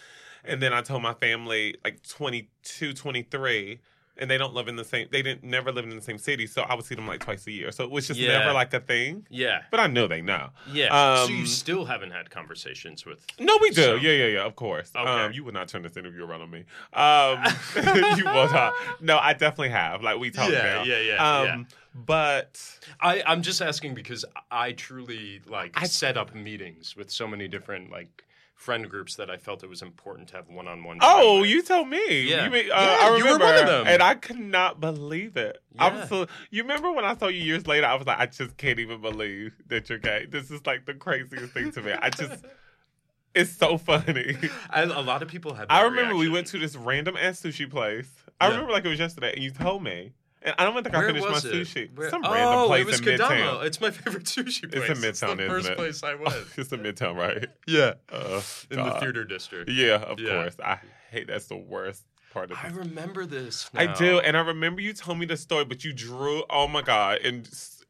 And 0.45 0.63
then 0.63 0.73
I 0.73 0.81
told 0.81 1.03
my 1.03 1.13
family 1.15 1.77
like 1.85 2.03
22, 2.09 2.95
23, 2.95 3.81
and 4.19 4.31
they 4.31 4.37
don't 4.39 4.55
live 4.55 4.69
in 4.69 4.77
the 4.77 4.85
same. 4.85 5.09
They 5.11 5.23
didn't 5.23 5.45
never 5.45 5.71
live 5.73 5.85
in 5.85 5.95
the 5.95 6.03
same 6.03 6.19
city, 6.19 6.47
so 6.47 6.63
I 6.63 6.75
would 6.75 6.85
see 6.85 6.95
them 6.95 7.07
like 7.07 7.21
twice 7.21 7.47
a 7.47 7.53
year. 7.53 7.71
So 7.73 7.85
it 7.85 7.91
was 7.91 8.07
just 8.07 8.19
Yeah. 8.19 8.39
never 8.39 8.53
like 8.53 8.73
a 8.75 8.81
thing. 8.81 9.27
Yeah. 9.31 9.63
But 9.71 9.81
I 9.81 9.87
know 9.87 10.07
they 10.09 10.21
know. 10.21 10.51
Yeah. 10.73 10.89
so 11.17 11.25
Um, 11.25 11.31
you 11.39 11.47
still 11.47 11.85
haven't 11.85 12.11
had 12.11 12.31
conversations 12.31 13.07
with. 13.07 13.25
No, 13.39 13.57
we 13.61 13.71
do. 13.71 13.83
So- 13.83 13.95
yeah, 13.97 14.13
yeah, 14.13 14.27
yeah. 14.27 14.45
Of 14.45 14.57
course. 14.57 14.91
Okay. 14.95 15.09
Um, 15.09 15.33
you 15.33 15.45
would 15.45 15.55
not 15.55 15.69
turn 15.69 15.83
this 15.83 15.97
interview 15.97 16.25
around 16.25 16.43
on 16.43 16.51
me. 16.51 16.65
Um, 16.93 17.45
you 18.19 18.25
will 18.25 18.51
not. 18.51 18.75
No, 19.01 19.19
I 19.19 19.33
definitely 19.33 19.71
have. 19.71 20.03
Like 20.03 20.19
we 20.19 20.31
talked 20.31 20.53
Yeah, 20.53 20.63
now. 20.63 20.83
yeah, 20.85 20.99
yeah, 21.01 21.39
Um, 21.39 21.47
yeah. 21.47 21.65
But 21.95 22.61
I, 23.01 23.23
I'm 23.27 23.43
just 23.43 23.61
asking 23.61 23.95
because 23.95 24.25
I 24.51 24.73
truly 24.73 25.41
like 25.47 25.73
I- 25.75 25.87
set 25.87 26.17
up 26.17 26.35
meetings 26.35 26.95
with 26.97 27.11
so 27.11 27.27
many 27.27 27.49
different 27.49 27.91
like 27.91 28.25
friend 28.59 28.91
groups 28.91 29.15
that 29.15 29.31
I 29.31 29.37
felt 29.37 29.63
it 29.63 29.69
was 29.69 29.83
important 29.83 30.29
to 30.31 30.37
have 30.37 30.49
one-on-one. 30.49 30.99
Oh, 31.01 31.35
time 31.35 31.41
with. 31.43 31.51
you 31.51 31.63
told 31.63 31.89
me. 31.89 32.23
Yeah. 32.29 32.45
You 32.47 32.51
mean, 32.51 32.65
uh, 32.73 32.75
Yeah, 32.75 32.99
I 33.01 33.07
you 33.17 33.25
were 33.25 33.33
remember, 33.35 33.45
one 33.45 33.55
of 33.57 33.67
them. 33.69 33.87
and 33.87 34.03
I 34.03 34.15
could 34.17 34.39
not 34.41 34.81
believe 34.81 35.37
it. 35.37 35.63
Yeah. 35.77 36.01
was 36.01 36.09
so. 36.09 36.27
You 36.51 36.63
remember 36.65 36.91
when 36.91 37.05
I 37.05 37.17
saw 37.17 37.29
you 37.29 37.41
years 37.41 37.69
later? 37.69 37.87
I 37.87 37.95
was 37.95 38.05
like, 38.07 38.19
I 38.19 38.27
just 38.27 38.57
can't 38.57 38.81
even 38.81 39.01
believe 39.01 39.55
that 39.69 39.89
you're 39.89 39.99
gay. 39.99 40.27
This 40.29 40.51
is 40.51 40.67
like 40.67 40.87
the 40.87 40.95
craziest 40.95 41.53
thing 41.55 41.71
to 41.71 41.83
me. 41.83 41.93
I 41.93 42.11
just, 42.11 42.45
it's 43.35 43.53
so 43.53 43.79
funny. 43.79 44.37
I, 44.71 44.83
a 44.83 45.01
lot 45.03 45.23
of 45.23 45.29
people 45.29 45.55
had. 45.55 45.69
I 45.71 45.83
remember 45.85 46.17
we 46.17 46.29
went 46.29 46.49
to 46.49 46.59
this 46.59 46.75
random 46.75 47.17
ass 47.17 47.41
sushi 47.41 47.71
place. 47.71 48.11
I 48.41 48.47
Yeah. 48.49 48.55
remember 48.55 48.73
like 48.73 48.85
it 48.85 48.89
was 48.89 48.99
yesterday, 48.99 49.33
and 49.35 49.43
you 49.45 49.53
told 49.53 49.85
me, 49.85 50.13
and 50.43 50.55
I 50.59 50.65
don't 50.65 50.83
think 50.83 50.95
I 50.95 50.99
Where 50.99 51.07
finished 51.09 51.27
my 51.27 51.33
was 51.33 51.45
it? 51.45 51.53
sushi. 51.55 51.97
Where- 51.97 52.11
Some 52.11 52.25
oh, 52.25 52.33
random 52.33 52.67
place 52.69 52.81
it 52.83 52.87
was 52.87 53.01
in 53.01 53.05
Kodama. 53.07 53.29
Midtown. 53.29 53.65
It's 53.65 53.81
my 53.81 53.91
favorite 53.91 54.25
sushi 54.27 54.73
place. 54.73 54.91
It's 54.91 54.99
in 54.99 55.11
Midtown, 55.11 55.11
it's 55.11 55.21
the 55.21 55.27
isn't 55.33 55.49
first 55.49 55.69
it? 55.71 55.77
place 55.77 56.03
I 56.03 56.15
went. 56.15 56.35
it's 56.57 56.73
in 56.73 56.81
Midtown, 56.81 57.17
right? 57.17 57.49
yeah, 57.67 57.95
Uh, 58.11 58.41
in 58.71 58.77
the 58.79 58.85
God. 58.85 59.01
theater 59.01 59.25
district. 59.25 59.71
Yeah, 59.71 59.97
of 59.97 60.21
Yeah. 60.21 60.31
course. 60.43 60.57
I 60.65 60.79
hate 61.11 61.27
that's 61.27 61.47
the 61.47 61.57
worst 61.57 62.05
part 62.33 62.51
of 62.51 62.59
it. 62.59 62.65
I 62.65 62.69
this 62.69 62.77
remember 62.79 63.27
this. 63.27 63.71
I 63.75 63.87
now. 63.87 63.95
do, 63.95 64.19
and 64.21 64.37
I 64.37 64.41
remember 64.41 64.81
you 64.81 64.93
told 64.93 65.19
me 65.19 65.27
the 65.27 65.37
story, 65.37 65.65
but 65.65 65.85
you 65.85 65.93
drew. 65.93 66.45
Oh 66.51 66.69
my 66.69 66.83
god! 66.83 67.19
In 67.19 67.45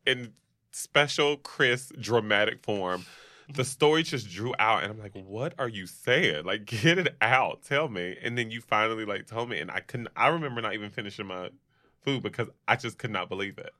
in 0.07 0.33
special, 0.73 1.37
Chris 1.38 1.90
dramatic 2.00 2.62
form, 2.62 3.05
the 3.52 3.64
story 3.64 4.02
just 4.05 4.31
drew 4.31 4.55
out, 4.59 4.83
and 4.85 4.93
I'm 4.93 4.99
like, 5.00 5.14
"What 5.14 5.55
are 5.59 5.69
you 5.69 5.87
saying? 5.87 6.45
Like, 6.45 6.67
get 6.67 6.99
it 6.99 7.17
out, 7.21 7.62
tell 7.62 7.88
me." 7.88 8.17
And 8.23 8.38
then 8.38 8.50
you 8.50 8.61
finally 8.61 9.05
like 9.05 9.26
told 9.26 9.49
me, 9.50 9.59
and 9.59 9.71
I 9.71 9.81
couldn't. 9.81 10.09
I 10.17 10.28
remember 10.28 10.61
not 10.61 10.75
even 10.75 10.90
finishing 10.90 11.26
my 11.26 11.50
food 12.09 12.23
because 12.23 12.49
I 12.67 12.77
just 12.77 12.99
could 12.99 13.11
not 13.11 13.29
believe 13.29 13.59
it. 13.59 13.73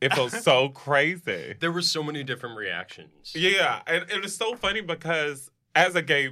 It 0.00 0.12
felt 0.12 0.32
so 0.42 0.68
crazy. 0.70 1.54
There 1.58 1.72
were 1.72 1.82
so 1.82 2.02
many 2.02 2.22
different 2.22 2.56
reactions. 2.56 3.32
Yeah, 3.34 3.82
and 3.86 4.10
it 4.10 4.22
was 4.22 4.34
so 4.34 4.54
funny 4.56 4.80
because 4.80 5.50
as 5.74 5.94
a 5.94 6.02
gay 6.02 6.30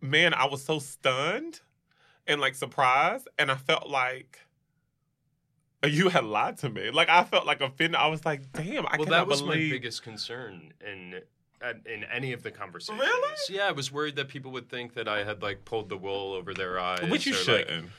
man, 0.00 0.34
I 0.34 0.46
was 0.46 0.62
so 0.62 0.78
stunned 0.78 1.60
and 2.26 2.40
like 2.40 2.54
surprised, 2.54 3.28
and 3.38 3.50
I 3.50 3.56
felt 3.56 3.88
like 3.88 4.40
uh, 5.82 5.88
you 5.88 6.08
had 6.08 6.24
lied 6.24 6.58
to 6.58 6.70
me. 6.70 6.90
Like 6.90 7.08
I 7.08 7.24
felt 7.24 7.46
like 7.46 7.60
offended. 7.60 7.96
I 7.96 8.08
was 8.08 8.24
like, 8.24 8.52
"Damn, 8.52 8.62
I 8.62 8.64
can't 8.64 8.72
believe. 8.72 8.82
well, 8.82 8.98
cannot 8.98 9.10
that 9.10 9.26
was 9.26 9.42
believe." 9.42 9.70
my 9.70 9.76
biggest 9.76 10.02
concern 10.02 10.72
in 10.86 11.20
in 11.86 12.04
any 12.04 12.32
of 12.32 12.42
the 12.42 12.50
conversations. 12.50 13.00
Really? 13.00 13.36
Yeah, 13.50 13.68
I 13.68 13.72
was 13.72 13.92
worried 13.92 14.16
that 14.16 14.28
people 14.28 14.50
would 14.52 14.68
think 14.70 14.94
that 14.94 15.08
I 15.08 15.24
had 15.24 15.42
like 15.42 15.64
pulled 15.64 15.88
the 15.88 15.96
wool 15.96 16.32
over 16.32 16.54
their 16.54 16.80
eyes. 16.80 17.08
Which 17.10 17.26
you 17.26 17.34
shouldn't. 17.34 17.90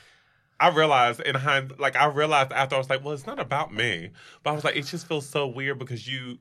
I 0.62 0.68
realized 0.68 1.20
in 1.20 1.34
hind, 1.34 1.72
like 1.78 1.96
I 1.96 2.06
realized 2.06 2.52
after 2.52 2.76
I 2.76 2.78
was 2.78 2.88
like, 2.88 3.04
well, 3.04 3.12
it's 3.14 3.26
not 3.26 3.38
about 3.40 3.72
me, 3.74 4.10
but 4.42 4.50
I 4.50 4.52
was 4.54 4.64
like, 4.64 4.76
it 4.76 4.86
just 4.86 5.06
feels 5.08 5.28
so 5.28 5.46
weird 5.46 5.78
because 5.78 6.06
you, 6.06 6.38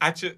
I 0.00 0.12
just, 0.12 0.36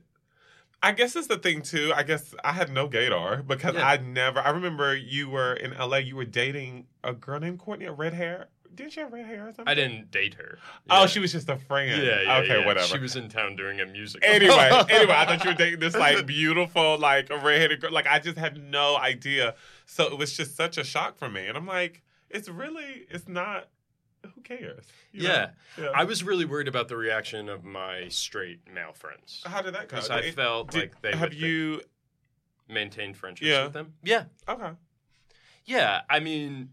I 0.82 0.92
guess 0.92 1.14
it's 1.16 1.26
the 1.28 1.38
thing 1.38 1.62
too. 1.62 1.92
I 1.94 2.02
guess 2.02 2.34
I 2.44 2.52
had 2.52 2.70
no 2.70 2.88
gaydar 2.88 3.46
because 3.46 3.74
Yeah. 3.74 3.86
I 3.86 3.96
never. 3.98 4.40
I 4.40 4.50
remember 4.50 4.94
you 4.96 5.28
were 5.30 5.54
in 5.54 5.72
LA. 5.72 5.98
You 5.98 6.16
were 6.16 6.24
dating 6.24 6.86
a 7.02 7.12
girl 7.12 7.40
named 7.40 7.58
Courtney, 7.58 7.86
a 7.86 7.92
red 7.92 8.12
hair. 8.14 8.48
Didn't 8.74 8.92
she 8.92 9.00
have 9.00 9.12
red 9.12 9.24
hair 9.26 9.42
or 9.44 9.52
something? 9.52 9.68
I 9.68 9.74
didn't 9.74 10.10
date 10.10 10.34
her. 10.34 10.58
Oh, 10.90 11.06
she 11.06 11.20
was 11.20 11.30
just 11.32 11.48
a 11.48 11.56
friend. 11.56 12.02
Yeah, 12.02 12.22
yeah, 12.22 12.38
okay, 12.38 12.58
yeah. 12.60 12.66
whatever. 12.66 12.86
She 12.86 12.98
was 12.98 13.14
in 13.16 13.28
town 13.28 13.54
doing 13.56 13.80
a 13.80 13.86
music. 13.86 14.22
anyway, 14.26 14.70
anyway, 14.90 15.14
I 15.14 15.24
thought 15.26 15.44
you 15.44 15.50
were 15.50 15.56
dating 15.56 15.78
this 15.80 15.94
like 15.94 16.26
beautiful, 16.26 16.98
like 16.98 17.30
a 17.30 17.38
redheaded 17.38 17.80
girl. 17.80 17.92
Like 17.92 18.06
I 18.08 18.18
just 18.18 18.36
had 18.36 18.56
no 18.62 18.96
idea. 18.96 19.54
So 19.86 20.04
it 20.12 20.18
was 20.18 20.36
just 20.36 20.56
such 20.56 20.76
a 20.76 20.84
shock 20.84 21.16
for 21.18 21.28
me. 21.30 21.46
And 21.46 21.56
I'm 21.56 21.66
like, 21.66 22.02
it's 22.34 22.48
really, 22.48 23.06
it's 23.10 23.26
not. 23.28 23.68
Who 24.34 24.40
cares? 24.40 24.84
Yeah. 25.12 25.50
yeah. 25.78 25.88
I 25.94 26.04
was 26.04 26.22
really 26.24 26.44
worried 26.46 26.66
about 26.68 26.88
the 26.88 26.96
reaction 26.96 27.48
of 27.50 27.62
my 27.62 28.08
straight 28.08 28.60
male 28.72 28.94
friends 28.94 29.42
How 29.44 29.60
did 29.60 29.74
that 29.74 29.88
go? 29.88 29.96
because 29.96 30.08
I 30.10 30.30
felt 30.30 30.70
did- 30.70 30.80
like 30.80 31.00
they 31.02 31.12
have 31.16 31.34
you? 31.34 31.80
maintain 32.68 33.12
friendships 33.12 33.46
Yeah. 33.48 33.64
with 33.64 33.74
them. 33.74 33.92
Yeah, 34.02 34.24
Okay. 34.48 34.70
yeah. 35.66 36.00
I 36.08 36.20
mean, 36.20 36.70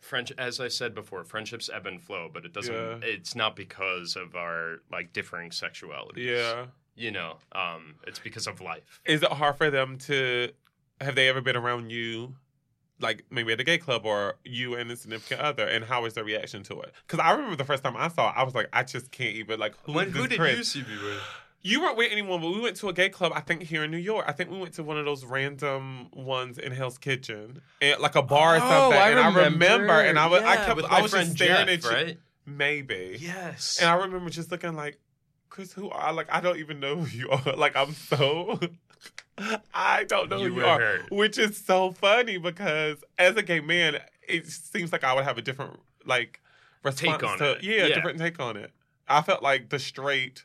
French, 0.00 0.32
as 0.38 0.60
I 0.60 0.68
said 0.68 0.94
before, 0.94 1.24
friendships 1.24 1.68
ebb 1.72 1.86
and 1.86 2.00
flow, 2.00 2.30
but 2.32 2.44
it 2.44 2.52
doesn't. 2.52 2.72
Yeah. 2.74 2.98
It's 3.02 3.34
not 3.34 3.56
because 3.56 4.14
of 4.16 4.36
our 4.36 4.76
like 4.92 5.12
differing 5.12 5.50
sexualities. 5.50 6.24
Yeah. 6.24 6.66
you 6.94 7.10
know, 7.10 7.38
um, 7.52 7.94
it's 8.06 8.18
because 8.20 8.46
of 8.46 8.60
life. 8.60 9.00
Is 9.06 9.22
it 9.22 9.32
hard 9.32 9.56
for 9.56 9.70
them 9.70 9.98
to? 10.06 10.50
Have 11.00 11.14
they 11.16 11.28
ever 11.28 11.40
been 11.40 11.56
around 11.56 11.90
you? 11.90 12.36
Like 13.02 13.24
maybe 13.30 13.52
at 13.52 13.60
a 13.60 13.64
gay 13.64 13.78
club 13.78 14.06
or 14.06 14.36
you 14.44 14.74
and 14.76 14.90
a 14.90 14.96
significant 14.96 15.40
other, 15.40 15.66
and 15.66 15.84
how 15.84 16.02
was 16.02 16.14
their 16.14 16.24
reaction 16.24 16.62
to 16.64 16.80
it? 16.80 16.92
Because 17.06 17.18
I 17.18 17.32
remember 17.32 17.56
the 17.56 17.64
first 17.64 17.82
time 17.84 17.96
I 17.96 18.08
saw 18.08 18.30
it, 18.30 18.34
I 18.36 18.44
was 18.44 18.54
like, 18.54 18.68
I 18.72 18.84
just 18.84 19.10
can't 19.10 19.34
even 19.36 19.58
like. 19.60 19.74
Who, 19.82 19.92
When, 19.92 20.08
is 20.08 20.16
who 20.16 20.26
did 20.28 20.38
Chris? 20.38 20.56
you 20.56 20.64
see 20.64 20.80
me 20.80 20.96
with? 21.02 21.18
You 21.64 21.80
weren't 21.80 21.96
with 21.96 22.10
anyone, 22.10 22.40
but 22.40 22.50
we 22.50 22.60
went 22.60 22.74
to 22.78 22.88
a 22.88 22.92
gay 22.92 23.08
club. 23.08 23.30
I 23.36 23.40
think 23.40 23.62
here 23.62 23.84
in 23.84 23.90
New 23.92 23.96
York. 23.96 24.24
I 24.26 24.32
think 24.32 24.50
we 24.50 24.58
went 24.58 24.74
to 24.74 24.82
one 24.82 24.98
of 24.98 25.04
those 25.04 25.24
random 25.24 26.10
ones 26.12 26.58
in 26.58 26.72
Hell's 26.72 26.98
Kitchen, 26.98 27.60
and 27.80 28.00
like 28.00 28.14
a 28.16 28.22
bar 28.22 28.54
or 28.54 28.56
Oh, 28.56 28.60
something. 28.68 28.98
I 29.00 29.10
and 29.10 29.20
I 29.20 29.44
remember, 29.44 29.92
and 30.00 30.18
I 30.18 30.26
was, 30.26 30.42
I 30.42 30.56
kept, 30.56 30.76
with 30.76 30.86
I 30.86 31.00
was 31.02 31.12
just 31.12 31.32
staring 31.32 31.66
Jeff, 31.68 31.68
at 31.68 31.84
you. 31.84 31.90
right? 31.90 32.18
Maybe. 32.46 33.16
Yes. 33.20 33.78
And 33.80 33.88
I 33.88 33.94
remember 33.94 34.28
just 34.30 34.50
looking 34.50 34.74
like, 34.74 34.98
Chris, 35.50 35.72
who 35.72 35.88
are 35.90 36.12
like 36.12 36.26
I 36.32 36.40
don't 36.40 36.58
even 36.58 36.80
know 36.80 36.96
who 36.96 37.06
you 37.16 37.30
are. 37.30 37.42
Like 37.56 37.76
I'm 37.76 37.92
so 37.92 38.58
I 39.74 40.04
don't 40.04 40.28
know 40.28 40.38
You 40.42 40.48
who 40.54 40.60
you 40.60 40.66
are. 40.66 40.78
hurt. 40.80 41.10
Which 41.10 41.38
is 41.38 41.56
so 41.56 41.92
funny 41.92 42.36
because 42.38 43.02
as 43.18 43.36
a 43.36 43.42
gay 43.42 43.60
man, 43.60 43.98
it 44.28 44.46
seems 44.46 44.92
like 44.92 45.04
I 45.04 45.14
would 45.14 45.24
have 45.24 45.38
a 45.38 45.42
different 45.42 45.80
like 46.04 46.40
response 46.82 47.22
on 47.22 47.38
to 47.38 47.52
it. 47.52 47.62
yeah, 47.62 47.86
Yeah. 47.86 47.94
different 47.94 48.18
take 48.18 48.38
on 48.40 48.56
it. 48.56 48.72
I 49.08 49.22
felt 49.22 49.42
like 49.42 49.70
the 49.70 49.78
straight 49.78 50.44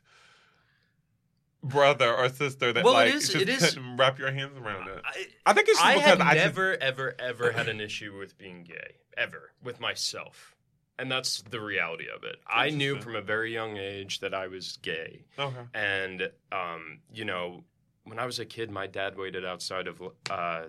brother 1.63 2.13
or 2.13 2.29
sister 2.29 2.71
that 2.71 2.83
Well, 2.83 2.93
like 2.93 3.13
is- 3.13 3.29
just 3.29 3.35
it 3.41 3.49
is- 3.49 3.73
couldn't 3.73 3.97
wrap 3.97 4.19
your 4.19 4.31
hands 4.31 4.57
around 4.57 4.87
it. 4.87 5.01
I, 5.03 5.27
I 5.45 5.53
think 5.53 5.67
it's 5.67 5.77
just 5.79 5.85
I 5.85 5.95
because 5.95 6.09
had 6.09 6.21
I 6.21 6.33
just 6.35 6.45
never, 6.45 6.77
ever, 6.81 7.15
ever 7.19 7.51
had 7.51 7.67
an 7.67 7.81
issue 7.81 8.17
with 8.17 8.37
being 8.37 8.63
gay, 8.63 8.95
ever, 9.17 9.51
with 9.61 9.79
myself. 9.79 10.55
And 10.99 11.11
that's 11.11 11.41
the 11.43 11.59
reality 11.59 12.05
of 12.15 12.23
it. 12.23 12.37
I 12.47 12.69
knew 12.71 12.99
from 12.99 13.15
a 13.15 13.21
very 13.21 13.53
young 13.53 13.77
age 13.77 14.19
that 14.21 14.33
I 14.33 14.47
was 14.47 14.77
gay. 14.81 15.25
okay. 15.37 15.55
And, 15.73 16.31
um, 16.51 16.99
you 17.13 17.23
know, 17.25 17.63
when 18.07 18.19
I 18.19 18.25
was 18.25 18.39
a 18.39 18.45
kid, 18.45 18.71
my 18.71 18.87
dad 18.87 19.17
waited 19.17 19.45
outside 19.45 19.87
of 19.87 20.01
uh, 20.29 20.63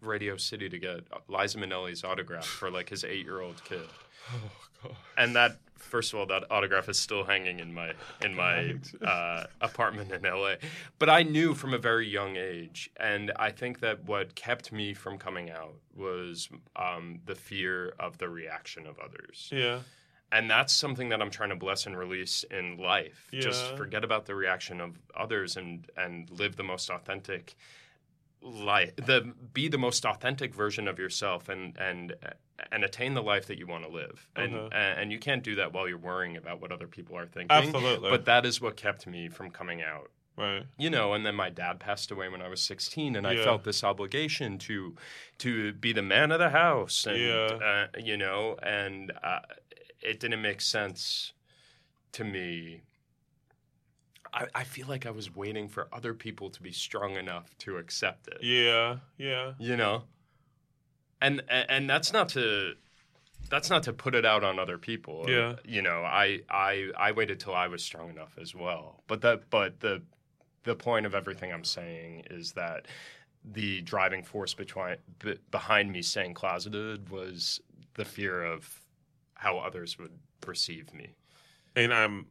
Radio 0.00 0.36
City 0.36 0.68
to 0.68 0.78
get 0.78 1.00
Liza 1.28 1.58
Minnelli's 1.58 2.04
autograph 2.04 2.46
for 2.46 2.70
like 2.70 2.88
his 2.88 3.04
eight 3.04 3.24
year 3.24 3.40
old 3.40 3.62
kid. 3.64 3.88
Oh 4.32 4.50
god. 4.82 4.96
And 5.16 5.34
that, 5.36 5.58
first 5.76 6.12
of 6.12 6.18
all, 6.18 6.26
that 6.26 6.44
autograph 6.50 6.88
is 6.88 6.98
still 6.98 7.24
hanging 7.24 7.60
in 7.60 7.72
my 7.72 7.92
in 8.22 8.34
my 8.34 8.74
uh, 9.06 9.44
apartment 9.60 10.12
in 10.12 10.22
LA. 10.22 10.54
But 10.98 11.08
I 11.08 11.22
knew 11.22 11.54
from 11.54 11.74
a 11.74 11.78
very 11.78 12.08
young 12.08 12.36
age, 12.36 12.90
and 12.98 13.32
I 13.36 13.50
think 13.50 13.80
that 13.80 14.04
what 14.04 14.34
kept 14.34 14.72
me 14.72 14.94
from 14.94 15.18
coming 15.18 15.50
out 15.50 15.74
was 15.94 16.48
um, 16.76 17.20
the 17.26 17.34
fear 17.34 17.94
of 17.98 18.18
the 18.18 18.28
reaction 18.28 18.86
of 18.86 18.98
others. 18.98 19.50
Yeah. 19.52 19.80
And 20.32 20.50
that's 20.50 20.72
something 20.72 21.08
that 21.10 21.20
I'm 21.22 21.30
trying 21.30 21.50
to 21.50 21.56
bless 21.56 21.86
and 21.86 21.96
release 21.96 22.44
in 22.50 22.76
life. 22.78 23.28
Just 23.32 23.76
forget 23.76 24.04
about 24.04 24.26
the 24.26 24.34
reaction 24.34 24.80
of 24.80 24.98
others 25.16 25.56
and 25.56 25.86
and 25.96 26.28
live 26.30 26.56
the 26.56 26.64
most 26.64 26.90
authentic 26.90 27.54
life. 28.42 28.94
The 28.96 29.32
be 29.52 29.68
the 29.68 29.78
most 29.78 30.04
authentic 30.04 30.54
version 30.54 30.88
of 30.88 30.98
yourself 30.98 31.48
and 31.48 31.76
and 31.78 32.14
and 32.70 32.84
attain 32.84 33.14
the 33.14 33.22
life 33.22 33.46
that 33.46 33.58
you 33.58 33.66
want 33.66 33.84
to 33.84 33.90
live. 33.90 34.28
And 34.36 34.52
Mhm. 34.52 34.74
and 34.74 35.12
you 35.12 35.18
can't 35.18 35.42
do 35.42 35.54
that 35.56 35.72
while 35.72 35.88
you're 35.88 35.98
worrying 35.98 36.36
about 36.36 36.60
what 36.60 36.70
other 36.72 36.86
people 36.86 37.16
are 37.16 37.26
thinking. 37.26 37.50
Absolutely. 37.56 38.10
But 38.10 38.24
that 38.26 38.44
is 38.46 38.60
what 38.60 38.76
kept 38.76 39.06
me 39.06 39.28
from 39.28 39.50
coming 39.50 39.82
out 39.82 40.10
right. 40.36 40.64
you 40.78 40.90
know 40.90 41.14
and 41.14 41.24
then 41.24 41.34
my 41.36 41.48
dad 41.48 41.78
passed 41.78 42.10
away 42.10 42.28
when 42.28 42.42
i 42.42 42.48
was 42.48 42.60
16 42.60 43.14
and 43.14 43.24
i 43.24 43.36
felt 43.36 43.62
this 43.62 43.84
obligation 43.84 44.58
to 44.58 44.96
to 45.38 45.72
be 45.74 45.92
the 45.92 46.02
man 46.02 46.32
of 46.32 46.40
the 46.40 46.50
house 46.50 47.06
and 47.06 47.16
Yeah. 47.18 47.46
uh, 47.68 47.86
you 48.00 48.16
know 48.16 48.56
and 48.60 49.12
uh, 49.22 49.38
it 50.04 50.20
didn't 50.20 50.42
make 50.42 50.60
sense 50.60 51.32
to 52.12 52.24
me 52.24 52.82
I, 54.32 54.46
I 54.54 54.64
feel 54.64 54.86
like 54.86 55.06
i 55.06 55.10
was 55.10 55.34
waiting 55.34 55.68
for 55.68 55.88
other 55.92 56.14
people 56.14 56.50
to 56.50 56.62
be 56.62 56.72
strong 56.72 57.16
enough 57.16 57.56
to 57.58 57.76
accept 57.78 58.28
it 58.28 58.38
Yeah. 58.42 58.96
Yeah. 59.18 59.52
you 59.58 59.76
know 59.76 60.04
and 61.20 61.42
and, 61.48 61.66
and 61.70 61.90
that's 61.90 62.12
not 62.12 62.28
to 62.30 62.74
that's 63.50 63.68
not 63.70 63.82
to 63.84 63.92
put 63.92 64.14
it 64.14 64.24
out 64.24 64.42
on 64.42 64.58
other 64.58 64.78
people 64.78 65.24
Yeah. 65.28 65.56
you 65.64 65.82
know 65.82 66.02
i 66.02 66.40
i 66.50 66.88
i 66.96 67.12
waited 67.12 67.40
till 67.40 67.54
i 67.54 67.68
was 67.68 67.82
strong 67.82 68.10
enough 68.10 68.36
as 68.40 68.54
well 68.54 69.02
but 69.06 69.20
that 69.22 69.50
but 69.50 69.80
the 69.80 70.02
the 70.64 70.74
point 70.74 71.06
of 71.06 71.14
everything 71.14 71.52
i'm 71.52 71.64
saying 71.64 72.24
is 72.30 72.52
that 72.52 72.86
the 73.44 73.82
driving 73.82 74.22
force 74.24 74.54
between 74.54 74.96
behind 75.50 75.92
me 75.92 76.00
staying 76.00 76.32
closeted 76.34 77.10
was 77.10 77.60
the 77.94 78.04
fear 78.04 78.42
of 78.42 78.80
how 79.34 79.58
others 79.58 79.98
would 79.98 80.12
perceive 80.40 80.92
me 80.94 81.14
And 81.76 81.92
I'm. 81.92 82.26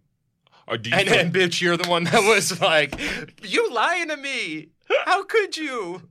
Or 0.68 0.78
do 0.78 0.90
you 0.90 0.96
and, 0.96 1.10
and 1.10 1.34
bitch 1.34 1.60
you're 1.62 1.76
the 1.78 1.90
one 1.90 2.06
that 2.06 2.22
was 2.24 2.62
like 2.62 2.96
you 3.44 3.70
lying 3.72 4.08
to 4.10 4.18
me 4.18 4.70
how 5.06 5.24
could 5.26 5.58
you 5.58 6.02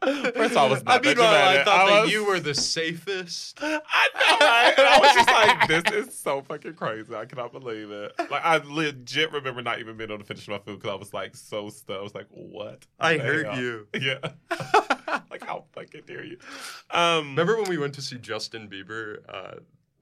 First 0.00 0.52
of 0.52 0.56
all, 0.56 0.66
I 0.66 0.70
was 0.70 0.84
not 0.84 1.04
I 1.04 1.08
mean, 1.08 1.18
well, 1.18 1.58
I 1.60 1.64
thought 1.64 1.86
I 1.88 1.90
that 1.90 2.02
was- 2.02 2.12
you 2.12 2.24
were 2.24 2.38
the 2.38 2.54
safest. 2.54 3.58
I 3.62 3.68
know, 4.14 4.46
right? 4.46 4.78
I 4.78 4.98
was 5.00 5.12
just 5.12 5.28
like, 5.28 5.68
this 5.84 6.06
is 6.06 6.16
so 6.16 6.42
fucking 6.42 6.74
crazy. 6.74 7.12
I 7.14 7.24
cannot 7.24 7.50
believe 7.50 7.90
it. 7.90 8.12
Like, 8.30 8.44
I 8.44 8.58
legit 8.58 9.32
remember 9.32 9.60
not 9.60 9.80
even 9.80 9.96
being 9.96 10.10
able 10.10 10.18
to 10.20 10.24
finish 10.24 10.46
my 10.46 10.58
food 10.58 10.78
because 10.78 10.92
I 10.92 10.94
was 10.94 11.12
like 11.12 11.34
so 11.34 11.68
stuck. 11.70 11.98
I 11.98 12.02
was 12.02 12.14
like, 12.14 12.28
what? 12.30 12.86
I 13.00 13.18
heard 13.18 13.56
you. 13.56 13.88
Yeah. 14.00 14.18
like, 15.30 15.44
how 15.44 15.64
fucking 15.72 16.02
dare 16.06 16.24
you? 16.24 16.38
Um, 16.92 17.30
Remember 17.30 17.56
when 17.56 17.68
we 17.68 17.78
went 17.78 17.94
to 17.94 18.02
see 18.02 18.18
Justin 18.18 18.68
Bieber, 18.68 19.18
uh, 19.28 19.54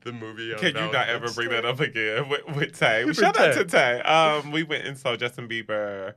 the 0.07 0.13
movie? 0.13 0.55
Can 0.55 0.75
you 0.75 0.91
not 0.93 1.09
ever 1.09 1.31
bring 1.33 1.51
that 1.51 1.65
up 1.67 1.81
again 1.81 2.29
with, 2.31 2.47
with 2.57 2.79
Tay? 2.79 3.05
With 3.05 3.17
Shout 3.17 3.39
out 3.39 3.53
to 3.55 3.65
Tay. 3.65 4.01
Um, 4.01 4.51
we 4.53 4.63
went 4.63 4.87
and 4.87 4.97
saw 4.97 5.17
Justin 5.17 5.49
Bieber 5.49 6.15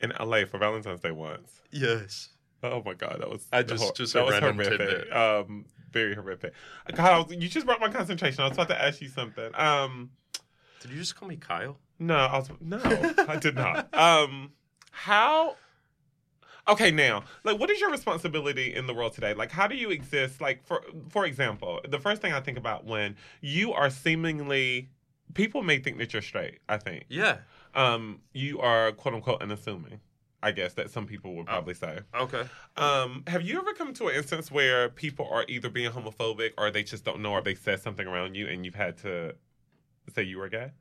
in 0.00 0.12
LA 0.18 0.44
for 0.46 0.56
Valentine's 0.58 1.00
Day 1.00 1.10
once. 1.10 1.60
Yes. 1.70 2.30
Oh 2.62 2.82
my 2.84 2.94
god, 2.94 3.18
that 3.20 3.28
was 3.30 3.46
I 3.52 3.62
just- 3.62 3.94
just 3.96 4.14
a 4.14 4.18
that 4.18 4.26
was 4.26 4.38
horrific. 4.38 4.78
tidbit. 4.78 5.12
Um, 5.16 5.66
very 5.90 6.14
horrific. 6.14 6.52
God, 6.94 7.30
you 7.30 7.48
just 7.48 7.66
brought 7.66 7.80
my 7.80 7.88
concentration. 7.90 8.42
I 8.42 8.48
was 8.48 8.56
about 8.56 8.68
to 8.68 8.80
ask 8.82 9.00
you 9.00 9.08
something. 9.08 9.50
Um, 9.54 10.10
Did 10.80 10.92
you 10.92 10.98
just 10.98 11.16
call 11.16 11.28
me 11.28 11.36
Kyle? 11.36 11.78
no, 11.98 12.14
I 12.16 12.38
was 12.38 12.50
no, 12.60 12.80
I 13.28 13.36
did 13.36 13.54
not. 13.56 13.92
Um, 13.94 14.52
how? 14.92 15.56
Okay, 16.68 16.90
now, 16.90 17.24
like, 17.44 17.58
what 17.58 17.70
is 17.70 17.80
your 17.80 17.90
responsibility 17.90 18.74
in 18.74 18.86
the 18.86 18.94
world 18.94 19.12
today? 19.14 19.34
Like, 19.34 19.50
how 19.50 19.66
do 19.66 19.74
you 19.76 19.90
exist? 19.90 20.40
Like, 20.40 20.64
for 20.64 20.82
for 21.08 21.24
example, 21.24 21.80
the 21.88 21.98
first 21.98 22.22
thing 22.22 22.32
I 22.32 22.40
think 22.40 22.58
about 22.58 22.84
when 22.84 23.16
you 23.40 23.72
are 23.72 23.90
seemingly, 23.90 24.90
people 25.34 25.62
may 25.62 25.78
think 25.78 25.98
that 25.98 26.12
you're 26.12 26.22
straight. 26.22 26.58
I 26.68 26.76
think, 26.76 27.04
Yeah. 27.08 27.38
um, 27.74 28.20
you 28.32 28.60
are 28.60 28.92
quote 28.92 29.14
unquote 29.14 29.42
unassuming. 29.42 30.00
I 30.42 30.52
guess 30.52 30.72
that 30.74 30.90
some 30.90 31.06
people 31.06 31.32
Oh. 31.32 31.34
would 31.34 31.46
probably 31.46 31.74
say. 31.74 31.98
Okay. 32.14 32.44
Um, 32.76 33.24
have 33.26 33.42
you 33.42 33.58
ever 33.58 33.74
come 33.74 33.92
to 33.94 34.08
an 34.08 34.14
instance 34.16 34.50
where 34.50 34.88
people 34.88 35.28
are 35.30 35.44
either 35.48 35.68
being 35.68 35.90
homophobic 35.92 36.52
or 36.56 36.70
they 36.70 36.82
just 36.82 37.04
don't 37.04 37.20
know 37.20 37.32
or 37.32 37.42
they 37.42 37.54
said 37.54 37.82
something 37.82 38.06
around 38.06 38.36
you 38.36 38.48
and 38.48 38.64
you've 38.64 38.74
had 38.74 38.96
to 38.98 39.34
say 40.14 40.22
you 40.22 40.38
were 40.38 40.48
gay? 40.48 40.72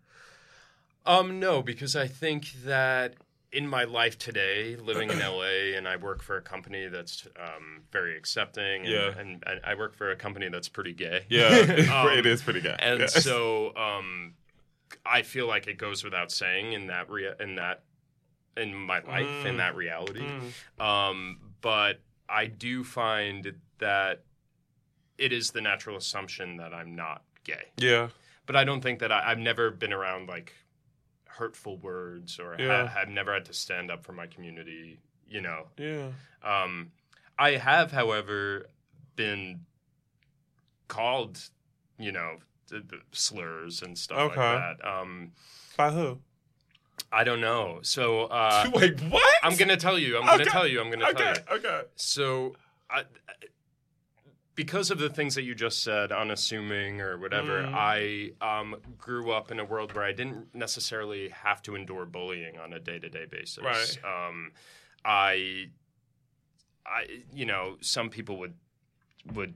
Um, 1.06 1.40
no, 1.42 1.62
because 1.62 1.96
I 1.96 2.08
think 2.08 2.52
that 2.64 3.16
in 3.52 3.68
my 3.68 3.84
life 3.84 4.18
today, 4.20 4.76
living 4.76 5.10
in 5.10 5.18
LA, 5.20 5.76
and 5.76 5.88
I 5.88 5.96
work 5.96 6.22
for 6.22 6.38
a 6.38 6.42
company 6.42 6.88
that's 6.88 7.28
um, 7.40 7.82
very 7.92 8.16
accepting, 8.16 8.84
and, 8.86 8.88
Yeah. 8.92 9.18
and, 9.18 9.44
and 9.48 9.60
I 9.64 9.74
work 9.74 9.96
for 9.96 10.12
a 10.12 10.16
company 10.16 10.50
that's 10.50 10.70
pretty 10.70 10.94
gay. 10.94 11.26
Yeah, 11.30 11.48
Um, 11.94 12.18
it 12.18 12.26
is 12.28 12.42
pretty 12.44 12.62
gay. 12.62 12.76
and 12.78 13.00
Yeah. 13.02 13.08
so 13.08 13.76
um, 13.76 14.34
I 15.06 15.24
feel 15.24 15.48
like 15.48 15.66
it 15.68 15.78
goes 15.80 16.04
without 16.04 16.32
saying 16.32 16.74
in 16.74 16.88
that 16.88 17.10
rea- 17.10 17.34
in 17.40 17.56
that 17.56 17.84
in 18.56 18.74
my 18.76 19.00
life 19.00 19.46
in 19.46 19.56
Mm. 19.56 19.58
that 19.58 19.76
reality. 19.76 20.22
Mm, 20.28 20.84
Um, 20.84 21.40
but 21.62 22.02
I 22.28 22.46
do 22.48 22.84
find 22.84 23.56
that 23.80 24.24
it 25.18 25.32
is 25.34 25.52
the 25.52 25.62
natural 25.62 25.98
assumption 25.98 26.58
that 26.58 26.74
I'm 26.74 26.96
not 26.96 27.24
gay. 27.44 27.64
yeah, 27.78 28.10
But 28.46 28.56
I 28.56 28.64
don't 28.64 28.82
think 28.82 29.00
that 29.00 29.12
I, 29.12 29.32
I've 29.32 29.40
never 29.40 29.72
been 29.72 29.92
around 29.94 30.28
like 30.28 30.54
hurtful 31.40 31.78
words 31.78 32.40
or 32.40 32.56
Yeah. 32.60 32.86
ha- 32.88 33.00
have 33.00 33.10
never 33.10 33.34
had 33.34 33.46
to 33.46 33.54
stand 33.54 33.90
up 33.90 34.04
for 34.04 34.12
my 34.14 34.28
community. 34.28 35.00
You 35.28 35.42
know, 35.42 35.68
yeah. 35.78 36.10
um, 36.44 36.92
I 37.38 37.52
have, 37.52 37.92
however, 37.92 38.66
been 39.16 39.66
called, 40.88 41.40
you 41.98 42.12
know, 42.12 42.38
th- 42.70 42.88
th- 42.90 43.02
slurs 43.12 43.82
and 43.82 43.98
stuff 43.98 44.18
like 44.18 44.32
Okay. 44.32 44.42
that. 44.82 44.88
Um, 44.88 45.32
By 45.78 45.92
who? 45.92 46.20
I 47.12 47.24
don't 47.24 47.42
know. 47.42 47.80
So 47.84 48.24
uh, 48.26 48.70
Wait, 48.74 49.00
what? 49.02 49.24
I'm 49.44 49.56
gonna 49.56 49.78
tell 49.78 49.98
you. 49.98 50.18
I'm 50.18 50.26
gonna 50.26 50.46
tell 50.46 50.68
you. 50.68 50.82
I'm 50.82 50.90
gonna 50.92 51.14
tell 51.14 51.34
you. 51.36 51.42
okay. 51.58 51.82
So, 51.96 52.56
I, 52.90 53.04
because 54.60 54.92
of 54.92 55.00
the 55.00 55.10
things 55.10 55.36
that 55.36 55.44
you 55.44 55.56
just 55.56 55.82
said, 55.84 56.12
unassuming 56.12 57.00
or 57.00 57.18
whatever, 57.18 57.64
Mm. 57.64 57.74
I 58.42 58.60
um, 58.60 58.76
grew 58.98 59.32
up 59.32 59.52
in 59.52 59.60
a 59.62 59.64
world 59.64 59.96
where 59.96 60.04
I 60.04 60.12
didn't 60.12 60.54
necessarily 60.54 61.30
have 61.30 61.62
to 61.62 61.76
endure 61.76 62.06
bullying 62.06 62.58
on 62.60 62.74
a 62.74 62.80
day 62.80 63.00
to 63.00 63.08
day 63.08 63.26
basis. 63.26 63.64
Right. 63.64 63.98
Um, 64.04 64.52
I, 65.06 65.70
I, 66.86 67.06
you 67.34 67.46
know, 67.46 67.78
some 67.80 68.10
people 68.10 68.36
would 68.40 68.54
would. 69.34 69.54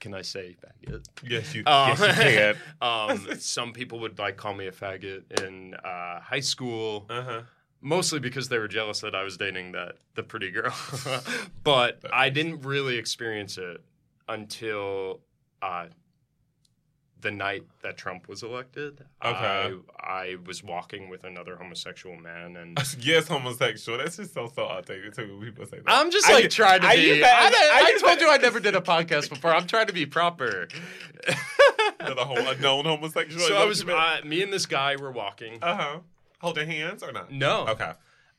Can 0.00 0.14
I 0.14 0.22
say 0.22 0.56
faggot? 0.64 1.04
Yes, 1.28 1.54
you. 1.54 1.62
Um, 1.66 1.88
yes, 1.98 2.00
you 2.00 2.22
can. 2.24 2.56
um, 2.80 3.38
some 3.38 3.74
people 3.74 3.98
would 4.00 4.18
like 4.18 4.38
call 4.38 4.54
me 4.54 4.66
a 4.66 4.72
faggot 4.72 5.42
in 5.42 5.74
uh, 5.74 6.20
high 6.20 6.40
school 6.40 7.04
Uh 7.10 7.22
huh. 7.22 7.40
mostly 7.82 8.18
because 8.18 8.48
they 8.48 8.56
were 8.58 8.68
jealous 8.68 9.00
that 9.00 9.14
I 9.14 9.24
was 9.24 9.36
dating 9.36 9.72
that 9.72 9.96
the 10.14 10.22
pretty 10.22 10.50
girl. 10.50 10.74
but 11.64 12.00
I 12.10 12.30
didn't 12.30 12.62
really 12.62 12.96
experience 12.96 13.58
it 13.58 13.82
until 14.28 15.20
uh, 15.62 15.86
the 17.20 17.30
night 17.32 17.64
that 17.82 17.96
Trump 17.96 18.28
was 18.28 18.42
elected. 18.44 19.04
Okay. 19.24 19.74
I, 19.98 20.02
I 20.02 20.36
was 20.46 20.62
walking 20.62 21.08
with 21.08 21.24
another 21.24 21.56
homosexual 21.56 22.16
man, 22.16 22.56
and 22.56 22.78
Yes, 23.00 23.26
homosexual. 23.26 23.98
That's 23.98 24.16
just 24.18 24.34
so 24.34 24.50
so 24.54 24.68
outdated 24.68 25.14
too. 25.14 25.36
When 25.36 25.46
people 25.48 25.66
say 25.66 25.78
that. 25.78 25.84
I'm 25.88 26.10
just 26.12 26.30
like 26.30 26.44
u- 26.44 26.48
trying 26.50 26.82
to 26.82 26.86
I 26.86 26.96
be. 26.96 27.20
that 27.20 27.52
I, 27.52 27.82
I 27.82 27.86
I 27.86 27.90
told 28.00 28.12
that- 28.18 28.20
you 28.20 28.30
I 28.30 28.36
never 28.36 28.60
did 28.60 28.76
a 28.76 28.80
podcast 28.80 29.28
before. 29.30 29.52
I'm 29.54 29.66
trying 29.66 29.88
to 29.88 29.92
be 29.92 30.06
proper. 30.06 30.68
the 31.98 32.14
whole 32.24 32.38
unknown 32.38 32.84
homosexual. 32.84 33.44
so 33.46 33.56
I 33.56 33.64
was, 33.64 33.84
uh, 33.84 34.20
me 34.24 34.42
and 34.42 34.52
this 34.52 34.66
guy 34.66 34.94
were 34.96 35.10
walking. 35.10 35.58
Uh 35.62 35.76
huh. 35.76 35.98
Holding 36.40 36.68
hands 36.68 37.02
or 37.02 37.10
not? 37.10 37.32
No. 37.32 37.66
Okay. 37.66 37.92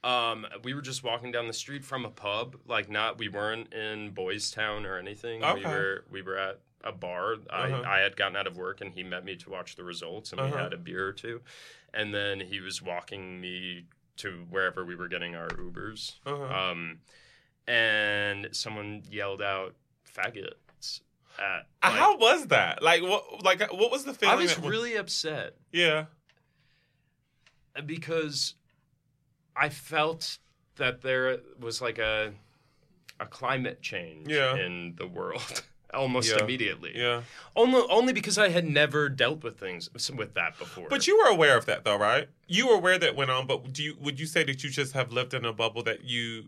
Um, 0.03 0.45
we 0.63 0.73
were 0.73 0.81
just 0.81 1.03
walking 1.03 1.31
down 1.31 1.47
the 1.47 1.53
street 1.53 1.83
from 1.83 2.05
a 2.05 2.09
pub. 2.09 2.55
Like, 2.65 2.89
not 2.89 3.17
we 3.17 3.27
weren't 3.27 3.73
in 3.73 4.11
Boys 4.11 4.49
Town 4.51 4.85
or 4.85 4.97
anything. 4.97 5.41
We 5.41 5.45
Okay. 5.47 5.63
were 5.69 6.05
we 6.09 6.21
were 6.21 6.37
at 6.37 6.59
a 6.83 6.91
bar. 6.93 7.33
Uh-huh. 7.33 7.81
I 7.85 7.97
I 7.97 7.99
had 7.99 8.15
gotten 8.15 8.37
out 8.37 8.47
of 8.47 8.55
work 8.55 8.79
and 8.79 8.93
he 8.93 9.03
met 9.03 9.25
me 9.25 9.35
to 9.35 9.49
watch 9.49 9.75
the 9.75 9.83
results, 9.83 10.31
and 10.31 10.39
we 10.41 10.47
Uh-huh. 10.47 10.57
had 10.63 10.73
a 10.73 10.77
beer 10.77 11.05
or 11.07 11.11
two. 11.13 11.41
And 11.93 12.13
then 12.13 12.39
he 12.39 12.61
was 12.61 12.81
walking 12.81 13.41
me 13.41 13.87
to 14.17 14.45
wherever 14.49 14.85
we 14.85 14.95
were 14.95 15.07
getting 15.09 15.35
our 15.35 15.47
Ubers. 15.49 16.15
Uh-huh. 16.25 16.43
Um, 16.71 17.01
and 17.67 18.47
someone 18.55 19.03
yelled 19.09 19.41
out 19.41 19.75
"faggots." 20.05 21.01
At, 21.37 21.67
Uh, 21.83 21.89
like- 21.89 21.99
How 21.99 22.17
was 22.17 22.47
that? 22.47 22.81
Like 22.81 23.01
what? 23.01 23.43
Like 23.43 23.59
what 23.73 23.91
was 23.91 24.05
the 24.05 24.15
I 24.27 24.35
was 24.35 24.57
really 24.59 24.95
upset. 24.95 25.55
Yeah. 25.73 26.05
because 27.85 28.55
I 29.59 29.69
felt 29.69 30.37
that 30.75 31.01
there 31.01 31.39
was 31.59 31.81
like 31.81 31.97
a 31.97 32.33
a 33.19 33.25
climate 33.25 33.81
change 33.81 34.29
Yeah. 34.29 34.55
in 34.55 34.95
the 34.97 35.05
world 35.07 35.63
almost 35.93 36.31
Yeah. 36.31 36.41
immediately. 36.43 36.93
Yeah. 36.95 37.23
Only 37.55 37.81
only 37.89 38.13
because 38.13 38.37
I 38.37 38.49
had 38.49 38.65
never 38.65 39.09
dealt 39.09 39.43
with 39.43 39.59
things 39.59 39.89
with 40.11 40.33
that 40.35 40.57
before. 40.57 40.87
But 40.89 41.05
you 41.07 41.17
were 41.17 41.27
aware 41.29 41.57
of 41.57 41.65
that 41.65 41.83
though, 41.83 41.97
right? 41.97 42.29
You 42.47 42.67
were 42.69 42.75
aware 42.75 42.97
that 42.97 43.15
went 43.17 43.29
on, 43.31 43.45
but 43.47 43.73
do 43.73 43.83
you 43.83 43.97
would 43.99 44.19
you 44.19 44.25
say 44.25 44.43
that 44.43 44.63
you 44.63 44.69
just 44.69 44.93
have 44.93 45.11
lived 45.11 45.33
in 45.33 45.43
a 45.43 45.51
bubble 45.51 45.83
that 45.83 46.05
you 46.05 46.45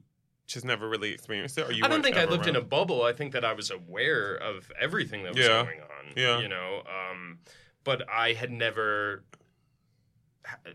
just 0.48 0.64
never 0.66 0.88
really 0.88 1.12
experienced 1.12 1.58
it? 1.58 1.68
Or 1.70 1.74
you 1.74 1.84
I 1.84 1.88
don't 1.90 2.04
think 2.04 2.18
I 2.18 2.26
lived 2.26 2.48
in 2.48 2.56
a 2.56 2.62
bubble. 2.62 3.04
I 3.04 3.14
think 3.14 3.34
that 3.34 3.44
I 3.44 3.54
was 3.54 3.70
aware 3.72 4.36
of 4.36 4.72
everything 4.80 5.24
that 5.24 5.36
was 5.36 5.46
Yeah. 5.46 5.64
going 5.64 5.82
on. 5.82 6.14
Yeah. 6.16 6.40
You 6.40 6.48
know, 6.48 6.84
um, 6.88 7.40
but 7.84 8.08
I 8.10 8.34
had 8.34 8.52
never, 8.52 9.24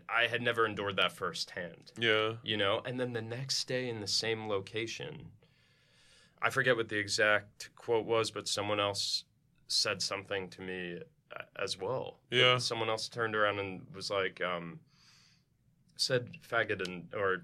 I 0.09 0.27
had 0.27 0.41
never 0.41 0.65
endured 0.65 0.95
that 0.97 1.11
firsthand. 1.11 1.91
Yeah. 1.97 2.33
You 2.43 2.57
know, 2.57 2.81
and 2.85 2.99
then 2.99 3.13
the 3.13 3.21
next 3.21 3.67
day 3.67 3.89
in 3.89 3.99
the 3.99 4.07
same 4.07 4.47
location, 4.47 5.27
I 6.41 6.49
forget 6.49 6.75
what 6.75 6.89
the 6.89 6.97
exact 6.97 7.69
quote 7.75 8.05
was, 8.05 8.31
but 8.31 8.47
someone 8.47 8.79
else 8.79 9.25
said 9.67 10.01
something 10.01 10.49
to 10.49 10.61
me 10.61 10.99
uh, 11.35 11.43
as 11.61 11.77
well. 11.77 12.19
Yeah. 12.31 12.57
Someone 12.57 12.89
else 12.89 13.09
turned 13.09 13.35
around 13.35 13.59
and 13.59 13.81
was 13.93 14.09
like, 14.09 14.41
um, 14.41 14.79
said 15.97 16.29
faggot 16.47 16.87
and 16.87 17.07
or 17.13 17.43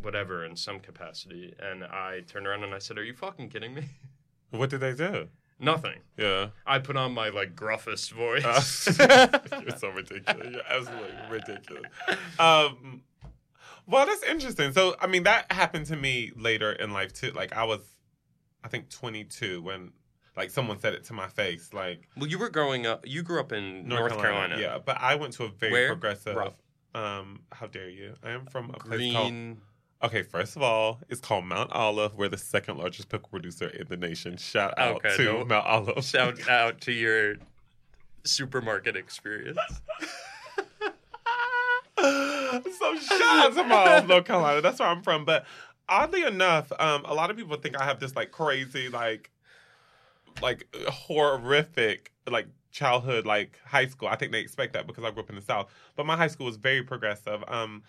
whatever 0.00 0.44
in 0.44 0.56
some 0.56 0.80
capacity, 0.80 1.54
and 1.60 1.84
I 1.84 2.22
turned 2.26 2.46
around 2.46 2.64
and 2.64 2.74
I 2.74 2.78
said, 2.78 2.98
"Are 2.98 3.04
you 3.04 3.14
fucking 3.14 3.50
kidding 3.50 3.74
me?" 3.74 3.84
What 4.50 4.68
did 4.68 4.80
they 4.80 4.92
do? 4.92 5.28
Nothing. 5.58 5.98
Yeah. 6.16 6.48
I 6.66 6.78
put 6.78 6.96
on 6.96 7.12
my 7.14 7.28
like 7.28 7.54
gruffest 7.54 8.12
voice. 8.12 8.98
Uh, 9.00 9.38
You're 9.66 9.76
so 9.78 9.88
ridiculous. 9.90 10.48
You're 10.52 10.62
absolutely 10.68 11.14
ridiculous. 11.30 11.90
Um, 12.38 13.02
well, 13.86 14.06
that's 14.06 14.22
interesting. 14.24 14.72
So, 14.72 14.96
I 15.00 15.06
mean, 15.06 15.24
that 15.24 15.50
happened 15.50 15.86
to 15.86 15.96
me 15.96 16.32
later 16.36 16.72
in 16.72 16.92
life 16.92 17.12
too. 17.12 17.32
Like, 17.32 17.52
I 17.52 17.64
was, 17.64 17.80
I 18.62 18.68
think, 18.68 18.90
22 18.90 19.60
when, 19.62 19.92
like, 20.36 20.50
someone 20.50 20.78
said 20.78 20.94
it 20.94 21.04
to 21.04 21.12
my 21.12 21.28
face. 21.28 21.72
Like, 21.72 22.08
well, 22.16 22.28
you 22.28 22.38
were 22.38 22.48
growing 22.48 22.86
up. 22.86 23.06
You 23.06 23.22
grew 23.22 23.40
up 23.40 23.52
in 23.52 23.88
North, 23.88 24.16
Carolina. 24.16 24.56
Yeah, 24.58 24.78
but 24.84 24.98
I 25.00 25.16
went 25.16 25.32
to 25.34 25.44
a 25.44 25.48
very 25.48 25.72
Where? 25.72 25.88
progressive. 25.88 26.36
Rough. 26.36 26.54
Um, 26.94 27.40
how 27.50 27.66
dare 27.66 27.88
you? 27.88 28.14
I 28.22 28.30
am 28.30 28.46
from 28.46 28.70
a 28.70 28.78
place 28.78 29.12
called. 29.12 29.32
Okay, 30.02 30.22
first 30.22 30.56
of 30.56 30.62
all, 30.62 30.98
it's 31.08 31.20
called 31.20 31.44
Mount 31.44 31.70
Olive. 31.70 32.16
We're 32.16 32.28
the 32.28 32.36
second 32.36 32.78
largest 32.78 33.08
pickle 33.08 33.28
producer 33.28 33.68
in 33.68 33.86
the 33.88 33.96
nation. 33.96 34.36
Shout 34.36 34.76
out 34.76 34.96
Okay, 34.96 35.16
to 35.16 35.24
no. 35.24 35.44
Mount 35.44 35.66
Olive. 35.66 36.04
Shout 36.04 36.48
out 36.48 36.80
to 36.82 36.92
your 36.92 37.36
supermarket 38.24 38.96
experience. 38.96 39.58
so 42.00 42.96
shout 42.96 43.22
out 43.22 43.54
to 43.54 43.64
my 43.64 43.98
own 43.98 44.08
North 44.08 44.24
Carolina. 44.24 44.60
That's 44.60 44.80
where 44.80 44.88
I'm 44.88 45.02
from. 45.02 45.24
But 45.24 45.44
oddly 45.88 46.22
enough, 46.22 46.72
um, 46.80 47.04
a 47.04 47.14
lot 47.14 47.30
of 47.30 47.36
people 47.36 47.56
think 47.56 47.80
I 47.80 47.84
have 47.84 48.00
this 48.00 48.16
like 48.16 48.32
crazy, 48.32 48.88
like, 48.88 49.30
like 50.40 50.66
horrific, 50.88 52.12
like 52.28 52.48
childhood, 52.72 53.24
like 53.24 53.56
high 53.64 53.86
school. 53.86 54.08
I 54.08 54.16
think 54.16 54.32
they 54.32 54.40
expect 54.40 54.72
that 54.72 54.88
because 54.88 55.04
I 55.04 55.12
grew 55.12 55.22
up 55.22 55.30
in 55.30 55.36
the 55.36 55.42
South. 55.42 55.70
But 55.94 56.06
my 56.06 56.16
high 56.16 56.26
school 56.26 56.46
was 56.46 56.56
very 56.56 56.82
progressive. 56.82 57.44
Um, 57.46 57.84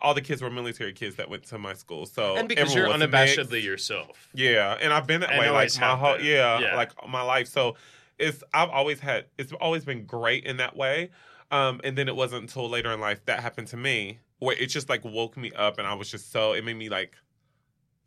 all 0.00 0.14
the 0.14 0.20
kids 0.20 0.42
were 0.42 0.50
military 0.50 0.92
kids 0.92 1.16
that 1.16 1.28
went 1.30 1.44
to 1.44 1.58
my 1.58 1.74
school. 1.74 2.06
So 2.06 2.36
and 2.36 2.48
because 2.48 2.74
you're 2.74 2.88
unabashedly 2.88 3.62
yourself. 3.62 4.28
Yeah, 4.34 4.76
and 4.80 4.92
I've 4.92 5.06
been 5.06 5.20
that 5.20 5.30
And 5.30 5.40
way 5.40 5.50
like 5.50 5.70
my 5.80 5.96
whole 5.96 6.20
yeah, 6.20 6.58
Yeah. 6.60 6.76
like 6.76 6.90
my 7.08 7.22
life. 7.22 7.48
So 7.48 7.76
it's 8.18 8.42
I've 8.52 8.70
always 8.70 9.00
had 9.00 9.26
it's 9.38 9.52
always 9.52 9.84
been 9.84 10.04
great 10.04 10.44
in 10.44 10.58
that 10.58 10.76
way. 10.76 11.10
Um, 11.50 11.80
and 11.84 11.96
then 11.98 12.08
it 12.08 12.16
wasn't 12.16 12.42
until 12.42 12.68
later 12.68 12.90
in 12.92 13.00
life 13.00 13.24
that 13.26 13.40
happened 13.40 13.68
to 13.68 13.76
me 13.76 14.18
where 14.38 14.56
it 14.56 14.66
just 14.66 14.88
like 14.88 15.04
woke 15.04 15.36
me 15.36 15.52
up 15.52 15.78
and 15.78 15.86
I 15.86 15.94
was 15.94 16.10
just 16.10 16.32
so 16.32 16.52
it 16.52 16.64
made 16.64 16.76
me 16.76 16.88
like 16.88 17.14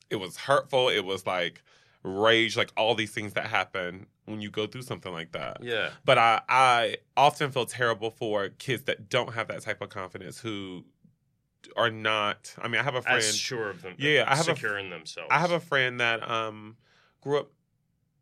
it 0.09 0.17
was 0.17 0.37
hurtful. 0.37 0.89
It 0.89 1.05
was 1.05 1.25
like 1.25 1.61
rage, 2.03 2.55
like 2.57 2.71
all 2.77 2.93
these 2.95 3.11
things 3.11 3.33
that 3.33 3.47
happen 3.47 4.05
when 4.25 4.41
you 4.41 4.49
go 4.49 4.67
through 4.67 4.81
something 4.83 5.11
like 5.11 5.31
that. 5.33 5.57
Yeah. 5.63 5.89
But 6.03 6.17
I 6.17 6.41
I 6.49 6.97
often 7.15 7.51
feel 7.51 7.65
terrible 7.65 8.09
for 8.11 8.49
kids 8.49 8.83
that 8.83 9.09
don't 9.09 9.33
have 9.33 9.47
that 9.47 9.61
type 9.61 9.81
of 9.81 9.89
confidence 9.89 10.39
who 10.39 10.85
are 11.75 11.89
not. 11.89 12.53
I 12.61 12.67
mean, 12.67 12.79
I 12.81 12.83
have 12.83 12.95
a 12.95 13.01
friend. 13.01 13.17
As 13.17 13.35
sure 13.35 13.69
of 13.69 13.81
them. 13.81 13.95
Yeah, 13.97 14.25
I 14.27 14.35
have 14.35 14.47
a- 14.47 14.77
in 14.77 14.89
themselves. 14.89 15.29
I 15.31 15.39
have 15.39 15.51
a 15.51 15.59
friend 15.59 15.99
that 15.99 16.27
um 16.29 16.77
grew 17.21 17.39
up. 17.39 17.51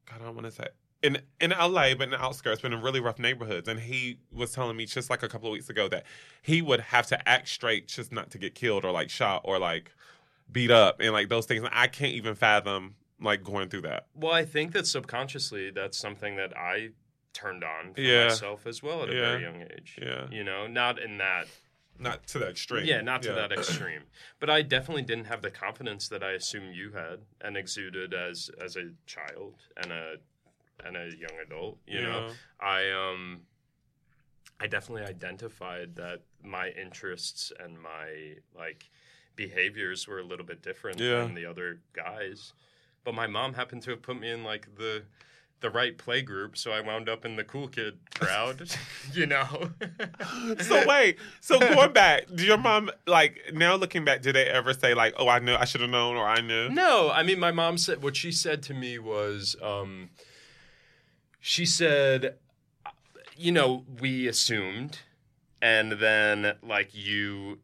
God, 0.10 0.22
I 0.22 0.26
don't 0.26 0.36
want 0.36 0.46
to 0.48 0.52
say 0.52 0.68
in 1.02 1.18
in 1.40 1.52
LA, 1.52 1.94
but 1.96 2.04
in 2.04 2.10
the 2.12 2.22
outskirts, 2.22 2.62
but 2.62 2.72
in 2.74 2.82
really 2.82 3.00
rough 3.00 3.20
neighborhoods. 3.20 3.68
And 3.68 3.80
he 3.80 4.20
was 4.32 4.52
telling 4.52 4.76
me 4.78 4.86
just 4.86 5.10
like 5.10 5.24
a 5.24 5.28
couple 5.30 5.48
of 5.50 5.54
weeks 5.54 5.70
ago 5.70 5.88
that 5.90 6.06
he 6.42 6.62
would 6.62 6.80
have 6.80 7.08
to 7.08 7.30
act 7.30 7.48
straight 7.50 7.88
just 7.88 8.12
not 8.12 8.32
to 8.32 8.38
get 8.38 8.56
killed 8.56 8.86
or 8.86 8.92
like 8.92 9.10
shot 9.10 9.42
or 9.44 9.60
like 9.60 9.92
beat 10.52 10.72
up 10.72 11.00
and 11.00 11.12
like 11.14 11.30
those 11.30 11.46
things. 11.46 11.64
And 11.64 11.72
I 11.74 11.88
can't 11.88 12.14
even 12.14 12.36
fathom 12.36 12.96
like 13.20 13.44
going 13.44 13.70
through 13.70 13.82
that. 13.82 14.08
Well, 14.16 14.34
I 14.34 14.44
think 14.46 14.74
that 14.74 14.86
subconsciously 14.88 15.72
that's 15.72 15.98
something 15.98 16.36
that 16.36 16.56
I 16.58 16.90
turned 17.34 17.64
on 17.64 17.94
for 17.94 18.02
Yeah. 18.02 18.26
myself 18.28 18.68
as 18.68 18.84
well 18.84 19.04
at 19.04 19.10
a 19.10 19.14
Yeah. 19.16 19.22
very 19.22 19.42
young 19.42 19.62
age. 19.62 19.98
Yeah. 20.02 20.28
You 20.30 20.44
know, 20.44 20.68
not 20.68 21.00
in 21.02 21.18
that 21.18 21.48
Not 22.00 22.28
to 22.28 22.40
that 22.40 22.50
extreme. 22.50 22.86
Yeah, 22.86 23.02
not 23.02 23.22
to 23.24 23.30
Yeah. 23.30 23.36
that 23.36 23.52
extreme. 23.58 24.04
But 24.40 24.50
I 24.50 24.62
definitely 24.62 25.04
didn't 25.04 25.26
have 25.26 25.42
the 25.42 25.52
confidence 25.52 26.08
that 26.10 26.24
I 26.24 26.32
assume 26.32 26.72
you 26.74 26.92
had 26.92 27.22
and 27.42 27.56
exuded 27.56 28.14
as 28.14 28.50
as 28.62 28.76
a 28.76 28.92
child 29.06 29.56
and 29.78 29.92
a 29.92 30.16
and 30.84 30.98
a 30.98 31.10
young 31.16 31.38
adult. 31.46 31.80
You 31.86 32.02
know, 32.02 32.34
I 32.60 32.90
um 32.92 33.42
I 34.60 34.68
definitely 34.68 35.04
identified 35.04 35.96
that 35.96 36.22
my 36.44 36.70
interests 36.70 37.52
and 37.60 37.80
my 37.82 38.36
like 38.56 38.90
behaviors 39.36 40.08
were 40.08 40.20
a 40.20 40.24
little 40.24 40.46
bit 40.46 40.62
different 40.62 41.00
Yeah. 41.00 41.20
than 41.24 41.34
the 41.34 41.46
other 41.46 41.82
guys. 41.94 42.54
But 43.04 43.14
my 43.16 43.28
mom 43.28 43.54
happened 43.54 43.82
to 43.84 43.92
have 43.92 44.02
put 44.02 44.20
me 44.20 44.30
in 44.30 44.44
like 44.44 44.76
the 44.76 45.04
the 45.64 45.72
right 45.72 45.98
play 45.98 46.22
group, 46.22 46.56
so 46.56 46.72
I 46.72 46.82
wound 46.82 47.10
up 47.10 47.26
in 47.26 47.36
the 47.36 47.44
cool 47.44 47.68
kid 47.68 47.98
crowd, 48.14 48.70
you 49.14 49.26
know. 49.26 49.72
so 50.62 50.88
wait, 50.88 51.18
so 51.42 51.58
going 51.58 51.94
back, 51.94 52.28
did 52.28 52.42
your 52.42 52.58
mom 52.58 52.92
like 53.08 53.40
now 53.54 53.76
looking 53.76 54.06
back, 54.06 54.22
did 54.22 54.36
they 54.36 54.46
ever 54.46 54.74
say 54.74 54.94
like, 54.94 55.16
"Oh, 55.18 55.28
I 55.28 55.40
knew, 55.40 55.56
I 55.56 55.66
should 55.66 55.82
have 55.82 55.90
known," 55.90 56.16
or 56.16 56.28
"I 56.28 56.42
knew"? 56.42 56.70
No, 56.70 57.10
I 57.10 57.24
mean, 57.24 57.40
my 57.40 57.52
mom 57.52 57.80
said 57.80 58.04
what 58.04 58.16
she 58.16 58.32
said 58.32 58.62
to 58.64 58.76
me 58.76 59.00
was, 59.00 59.56
um, 59.64 60.10
she 61.40 61.66
said, 61.66 62.36
you 63.36 63.52
know, 63.52 63.86
we 64.00 64.28
assumed, 64.28 65.00
and 65.62 65.94
then 65.94 66.54
like 66.62 66.90
you, 66.94 67.60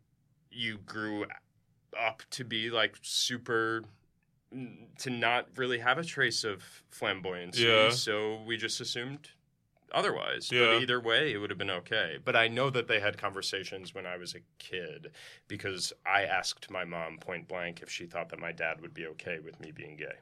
you 0.50 0.78
grew 0.78 1.26
up 2.00 2.24
to 2.32 2.44
be 2.44 2.70
like 2.70 2.96
super, 3.02 3.84
to 5.00 5.10
not 5.10 5.48
really 5.56 5.80
have 5.80 5.98
a 5.98 6.04
trace 6.04 6.44
of 6.44 6.64
flamboyancy. 6.92 7.60
Yeah. 7.60 7.90
So 7.92 8.42
we 8.46 8.58
just 8.58 8.82
assumed 8.82 9.30
otherwise. 9.94 10.52
Yeah. 10.52 10.66
But 10.66 10.82
either 10.82 11.00
way, 11.00 11.34
it 11.34 11.38
would 11.38 11.50
have 11.50 11.60
been 11.60 11.70
okay. 11.70 12.18
But 12.24 12.36
I 12.36 12.48
know 12.48 12.70
that 12.70 12.88
they 12.88 13.00
had 13.00 13.18
conversations 13.18 13.94
when 13.94 14.06
I 14.06 14.18
was 14.18 14.36
a 14.36 14.40
kid 14.58 15.12
because 15.48 15.94
I 16.06 16.24
asked 16.24 16.70
my 16.72 16.86
mom 16.86 17.18
point 17.20 17.48
blank 17.48 17.82
if 17.82 17.90
she 17.90 18.06
thought 18.06 18.30
that 18.30 18.40
my 18.40 18.52
dad 18.52 18.82
would 18.82 18.94
be 18.94 19.06
okay 19.08 19.40
with 19.40 19.60
me 19.60 19.72
being 19.72 19.98
gay. 19.98 20.18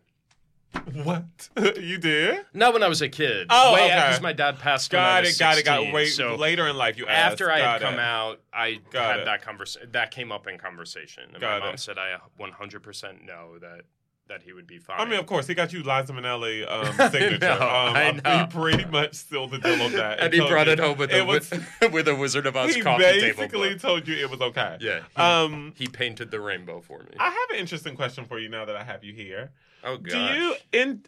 What 1.03 1.23
you 1.81 1.97
did? 1.97 2.45
Not 2.53 2.73
when 2.73 2.83
I 2.83 2.87
was 2.87 3.01
a 3.01 3.09
kid. 3.09 3.47
Oh, 3.49 3.73
way 3.73 3.85
okay. 3.85 3.95
because 3.95 4.21
my 4.21 4.33
dad 4.33 4.59
passed. 4.59 4.91
Got 4.91 5.25
it, 5.25 5.37
got 5.39 5.57
it, 5.57 5.65
got 5.65 5.83
it. 5.83 5.93
Wait, 5.93 6.07
so 6.07 6.35
later 6.35 6.67
in 6.67 6.75
life, 6.77 6.97
you 6.97 7.07
after 7.07 7.49
asked. 7.49 7.61
I 7.61 7.65
had 7.71 7.81
Got 7.81 7.89
come 7.91 7.99
out, 7.99 8.41
I 8.53 8.79
Got 8.91 9.11
had 9.11 9.19
it. 9.21 9.25
that 9.25 9.41
conversation. 9.41 9.89
That 9.93 10.11
came 10.11 10.31
up 10.31 10.45
in 10.47 10.57
conversation, 10.57 11.23
and 11.31 11.41
Got 11.41 11.61
my 11.61 11.65
mom 11.67 11.75
it. 11.75 11.79
said 11.79 11.97
I 11.97 12.17
100% 12.39 13.25
know 13.25 13.57
that 13.59 13.81
that 14.27 14.41
he 14.43 14.53
would 14.53 14.67
be 14.67 14.77
fine. 14.77 14.99
I 14.99 15.05
mean, 15.05 15.19
of 15.19 15.25
course, 15.25 15.47
he 15.47 15.53
got 15.53 15.71
you 15.73 15.79
Liza 15.79 16.13
Minnelli 16.13 16.69
um, 16.69 16.85
signature. 17.11 17.37
know, 17.39 17.53
um, 17.53 17.95
I 17.95 18.11
He 18.13 18.21
know. 18.21 18.47
pretty 18.49 18.85
much 18.85 19.15
sealed 19.15 19.51
the 19.51 19.57
deal 19.59 19.81
on 19.81 19.91
that. 19.93 20.19
and 20.21 20.33
he 20.33 20.39
brought 20.39 20.67
you 20.67 20.73
it 20.73 20.79
home 20.79 20.97
with, 20.97 21.11
it 21.11 21.21
a, 21.21 21.25
was- 21.25 21.49
with, 21.81 21.93
with 21.93 22.07
a 22.07 22.15
Wizard 22.15 22.45
of 22.45 22.55
Oz 22.55 22.75
He 22.75 22.81
coffee 22.81 23.03
table 23.03 23.19
He 23.21 23.31
basically 23.31 23.79
told 23.79 24.07
you 24.07 24.15
it 24.15 24.29
was 24.29 24.41
okay. 24.41 24.77
Yeah, 24.81 24.99
he, 25.15 25.21
Um, 25.21 25.73
he 25.77 25.87
painted 25.87 26.31
the 26.31 26.39
rainbow 26.39 26.81
for 26.81 26.99
me. 26.99 27.11
I 27.19 27.29
have 27.29 27.49
an 27.51 27.57
interesting 27.57 27.95
question 27.95 28.25
for 28.25 28.37
you 28.39 28.49
now 28.49 28.65
that 28.65 28.75
I 28.75 28.83
have 28.83 29.03
you 29.03 29.13
here. 29.13 29.51
oh 29.83 29.97
gosh. 29.97 30.11
Do 30.13 30.39
you 30.39 30.55
in 30.73 31.03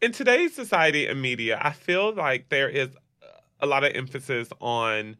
in 0.00 0.12
today's 0.12 0.54
society 0.54 1.06
and 1.06 1.20
media? 1.20 1.58
I 1.60 1.72
feel 1.72 2.14
like 2.14 2.48
there 2.48 2.68
is 2.68 2.88
a 3.60 3.66
lot 3.66 3.84
of 3.84 3.94
emphasis 3.94 4.48
on 4.60 5.16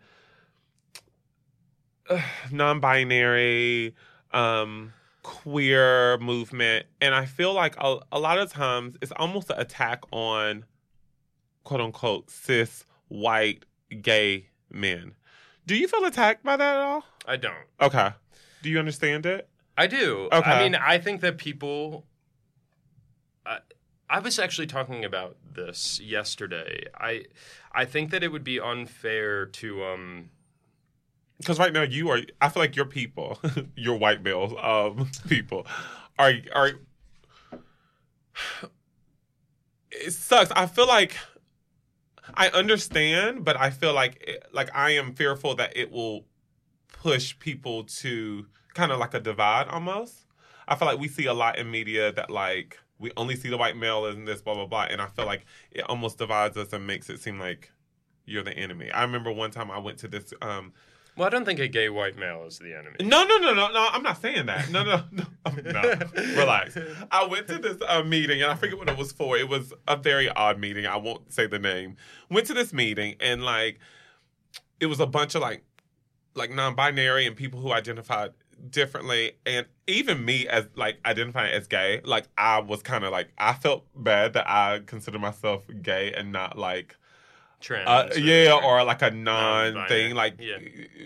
uh, 2.09 2.21
non-binary, 2.51 3.95
um, 4.33 4.93
queer 5.31 6.19
movement, 6.19 6.87
and 7.01 7.14
I 7.14 7.25
feel 7.25 7.55
like 7.55 7.77
a, 7.79 7.99
a 8.11 8.19
lot 8.19 8.38
of 8.38 8.53
times 8.53 8.97
it's 9.01 9.12
almost 9.12 9.49
an 9.49 9.61
attack 9.61 10.03
on 10.11 10.64
quote 11.62 11.81
unquote 11.81 12.29
cis 12.31 12.85
white 13.07 13.64
gay 14.03 14.49
men. 14.71 15.14
Do 15.66 15.77
you 15.77 15.87
feel 15.87 16.05
attacked 16.05 16.43
by 16.43 16.57
that 16.57 16.77
at 16.77 16.83
all? 16.83 17.05
I 17.27 17.37
don't. 17.37 17.55
Okay. 17.81 18.11
Do 18.62 18.71
you 18.71 18.81
understand 18.81 19.25
it? 19.25 19.49
I 19.79 19.87
do. 19.87 20.29
Okay. 20.33 20.51
I 20.51 20.62
mean, 20.64 20.75
I 20.75 20.99
think 20.99 21.21
that 21.21 21.38
people. 21.38 22.07
I, 23.47 23.59
I 24.09 24.19
was 24.19 24.40
actually 24.40 24.66
talking 24.66 25.05
about 25.05 25.37
this 25.55 26.01
yesterday. 26.01 26.87
I, 26.97 27.27
I 27.73 27.85
think 27.85 28.11
that 28.11 28.25
it 28.25 28.33
would 28.33 28.43
be 28.43 28.59
unfair 28.59 29.47
to 29.47 29.85
um. 29.85 30.31
Because 31.40 31.59
right 31.59 31.72
now 31.72 31.83
you 31.83 32.11
are, 32.11 32.20
I 32.42 32.50
feel 32.50 32.62
like 32.62 32.76
your 32.76 32.85
people, 32.85 33.40
your 33.74 33.96
white 33.96 34.22
male 34.22 34.57
um, 34.59 35.11
people, 35.29 35.66
are 36.18 36.33
are. 36.55 36.72
It 39.92 40.12
sucks. 40.12 40.53
I 40.53 40.66
feel 40.66 40.87
like 40.87 41.16
I 42.35 42.48
understand, 42.50 43.44
but 43.44 43.57
I 43.57 43.70
feel 43.70 43.92
like 43.92 44.22
it, 44.22 44.44
like 44.53 44.70
I 44.72 44.90
am 44.90 45.14
fearful 45.14 45.57
that 45.57 45.76
it 45.76 45.90
will 45.90 46.26
push 46.92 47.37
people 47.38 47.85
to 47.85 48.46
kind 48.74 48.92
of 48.92 48.98
like 49.00 49.14
a 49.14 49.20
divide 49.20 49.66
almost. 49.68 50.26
I 50.68 50.76
feel 50.76 50.87
like 50.87 51.00
we 51.00 51.09
see 51.09 51.26
a 51.26 51.35
lot 51.35 51.59
in 51.59 51.70
media 51.70 52.12
that 52.12 52.31
like 52.31 52.79
we 52.98 53.11
only 53.16 53.35
see 53.35 53.48
the 53.48 53.57
white 53.57 53.76
male 53.76 54.07
and 54.07 54.29
this 54.29 54.42
blah 54.42 54.55
blah 54.55 54.66
blah, 54.66 54.87
and 54.90 55.00
I 55.00 55.07
feel 55.07 55.26
like 55.26 55.44
it 55.70 55.83
almost 55.88 56.18
divides 56.18 56.57
us 56.57 56.72
and 56.72 56.87
makes 56.87 57.11
it 57.11 57.20
seem 57.20 57.40
like 57.40 57.72
you're 58.26 58.44
the 58.44 58.57
enemy. 58.57 58.90
I 58.90 59.03
remember 59.03 59.33
one 59.33 59.50
time 59.50 59.70
I 59.70 59.79
went 59.79 59.98
to 59.98 60.09
this. 60.09 60.33
Um, 60.40 60.72
Well, 61.21 61.27
I 61.27 61.31
don't 61.33 61.45
think 61.45 61.61
a 61.61 61.69
gay 61.69 61.91
white 61.91 62.17
male 62.17 62.47
is 62.47 62.59
the 62.59 62.75
enemy. 62.75 62.97
no, 63.01 63.25
no, 63.25 63.37
no, 63.37 63.53
no, 63.53 63.71
no. 63.71 63.89
I'm 63.93 64.03
not 64.03 64.23
saying 64.23 64.47
that. 64.47 64.71
No, 64.71 64.83
no, 64.83 65.03
no. 65.13 65.25
no. 65.45 65.99
Relax. 66.35 66.79
I 67.11 67.27
went 67.27 67.47
to 67.49 67.59
this 67.59 67.77
uh, 67.87 68.03
meeting, 68.03 68.41
and 68.41 68.51
I 68.51 68.55
forget 68.55 68.79
what 68.79 68.89
it 68.89 68.97
was 68.97 69.13
for. 69.13 69.37
It 69.37 69.47
was 69.47 69.75
a 69.87 69.99
very 69.99 70.31
odd 70.31 70.59
meeting. 70.59 70.87
I 70.87 70.97
won't 70.97 71.31
say 71.31 71.47
the 71.47 71.59
name. 71.59 71.99
Went 72.31 72.47
to 72.47 72.55
this 72.55 72.73
meeting, 72.73 73.17
and 73.21 73.45
like, 73.45 73.81
it 74.81 74.87
was 74.87 74.99
a 74.99 75.05
bunch 75.05 75.35
of 75.35 75.43
like, 75.43 75.63
like 76.35 76.53
non-binary 76.53 77.27
and 77.27 77.37
people 77.37 77.61
who 77.61 77.71
identified 77.71 78.31
differently, 78.71 79.33
and 79.45 79.67
even 79.87 80.25
me 80.25 80.49
as 80.49 80.71
like 80.75 81.01
identifying 81.05 81.53
as 81.53 81.67
gay. 81.67 82.01
Like, 82.03 82.29
I 82.39 82.61
was 82.61 82.81
kind 82.81 83.05
of 83.05 83.13
like, 83.13 83.29
I 83.37 83.53
felt 83.53 83.85
bad 83.95 84.33
that 84.33 84.49
I 84.49 84.81
consider 84.87 85.19
myself 85.19 85.65
gay 85.83 86.15
and 86.15 86.33
not 86.33 86.57
like 86.57 86.97
Trans. 87.61 87.88
uh, 87.88 88.09
or- 88.14 88.18
yeah, 88.18 88.53
or 88.62 88.83
like 88.85 89.03
a 89.03 89.11
non 89.11 89.75
Non-binary. 89.75 89.88
thing. 89.88 90.14
Like 90.14 90.35
Yeah. 90.38 90.57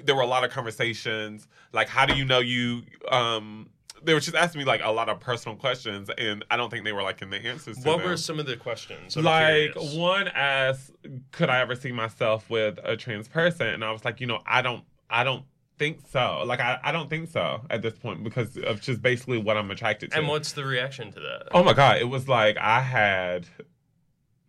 there 0.05 0.15
were 0.15 0.23
a 0.23 0.27
lot 0.27 0.45
of 0.45 0.51
conversations. 0.51 1.49
Like, 1.73 1.89
how 1.89 2.07
do 2.07 2.15
you 2.17 2.25
know 2.25 2.39
you? 2.41 2.83
Um, 3.11 3.71
they 4.03 4.13
were 4.13 4.21
just 4.21 4.37
asking 4.37 4.59
me 4.61 4.65
like 4.67 4.83
a 4.85 4.91
lot 4.91 5.09
of 5.09 5.19
personal 5.19 5.57
questions, 5.57 6.11
and 6.19 6.45
I 6.51 6.57
don't 6.59 6.69
think 6.71 6.85
they 6.85 6.93
were 6.93 7.03
like 7.03 7.23
in 7.23 7.31
the 7.31 7.39
answers. 7.39 7.79
To 7.79 7.89
What 7.89 7.99
them. 7.99 8.11
were 8.11 8.17
some 8.17 8.39
of 8.39 8.47
the 8.47 8.57
questions? 8.57 9.17
I'm 9.17 9.25
like 9.25 9.73
curious. 9.73 9.95
one 9.95 10.29
asked, 10.29 10.91
"Could 11.33 11.49
I 11.49 11.61
ever 11.61 11.75
see 11.75 11.91
myself 11.91 12.49
with 12.51 12.79
a 12.85 12.97
trans 12.97 13.29
person?" 13.29 13.67
And 13.69 13.85
I 13.85 13.91
was 13.93 14.05
like, 14.05 14.21
you 14.21 14.27
know, 14.27 14.41
I 14.47 14.61
don't, 14.63 14.85
I 15.09 15.25
don't 15.25 15.45
think 15.79 16.01
so. 16.09 16.43
Like, 16.47 16.61
I, 16.61 16.79
I 16.85 16.93
don't 16.93 17.09
think 17.11 17.31
so 17.31 17.63
at 17.71 17.81
this 17.83 17.95
point 17.99 18.23
because 18.23 18.57
of 18.59 18.81
just 18.83 19.01
basically 19.03 19.39
what 19.39 19.57
I'm 19.57 19.71
attracted 19.71 20.11
to. 20.13 20.19
And 20.19 20.29
what's 20.29 20.53
the 20.53 20.65
reaction 20.67 21.11
to 21.13 21.21
that? 21.21 21.49
Oh 21.53 21.65
my 21.65 21.73
god! 21.73 21.97
It 21.97 22.09
was 22.09 22.29
like 22.29 22.59
I 22.59 22.81
had 22.81 23.47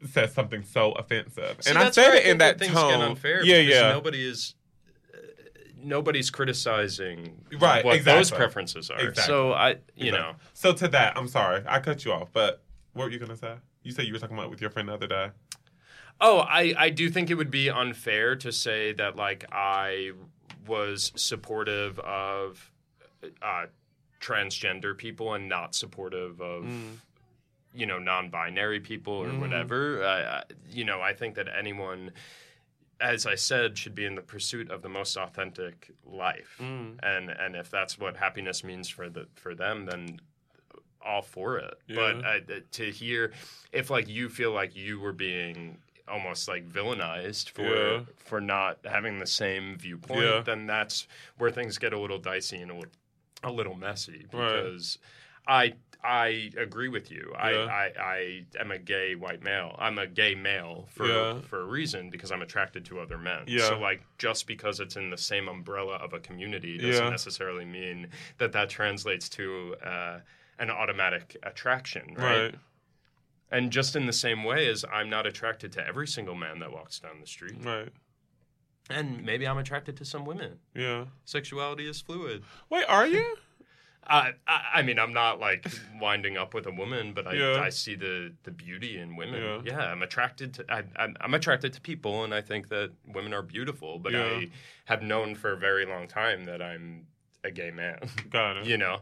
said 0.08 0.32
something 0.32 0.64
so 0.64 0.92
offensive, 0.94 1.58
See, 1.62 1.70
and 1.70 1.78
I 1.80 1.92
said 1.92 2.14
it 2.16 2.26
in 2.26 2.38
that 2.40 2.60
tone. 2.62 3.02
Unfair 3.02 3.44
yeah, 3.44 3.60
because 3.62 3.74
yeah. 3.76 3.92
Nobody 3.92 4.26
is. 4.28 4.56
uh, 5.14 5.18
Nobody's 5.78 6.30
criticizing 6.32 7.44
Right, 7.60 7.86
what 7.86 8.04
those 8.04 8.32
preferences 8.32 8.90
are. 8.90 9.00
Exactly. 9.00 9.24
So 9.32 9.54
I, 9.54 9.70
you 9.70 9.76
Exactly. 10.08 10.12
know, 10.12 10.32
So 10.54 10.74
to 10.74 10.88
that, 10.90 11.18
I'm 11.18 11.28
sorry 11.28 11.64
I 11.68 11.80
cut 11.80 12.04
you 12.06 12.12
off, 12.12 12.30
but 12.34 12.64
what 12.94 13.06
were 13.06 13.12
you 13.12 13.20
gonna 13.20 13.36
say? 13.36 13.56
You 13.84 13.92
said 13.92 14.06
you 14.06 14.14
were 14.14 14.20
talking 14.20 14.38
about 14.38 14.50
with 14.50 14.62
your 14.62 14.70
friend 14.72 14.90
the 14.90 14.94
other 14.94 15.08
day. 15.08 15.30
Oh, 16.22 16.40
I, 16.40 16.74
I 16.78 16.90
do 16.92 17.10
think 17.10 17.30
it 17.30 17.36
would 17.36 17.52
be 17.52 17.70
unfair 17.70 18.36
to 18.38 18.52
say 18.52 18.94
that 18.94 19.16
like 19.16 19.46
I 19.52 20.12
was 20.66 21.12
supportive 21.16 22.00
of 22.00 22.72
uh, 23.42 23.66
transgender 24.22 24.98
people 24.98 25.34
and 25.34 25.48
not 25.50 25.76
supportive 25.76 26.42
of 26.42 26.64
Mm. 26.64 26.96
You 27.76 27.86
know 27.86 28.00
non-binary 28.00 28.80
people 28.80 29.14
or 29.14 29.28
Mhm. 29.28 29.40
whatever. 29.40 30.04
I, 30.06 30.22
I, 30.40 30.44
you 30.70 30.84
know, 30.86 31.02
I 31.02 31.14
think 31.14 31.36
that 31.36 31.48
anyone, 31.48 32.12
as 33.02 33.26
I 33.26 33.36
said, 33.36 33.78
should 33.78 33.94
be 33.96 34.06
in 34.06 34.16
the 34.16 34.22
pursuit 34.22 34.72
of 34.72 34.82
the 34.82 34.90
most 34.90 35.18
authentic 35.18 35.92
life, 36.06 36.56
Mm. 36.60 37.00
and 37.04 37.30
and 37.30 37.56
if 37.56 37.70
that's 37.70 37.98
what 38.00 38.18
happiness 38.18 38.64
means 38.64 38.88
for 38.90 39.10
the 39.10 39.28
for 39.36 39.54
them, 39.54 39.86
then 39.86 40.20
all 41.02 41.22
for 41.22 41.58
it. 41.60 41.76
Yeah. 41.88 41.96
But 41.96 42.26
uh, 42.26 42.60
to 42.72 42.92
hear 42.92 43.32
if 43.72 43.90
like 43.90 44.08
you 44.08 44.30
feel 44.30 44.52
like 44.52 44.76
you 44.76 45.00
were 45.00 45.14
being 45.14 45.78
almost 46.08 46.48
like 46.48 46.68
villainized 46.70 47.50
for 47.50 47.64
Yeah. 47.64 48.02
for 48.18 48.40
not 48.42 48.80
having 48.86 49.20
the 49.20 49.28
same 49.28 49.78
viewpoint, 49.78 50.22
Yeah. 50.24 50.42
then 50.42 50.66
that's 50.68 51.08
where 51.38 51.52
things 51.52 51.78
get 51.78 51.94
a 51.94 52.00
little 52.00 52.20
dicey 52.20 52.58
and 52.62 52.72
a, 52.72 52.76
li- 52.76 52.86
a 53.44 53.52
little 53.52 53.76
messy 53.76 54.26
Right. 54.32 54.64
I 55.48 55.74
I 56.04 56.52
agree 56.58 56.88
with 56.88 57.10
you. 57.12 57.34
I, 57.36 57.52
I 57.54 57.92
I 58.00 58.46
am 58.60 58.70
a 58.72 58.78
gay 58.78 59.16
white 59.16 59.42
male. 59.42 59.76
I'm 59.80 59.98
a 59.98 60.06
gay 60.06 60.36
male 60.36 60.88
for 60.92 61.08
Yeah. 61.08 61.42
for 61.42 61.62
a 61.62 61.66
reason 61.66 62.10
because 62.12 62.32
I'm 62.32 62.42
attracted 62.44 62.86
to 62.86 63.00
other 63.00 63.18
men. 63.18 63.44
Yeah. 63.48 63.70
So 63.70 63.80
like 63.80 64.02
just 64.20 64.46
because 64.46 64.80
it's 64.80 64.96
in 64.96 65.10
the 65.10 65.18
same 65.18 65.48
umbrella 65.48 65.96
of 65.96 66.14
a 66.14 66.20
community 66.20 66.78
doesn't 66.78 67.04
Yeah. 67.06 67.10
necessarily 67.10 67.66
mean 67.66 68.10
that 68.38 68.52
that 68.52 68.70
translates 68.70 69.30
to 69.30 69.76
uh, 69.84 70.20
an 70.60 70.70
automatic 70.70 71.38
attraction, 71.44 72.14
right? 72.18 72.44
Right. 72.46 72.56
And 73.52 73.72
just 73.72 73.96
in 73.96 74.06
the 74.06 74.14
same 74.14 74.44
way 74.44 74.68
as 74.68 74.86
I'm 74.92 75.10
not 75.10 75.26
attracted 75.26 75.72
to 75.74 75.88
every 75.88 76.08
single 76.08 76.36
man 76.36 76.60
that 76.60 76.72
walks 76.72 77.00
down 77.00 77.20
the 77.22 77.28
street, 77.28 77.58
Right. 77.64 77.90
and 78.90 79.24
maybe 79.24 79.48
I'm 79.48 79.58
attracted 79.58 79.98
to 79.98 80.06
some 80.06 80.26
women. 80.26 80.60
Yeah. 80.76 81.06
Sexuality 81.26 81.88
is 81.88 82.02
fluid. 82.02 82.44
Wait, 82.70 82.86
are 82.88 83.08
you? 83.08 83.38
I, 84.08 84.34
I, 84.48 84.82
mean, 84.84 85.00
I'm 85.00 85.14
not 85.14 85.40
like 85.40 85.66
winding 86.00 86.38
up 86.38 86.54
with 86.54 86.68
a 86.68 86.72
woman, 86.72 87.14
but 87.14 87.26
I, 87.28 87.34
Yeah. 87.34 87.60
I 87.60 87.70
see 87.70 87.96
the, 87.96 88.34
the 88.44 88.52
beauty 88.52 89.00
in 89.00 89.16
women. 89.16 89.42
Yeah. 89.42 89.62
Yeah, 89.78 89.80
I'm 89.92 90.04
attracted 90.04 90.54
to 90.56 90.66
I, 90.70 90.84
I'm, 90.96 91.16
I'm 91.22 91.34
attracted 91.34 91.74
to 91.74 91.82
people, 91.82 92.24
and 92.24 92.34
I 92.34 92.42
think 92.42 92.70
that 92.70 92.92
women 93.08 93.34
are 93.34 93.42
beautiful. 93.42 93.98
But 94.00 94.14
Yeah. 94.14 94.24
I 94.26 94.50
have 94.86 95.02
known 95.02 95.34
for 95.36 95.52
a 95.54 95.58
very 95.58 95.86
long 95.86 96.08
time 96.08 96.46
that 96.46 96.62
I'm 96.62 97.08
a 97.44 97.50
gay 97.52 97.72
man. 97.72 98.00
Got 98.30 98.58
it. 98.58 98.66
you 98.68 98.78
know, 98.78 99.00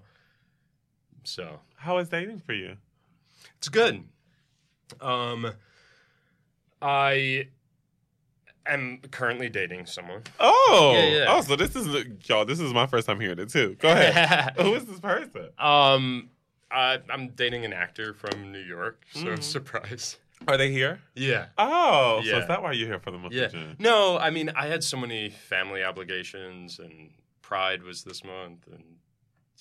so 1.23 1.59
How 1.75 1.97
is 1.97 2.09
dating 2.09 2.39
for 2.39 2.53
you? 2.53 2.77
it's 3.57 3.69
good. 3.69 4.03
Um, 5.01 5.51
I 6.81 7.47
am 8.65 8.99
currently 9.11 9.49
dating 9.49 9.85
someone. 9.85 10.23
Oh. 10.39 10.93
Yeah, 10.95 11.05
yeah. 11.05 11.25
Oh, 11.29 11.41
so 11.41 11.55
this 11.55 11.75
is 11.75 11.87
y'all. 12.27 12.45
This 12.45 12.59
is 12.59 12.73
my 12.73 12.87
first 12.87 13.07
time 13.07 13.19
hearing 13.19 13.39
it 13.39 13.49
too. 13.49 13.75
Go 13.79 13.89
ahead. 13.91 14.53
Who 14.59 14.73
is 14.75 14.85
this 14.85 14.99
person? 14.99 15.49
um, 15.59 16.29
I, 16.71 16.99
I'm 17.09 17.29
dating 17.29 17.65
an 17.65 17.73
actor 17.73 18.13
from 18.13 18.51
New 18.51 18.59
York, 18.59 19.03
so 19.13 19.25
Mhm. 19.25 19.43
surprise. 19.43 20.17
Are 20.47 20.57
they 20.57 20.71
here? 20.71 20.99
Yeah. 21.15 21.45
Oh, 21.57 22.21
so 22.25 22.37
is 22.39 22.47
that 22.47 22.61
why 22.63 22.71
you're 22.73 22.87
here 22.87 22.99
for 22.99 23.11
the 23.11 23.17
month 23.17 23.33
Yeah. 23.33 23.43
of 23.43 23.51
June? 23.53 23.75
No, 23.79 24.17
I 24.17 24.29
mean, 24.29 24.49
I 24.55 24.67
had 24.67 24.83
so 24.83 24.97
many 24.97 25.29
family 25.29 25.83
obligations, 25.83 26.79
and 26.79 27.11
Pride 27.41 27.83
was 27.83 28.03
this 28.03 28.23
month, 28.23 28.65
and 28.71 28.83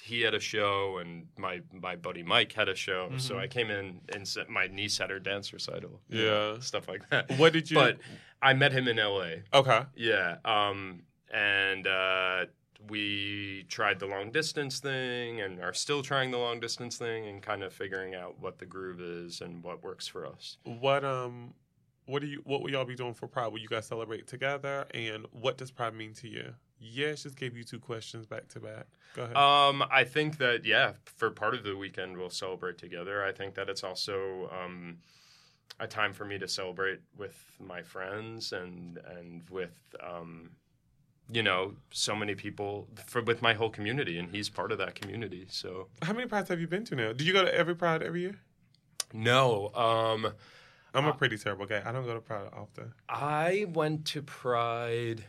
he 0.01 0.23
had 0.23 0.35
a 0.35 0.41
show, 0.41 0.99
and 0.99 1.27
my 1.37 1.61
my 1.73 1.97
buddy 1.97 2.23
Mike 2.23 2.53
had 2.53 2.69
a 2.69 2.75
show. 2.75 3.11
So 3.19 3.35
Mhm. 3.35 3.39
I 3.41 3.47
came 3.47 3.71
in 3.71 4.01
and 4.13 4.23
s- 4.23 4.39
my 4.49 4.67
niece 4.67 4.99
had 4.99 5.11
her 5.11 5.19
dance 5.21 5.53
recital. 5.53 6.01
Yeah. 6.09 6.23
know, 6.25 6.59
stuff 6.61 6.89
like 6.89 7.09
that. 7.11 7.31
What 7.39 7.53
did 7.53 7.71
you? 7.71 7.77
But 7.77 7.99
I 8.41 8.55
met 8.55 8.73
him 8.73 8.89
in 8.89 8.99
L.A. 8.99 9.43
okay. 9.55 9.83
Yeah, 9.95 10.39
um, 10.45 11.03
and 11.33 11.87
uh, 11.87 12.47
we 12.89 13.65
tried 13.69 14.01
the 14.01 14.07
long 14.07 14.33
distance 14.33 14.81
thing, 14.81 15.41
and 15.41 15.61
are 15.61 15.73
still 15.73 16.03
trying 16.03 16.31
the 16.33 16.39
long 16.39 16.59
distance 16.59 16.97
thing, 16.99 17.27
and 17.27 17.41
kind 17.43 17.63
of 17.63 17.73
figuring 17.73 18.15
out 18.15 18.41
what 18.41 18.59
the 18.59 18.67
groove 18.67 19.01
is 19.01 19.41
and 19.41 19.63
what 19.63 19.83
works 19.83 20.09
for 20.09 20.27
us. 20.27 20.59
What 20.65 21.05
um, 21.05 21.55
what 22.07 22.21
do 22.23 22.27
you? 22.27 22.41
What 22.45 22.63
will 22.63 22.71
y'all 22.71 22.85
be 22.85 22.97
doing 22.97 23.15
for 23.15 23.29
Pride? 23.29 23.49
Will 23.53 23.61
you 23.61 23.69
guys 23.69 23.87
celebrate 23.87 24.27
together? 24.27 24.87
And 24.93 25.27
what 25.31 25.57
does 25.59 25.71
Pride 25.71 25.95
mean 25.95 26.15
to 26.15 26.29
you? 26.29 26.55
Yes, 26.83 27.23
just 27.23 27.37
gave 27.37 27.57
you 27.57 27.65
two 27.65 27.79
questions 27.79 28.27
back 28.27 28.49
to 28.49 28.61
back. 28.61 28.87
Go 29.15 29.23
ahead. 29.23 29.37
Um, 29.37 29.85
I 29.91 30.05
think 30.05 30.39
that 30.39 30.65
yeah, 30.65 30.93
for 31.05 31.31
part 31.31 31.55
of 31.55 31.63
the 31.63 31.77
weekend 31.77 32.17
we'll 32.17 32.31
celebrate 32.31 32.79
together. 32.79 33.25
I 33.25 33.33
think 33.33 33.55
that 33.55 33.69
it's 33.69 33.85
also 33.85 34.51
um, 34.51 34.99
a 35.79 35.87
time 35.87 36.13
for 36.13 36.25
me 36.25 36.39
to 36.39 36.49
celebrate 36.49 37.01
with 37.17 37.39
my 37.61 37.83
friends 37.83 38.53
and 38.53 38.99
and 39.17 39.49
with 39.49 39.79
um, 40.03 40.51
you 41.31 41.43
know 41.43 41.75
so 41.91 42.17
many 42.17 42.35
people 42.35 42.89
for 43.07 43.23
with 43.23 43.43
my 43.43 43.55
whole 43.55 43.71
community, 43.71 44.19
and 44.19 44.31
he's 44.31 44.49
part 44.49 44.73
of 44.73 44.79
that 44.79 44.95
community. 44.95 45.47
So 45.49 45.89
How 46.03 46.13
many 46.13 46.27
prides 46.27 46.49
have 46.49 46.61
you 46.61 46.67
been 46.67 46.85
to 46.87 46.97
now? 46.97 47.13
Do 47.13 47.25
you 47.25 47.33
go 47.33 47.45
to 47.45 47.55
every 47.55 47.77
Pride 47.77 48.03
every 48.03 48.23
year? 48.23 48.39
no, 49.15 49.71
um, 49.75 50.33
I'm 50.95 51.07
a 51.07 51.13
pretty 51.13 51.37
terrible 51.39 51.67
guy. 51.67 51.83
I 51.85 51.93
don't 51.93 52.05
go 52.07 52.15
to 52.15 52.21
Pride 52.21 52.49
often. 52.53 52.93
I 53.09 53.67
went 53.69 54.07
to 54.07 54.23
Pride 54.23 55.25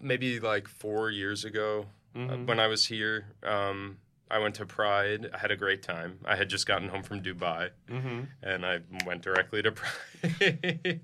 maybe 0.00 0.40
like 0.40 0.68
four 0.68 1.10
years 1.10 1.44
ago 1.44 1.86
uh, 2.14 2.18
Mhm. 2.18 2.46
when 2.46 2.60
I 2.60 2.66
was 2.68 2.86
here. 2.86 3.26
Um, 3.42 3.98
I 4.30 4.38
went 4.38 4.54
to 4.56 4.66
Pride. 4.66 5.28
I 5.34 5.38
had 5.38 5.50
a 5.50 5.56
great 5.56 5.82
time. 5.82 6.18
I 6.24 6.34
had 6.36 6.48
just 6.48 6.66
gotten 6.66 6.88
home 6.88 7.02
from 7.02 7.22
Dubai. 7.22 7.70
Mm-hmm. 7.88 8.20
and 8.42 8.64
I 8.66 8.80
went 9.06 9.22
directly 9.22 9.62
to 9.62 9.72
Pride. 9.80 11.00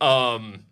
um, 0.00 0.64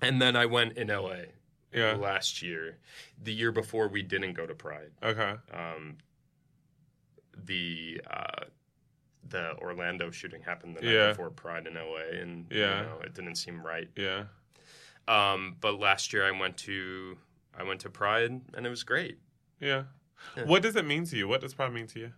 and 0.00 0.20
then 0.20 0.34
I 0.36 0.46
went 0.46 0.76
in 0.78 0.88
LA 0.88 1.26
Yeah. 1.72 1.92
last 1.94 2.42
year. 2.42 2.78
The 3.22 3.32
year 3.32 3.52
before, 3.52 3.88
we 3.88 4.02
didn't 4.02 4.32
go 4.34 4.46
to 4.46 4.54
Pride. 4.54 4.90
Okay. 5.02 5.34
Um, 5.52 5.98
the 7.36 8.00
uh, 8.10 8.44
the 9.28 9.56
Orlando 9.58 10.10
shooting 10.10 10.42
happened 10.42 10.76
the 10.76 10.82
night 10.82 10.92
Yeah. 10.92 11.08
before 11.10 11.30
Pride 11.30 11.66
in 11.66 11.74
LA, 11.74 12.20
and 12.20 12.46
Yeah. 12.50 12.80
you 12.80 12.86
know, 12.86 13.00
it 13.04 13.14
didn't 13.14 13.36
seem 13.36 13.64
right. 13.64 13.88
Yeah. 13.96 14.24
Um, 15.08 15.56
but 15.60 15.78
last 15.78 16.12
year, 16.12 16.26
I 16.26 16.38
went 16.38 16.56
to 16.58 17.16
I 17.56 17.64
went 17.64 17.80
to 17.80 17.90
Pride, 17.90 18.40
and 18.54 18.66
it 18.66 18.70
was 18.70 18.82
great. 18.82 19.18
Yeah. 19.60 19.84
Yeah. 20.36 20.44
What 20.44 20.62
does 20.62 20.76
it 20.76 20.84
mean 20.84 21.04
to 21.06 21.16
you? 21.16 21.26
What 21.28 21.40
does 21.40 21.54
Pride 21.54 21.72
mean 21.72 21.86
to 21.88 21.98
you? 21.98 22.12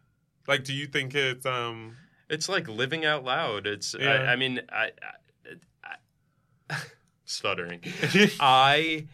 Like, 0.46 0.64
do 0.64 0.72
you 0.72 0.86
think 0.86 1.14
it's 1.14 1.46
um? 1.46 1.96
It's 2.28 2.48
like 2.48 2.68
living 2.68 3.04
out 3.04 3.24
loud. 3.24 3.66
It's 3.66 3.94
Yeah. 3.98 4.10
I, 4.10 4.32
I 4.32 4.36
mean 4.36 4.60
I, 4.70 4.90
I, 5.50 5.96
I 6.70 6.76
stuttering. 7.24 7.80
I 8.40 9.06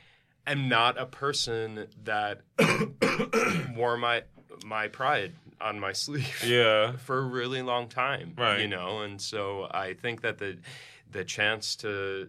am 0.47 0.69
not 0.69 0.99
a 0.99 1.07
person 1.07 1.87
that 2.05 2.43
wore 3.77 3.97
my 3.97 4.25
my 4.65 4.89
pride 4.89 5.33
on 5.61 5.79
my 5.79 5.93
sleeve 5.93 6.43
yeah. 6.47 6.97
for 6.97 7.19
a 7.19 7.23
really 7.23 7.63
long 7.63 7.89
time. 7.89 8.35
Right. 8.37 8.61
You 8.61 8.69
know, 8.69 9.01
and 9.01 9.21
so 9.21 9.69
I 9.71 9.95
think 9.95 10.23
that 10.23 10.39
the 10.39 10.59
the 11.11 11.25
chance 11.25 11.77
to 11.77 12.29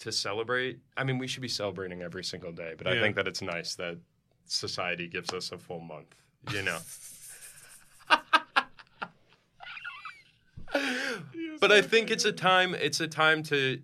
to 0.00 0.10
celebrate. 0.12 0.80
I 0.96 1.04
mean, 1.04 1.18
we 1.18 1.26
should 1.26 1.42
be 1.42 1.48
celebrating 1.48 2.02
every 2.02 2.24
single 2.24 2.52
day, 2.52 2.74
but 2.76 2.86
I 2.86 3.00
think 3.00 3.16
that 3.16 3.26
it's 3.28 3.42
nice 3.42 3.74
that 3.76 3.98
society 4.46 5.06
gives 5.06 5.32
us 5.32 5.52
a 5.52 5.58
full 5.58 5.80
month. 5.80 6.14
You 6.52 6.62
know. 6.62 6.78
but 11.60 11.70
I 11.70 11.82
think 11.82 12.10
it's 12.10 12.24
a 12.24 12.32
time. 12.32 12.74
It's 12.74 13.00
a 13.00 13.08
time 13.08 13.42
to 13.44 13.80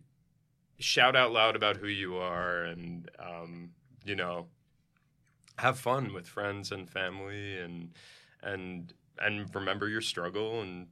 shout 0.78 1.16
out 1.16 1.32
loud 1.32 1.56
about 1.56 1.76
who 1.76 1.88
you 1.88 2.16
are, 2.16 2.64
and 2.64 3.10
um, 3.18 3.70
you 4.04 4.16
know, 4.16 4.46
have 5.58 5.78
fun 5.78 6.12
with 6.12 6.26
friends 6.26 6.72
and 6.72 6.88
family, 6.88 7.58
and 7.58 7.90
and 8.42 8.92
and 9.18 9.54
remember 9.54 9.88
your 9.88 10.00
struggle 10.00 10.62
and 10.62 10.86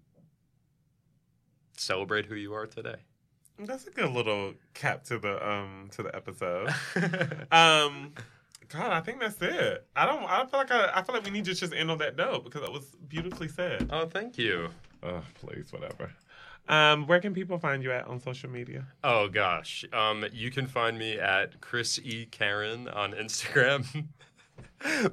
celebrate 1.76 2.26
who 2.26 2.34
you 2.34 2.54
are 2.54 2.66
today. 2.66 2.96
That's 3.58 3.86
a 3.86 3.90
good 3.90 4.10
little 4.10 4.54
cap 4.74 5.04
to 5.04 5.18
the 5.18 5.46
um 5.48 5.88
to 5.92 6.02
the 6.02 6.14
episode. 6.14 6.68
Um, 7.52 8.12
God, 8.68 8.90
I 8.92 9.00
think 9.00 9.20
that's 9.20 9.40
it. 9.40 9.86
I 9.94 10.06
don't. 10.06 10.24
I 10.24 10.44
feel 10.46 10.58
like 10.60 10.70
I, 10.70 10.90
I 10.94 11.02
feel 11.02 11.14
like 11.14 11.24
we 11.24 11.30
need 11.30 11.44
to 11.44 11.54
just 11.54 11.72
end 11.72 11.90
on 11.90 11.98
that 11.98 12.16
note 12.16 12.44
because 12.44 12.62
that 12.62 12.72
was 12.72 12.86
beautifully 13.08 13.46
said. 13.48 13.88
oh, 13.92 14.06
thank 14.06 14.36
you. 14.38 14.68
Oh, 15.02 15.22
please, 15.34 15.72
whatever. 15.72 16.10
Um, 16.68 17.06
where 17.06 17.20
can 17.20 17.34
people 17.34 17.58
find 17.58 17.82
you 17.82 17.92
at 17.92 18.06
on 18.06 18.18
social 18.20 18.48
media? 18.50 18.86
Oh 19.04 19.28
gosh, 19.28 19.84
um, 19.92 20.24
you 20.32 20.50
can 20.50 20.66
find 20.66 20.98
me 20.98 21.18
at 21.18 21.60
Chris 21.60 21.98
E 22.02 22.26
Caron 22.30 22.88
on 22.88 23.12
Instagram. 23.12 24.06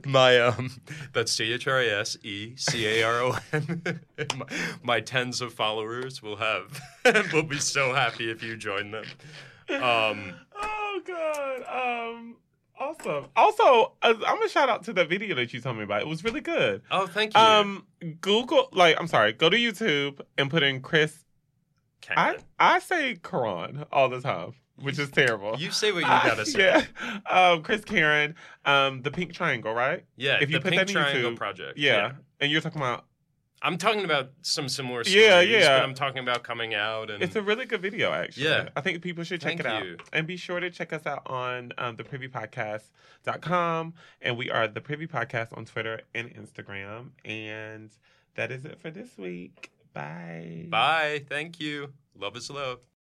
my 0.05 0.39
um, 0.39 0.71
that's 1.13 1.31
C 1.31 1.53
H 1.53 1.67
R 1.67 1.79
I 1.79 1.85
S 1.87 2.17
E 2.23 2.53
C 2.57 2.85
A 2.87 3.03
R 3.03 3.21
O 3.21 3.37
N. 3.53 4.01
My- 4.37 4.45
My 4.83 4.99
tens 4.99 5.41
of 5.41 5.53
followers 5.53 6.21
will 6.21 6.35
have 6.37 6.79
will 7.33 7.43
be 7.43 7.59
so 7.59 7.93
happy 7.93 8.29
if 8.29 8.43
you 8.43 8.57
join 8.57 8.91
them. 8.91 9.05
Um, 9.69 10.33
Oh 10.55 11.01
God. 11.05 11.63
Um. 12.17 12.35
Awesome. 12.79 13.25
Also, 13.35 13.93
uh, 14.01 14.13
I'm 14.27 14.37
gonna 14.37 14.49
shout 14.49 14.67
out 14.67 14.83
to 14.85 14.93
the 14.93 15.05
video 15.05 15.35
that 15.35 15.53
you 15.53 15.61
told 15.61 15.77
me 15.77 15.83
about. 15.83 16.01
It 16.01 16.07
was 16.07 16.23
really 16.23 16.41
good. 16.41 16.81
oh, 16.89 17.05
thank 17.05 17.35
you. 17.35 17.39
Um, 17.39 17.85
Google, 18.21 18.69
like, 18.71 18.95
I'm 18.99 19.05
sorry, 19.05 19.33
go 19.33 19.49
to 19.51 19.55
YouTube 19.57 20.19
and 20.37 20.49
put 20.49 20.63
in 20.63 20.81
Chris. 20.81 21.23
I 22.09 22.37
I 22.57 22.79
say 22.79 23.17
Karan 23.21 23.85
all 23.91 24.09
the 24.09 24.19
time, 24.19 24.55
which 24.81 24.99
is 24.99 25.09
terrible. 25.11 25.55
you 25.57 25.71
say 25.71 25.91
what 25.91 25.99
you 26.01 26.07
gotta 26.07 26.45
say. 26.45 26.59
Yeah. 26.99 27.19
Um, 27.29 27.63
Chris 27.63 27.83
Caron, 27.83 28.35
um, 28.65 29.01
the 29.01 29.11
Pink 29.11 29.33
Triangle, 29.33 29.73
right? 29.73 30.05
Yeah, 30.17 30.37
If 30.41 30.49
you 30.49 30.57
the 30.57 30.61
put 30.61 30.71
Pink 30.71 30.81
that 30.81 30.89
in 30.89 30.95
Triangle 30.95 31.31
YouTube, 31.31 31.37
Project. 31.37 31.77
Yeah. 31.77 32.13
And 32.39 32.51
you're 32.51 32.61
talking 32.61 32.81
about. 32.81 33.05
I'm 33.63 33.77
talking 33.77 34.03
about 34.05 34.31
some 34.41 34.67
similar 34.67 35.03
stories. 35.03 35.23
Yeah, 35.23 35.39
yeah. 35.41 35.77
But 35.77 35.83
I'm 35.83 35.93
talking 35.93 36.17
about 36.23 36.41
coming 36.41 36.73
out 36.73 37.11
and 37.11 37.21
It's 37.21 37.35
a 37.35 37.43
really 37.43 37.65
good 37.67 37.79
video, 37.79 38.11
actually. 38.11 38.45
Yeah. 38.45 38.69
I 38.75 38.81
think 38.81 39.03
people 39.03 39.23
should 39.23 39.39
check 39.39 39.49
Thank 39.49 39.59
it 39.59 39.65
out. 39.67 39.85
you. 39.85 39.97
And 40.11 40.25
be 40.25 40.35
sure 40.35 40.59
to 40.59 40.71
check 40.71 40.91
us 40.93 41.05
out 41.05 41.21
on 41.27 41.71
um, 41.77 41.95
the 41.95 42.03
privypodcast.com. 42.03 43.93
And 44.23 44.35
we 44.37 44.49
are 44.49 44.67
the 44.67 44.81
Privy 44.81 45.05
Podcast 45.05 45.55
on 45.55 45.65
Twitter 45.65 46.01
and 46.15 46.33
Instagram. 46.33 47.09
And 47.23 47.91
that 48.33 48.51
is 48.51 48.65
it 48.65 48.79
for 48.79 48.89
this 48.89 49.15
week. 49.17 49.69
Bye. 49.93 50.65
bye. 50.69 51.23
Thank 51.29 51.59
you. 51.59 51.93
Love 52.15 52.35
is 52.37 52.49
love. 52.49 52.79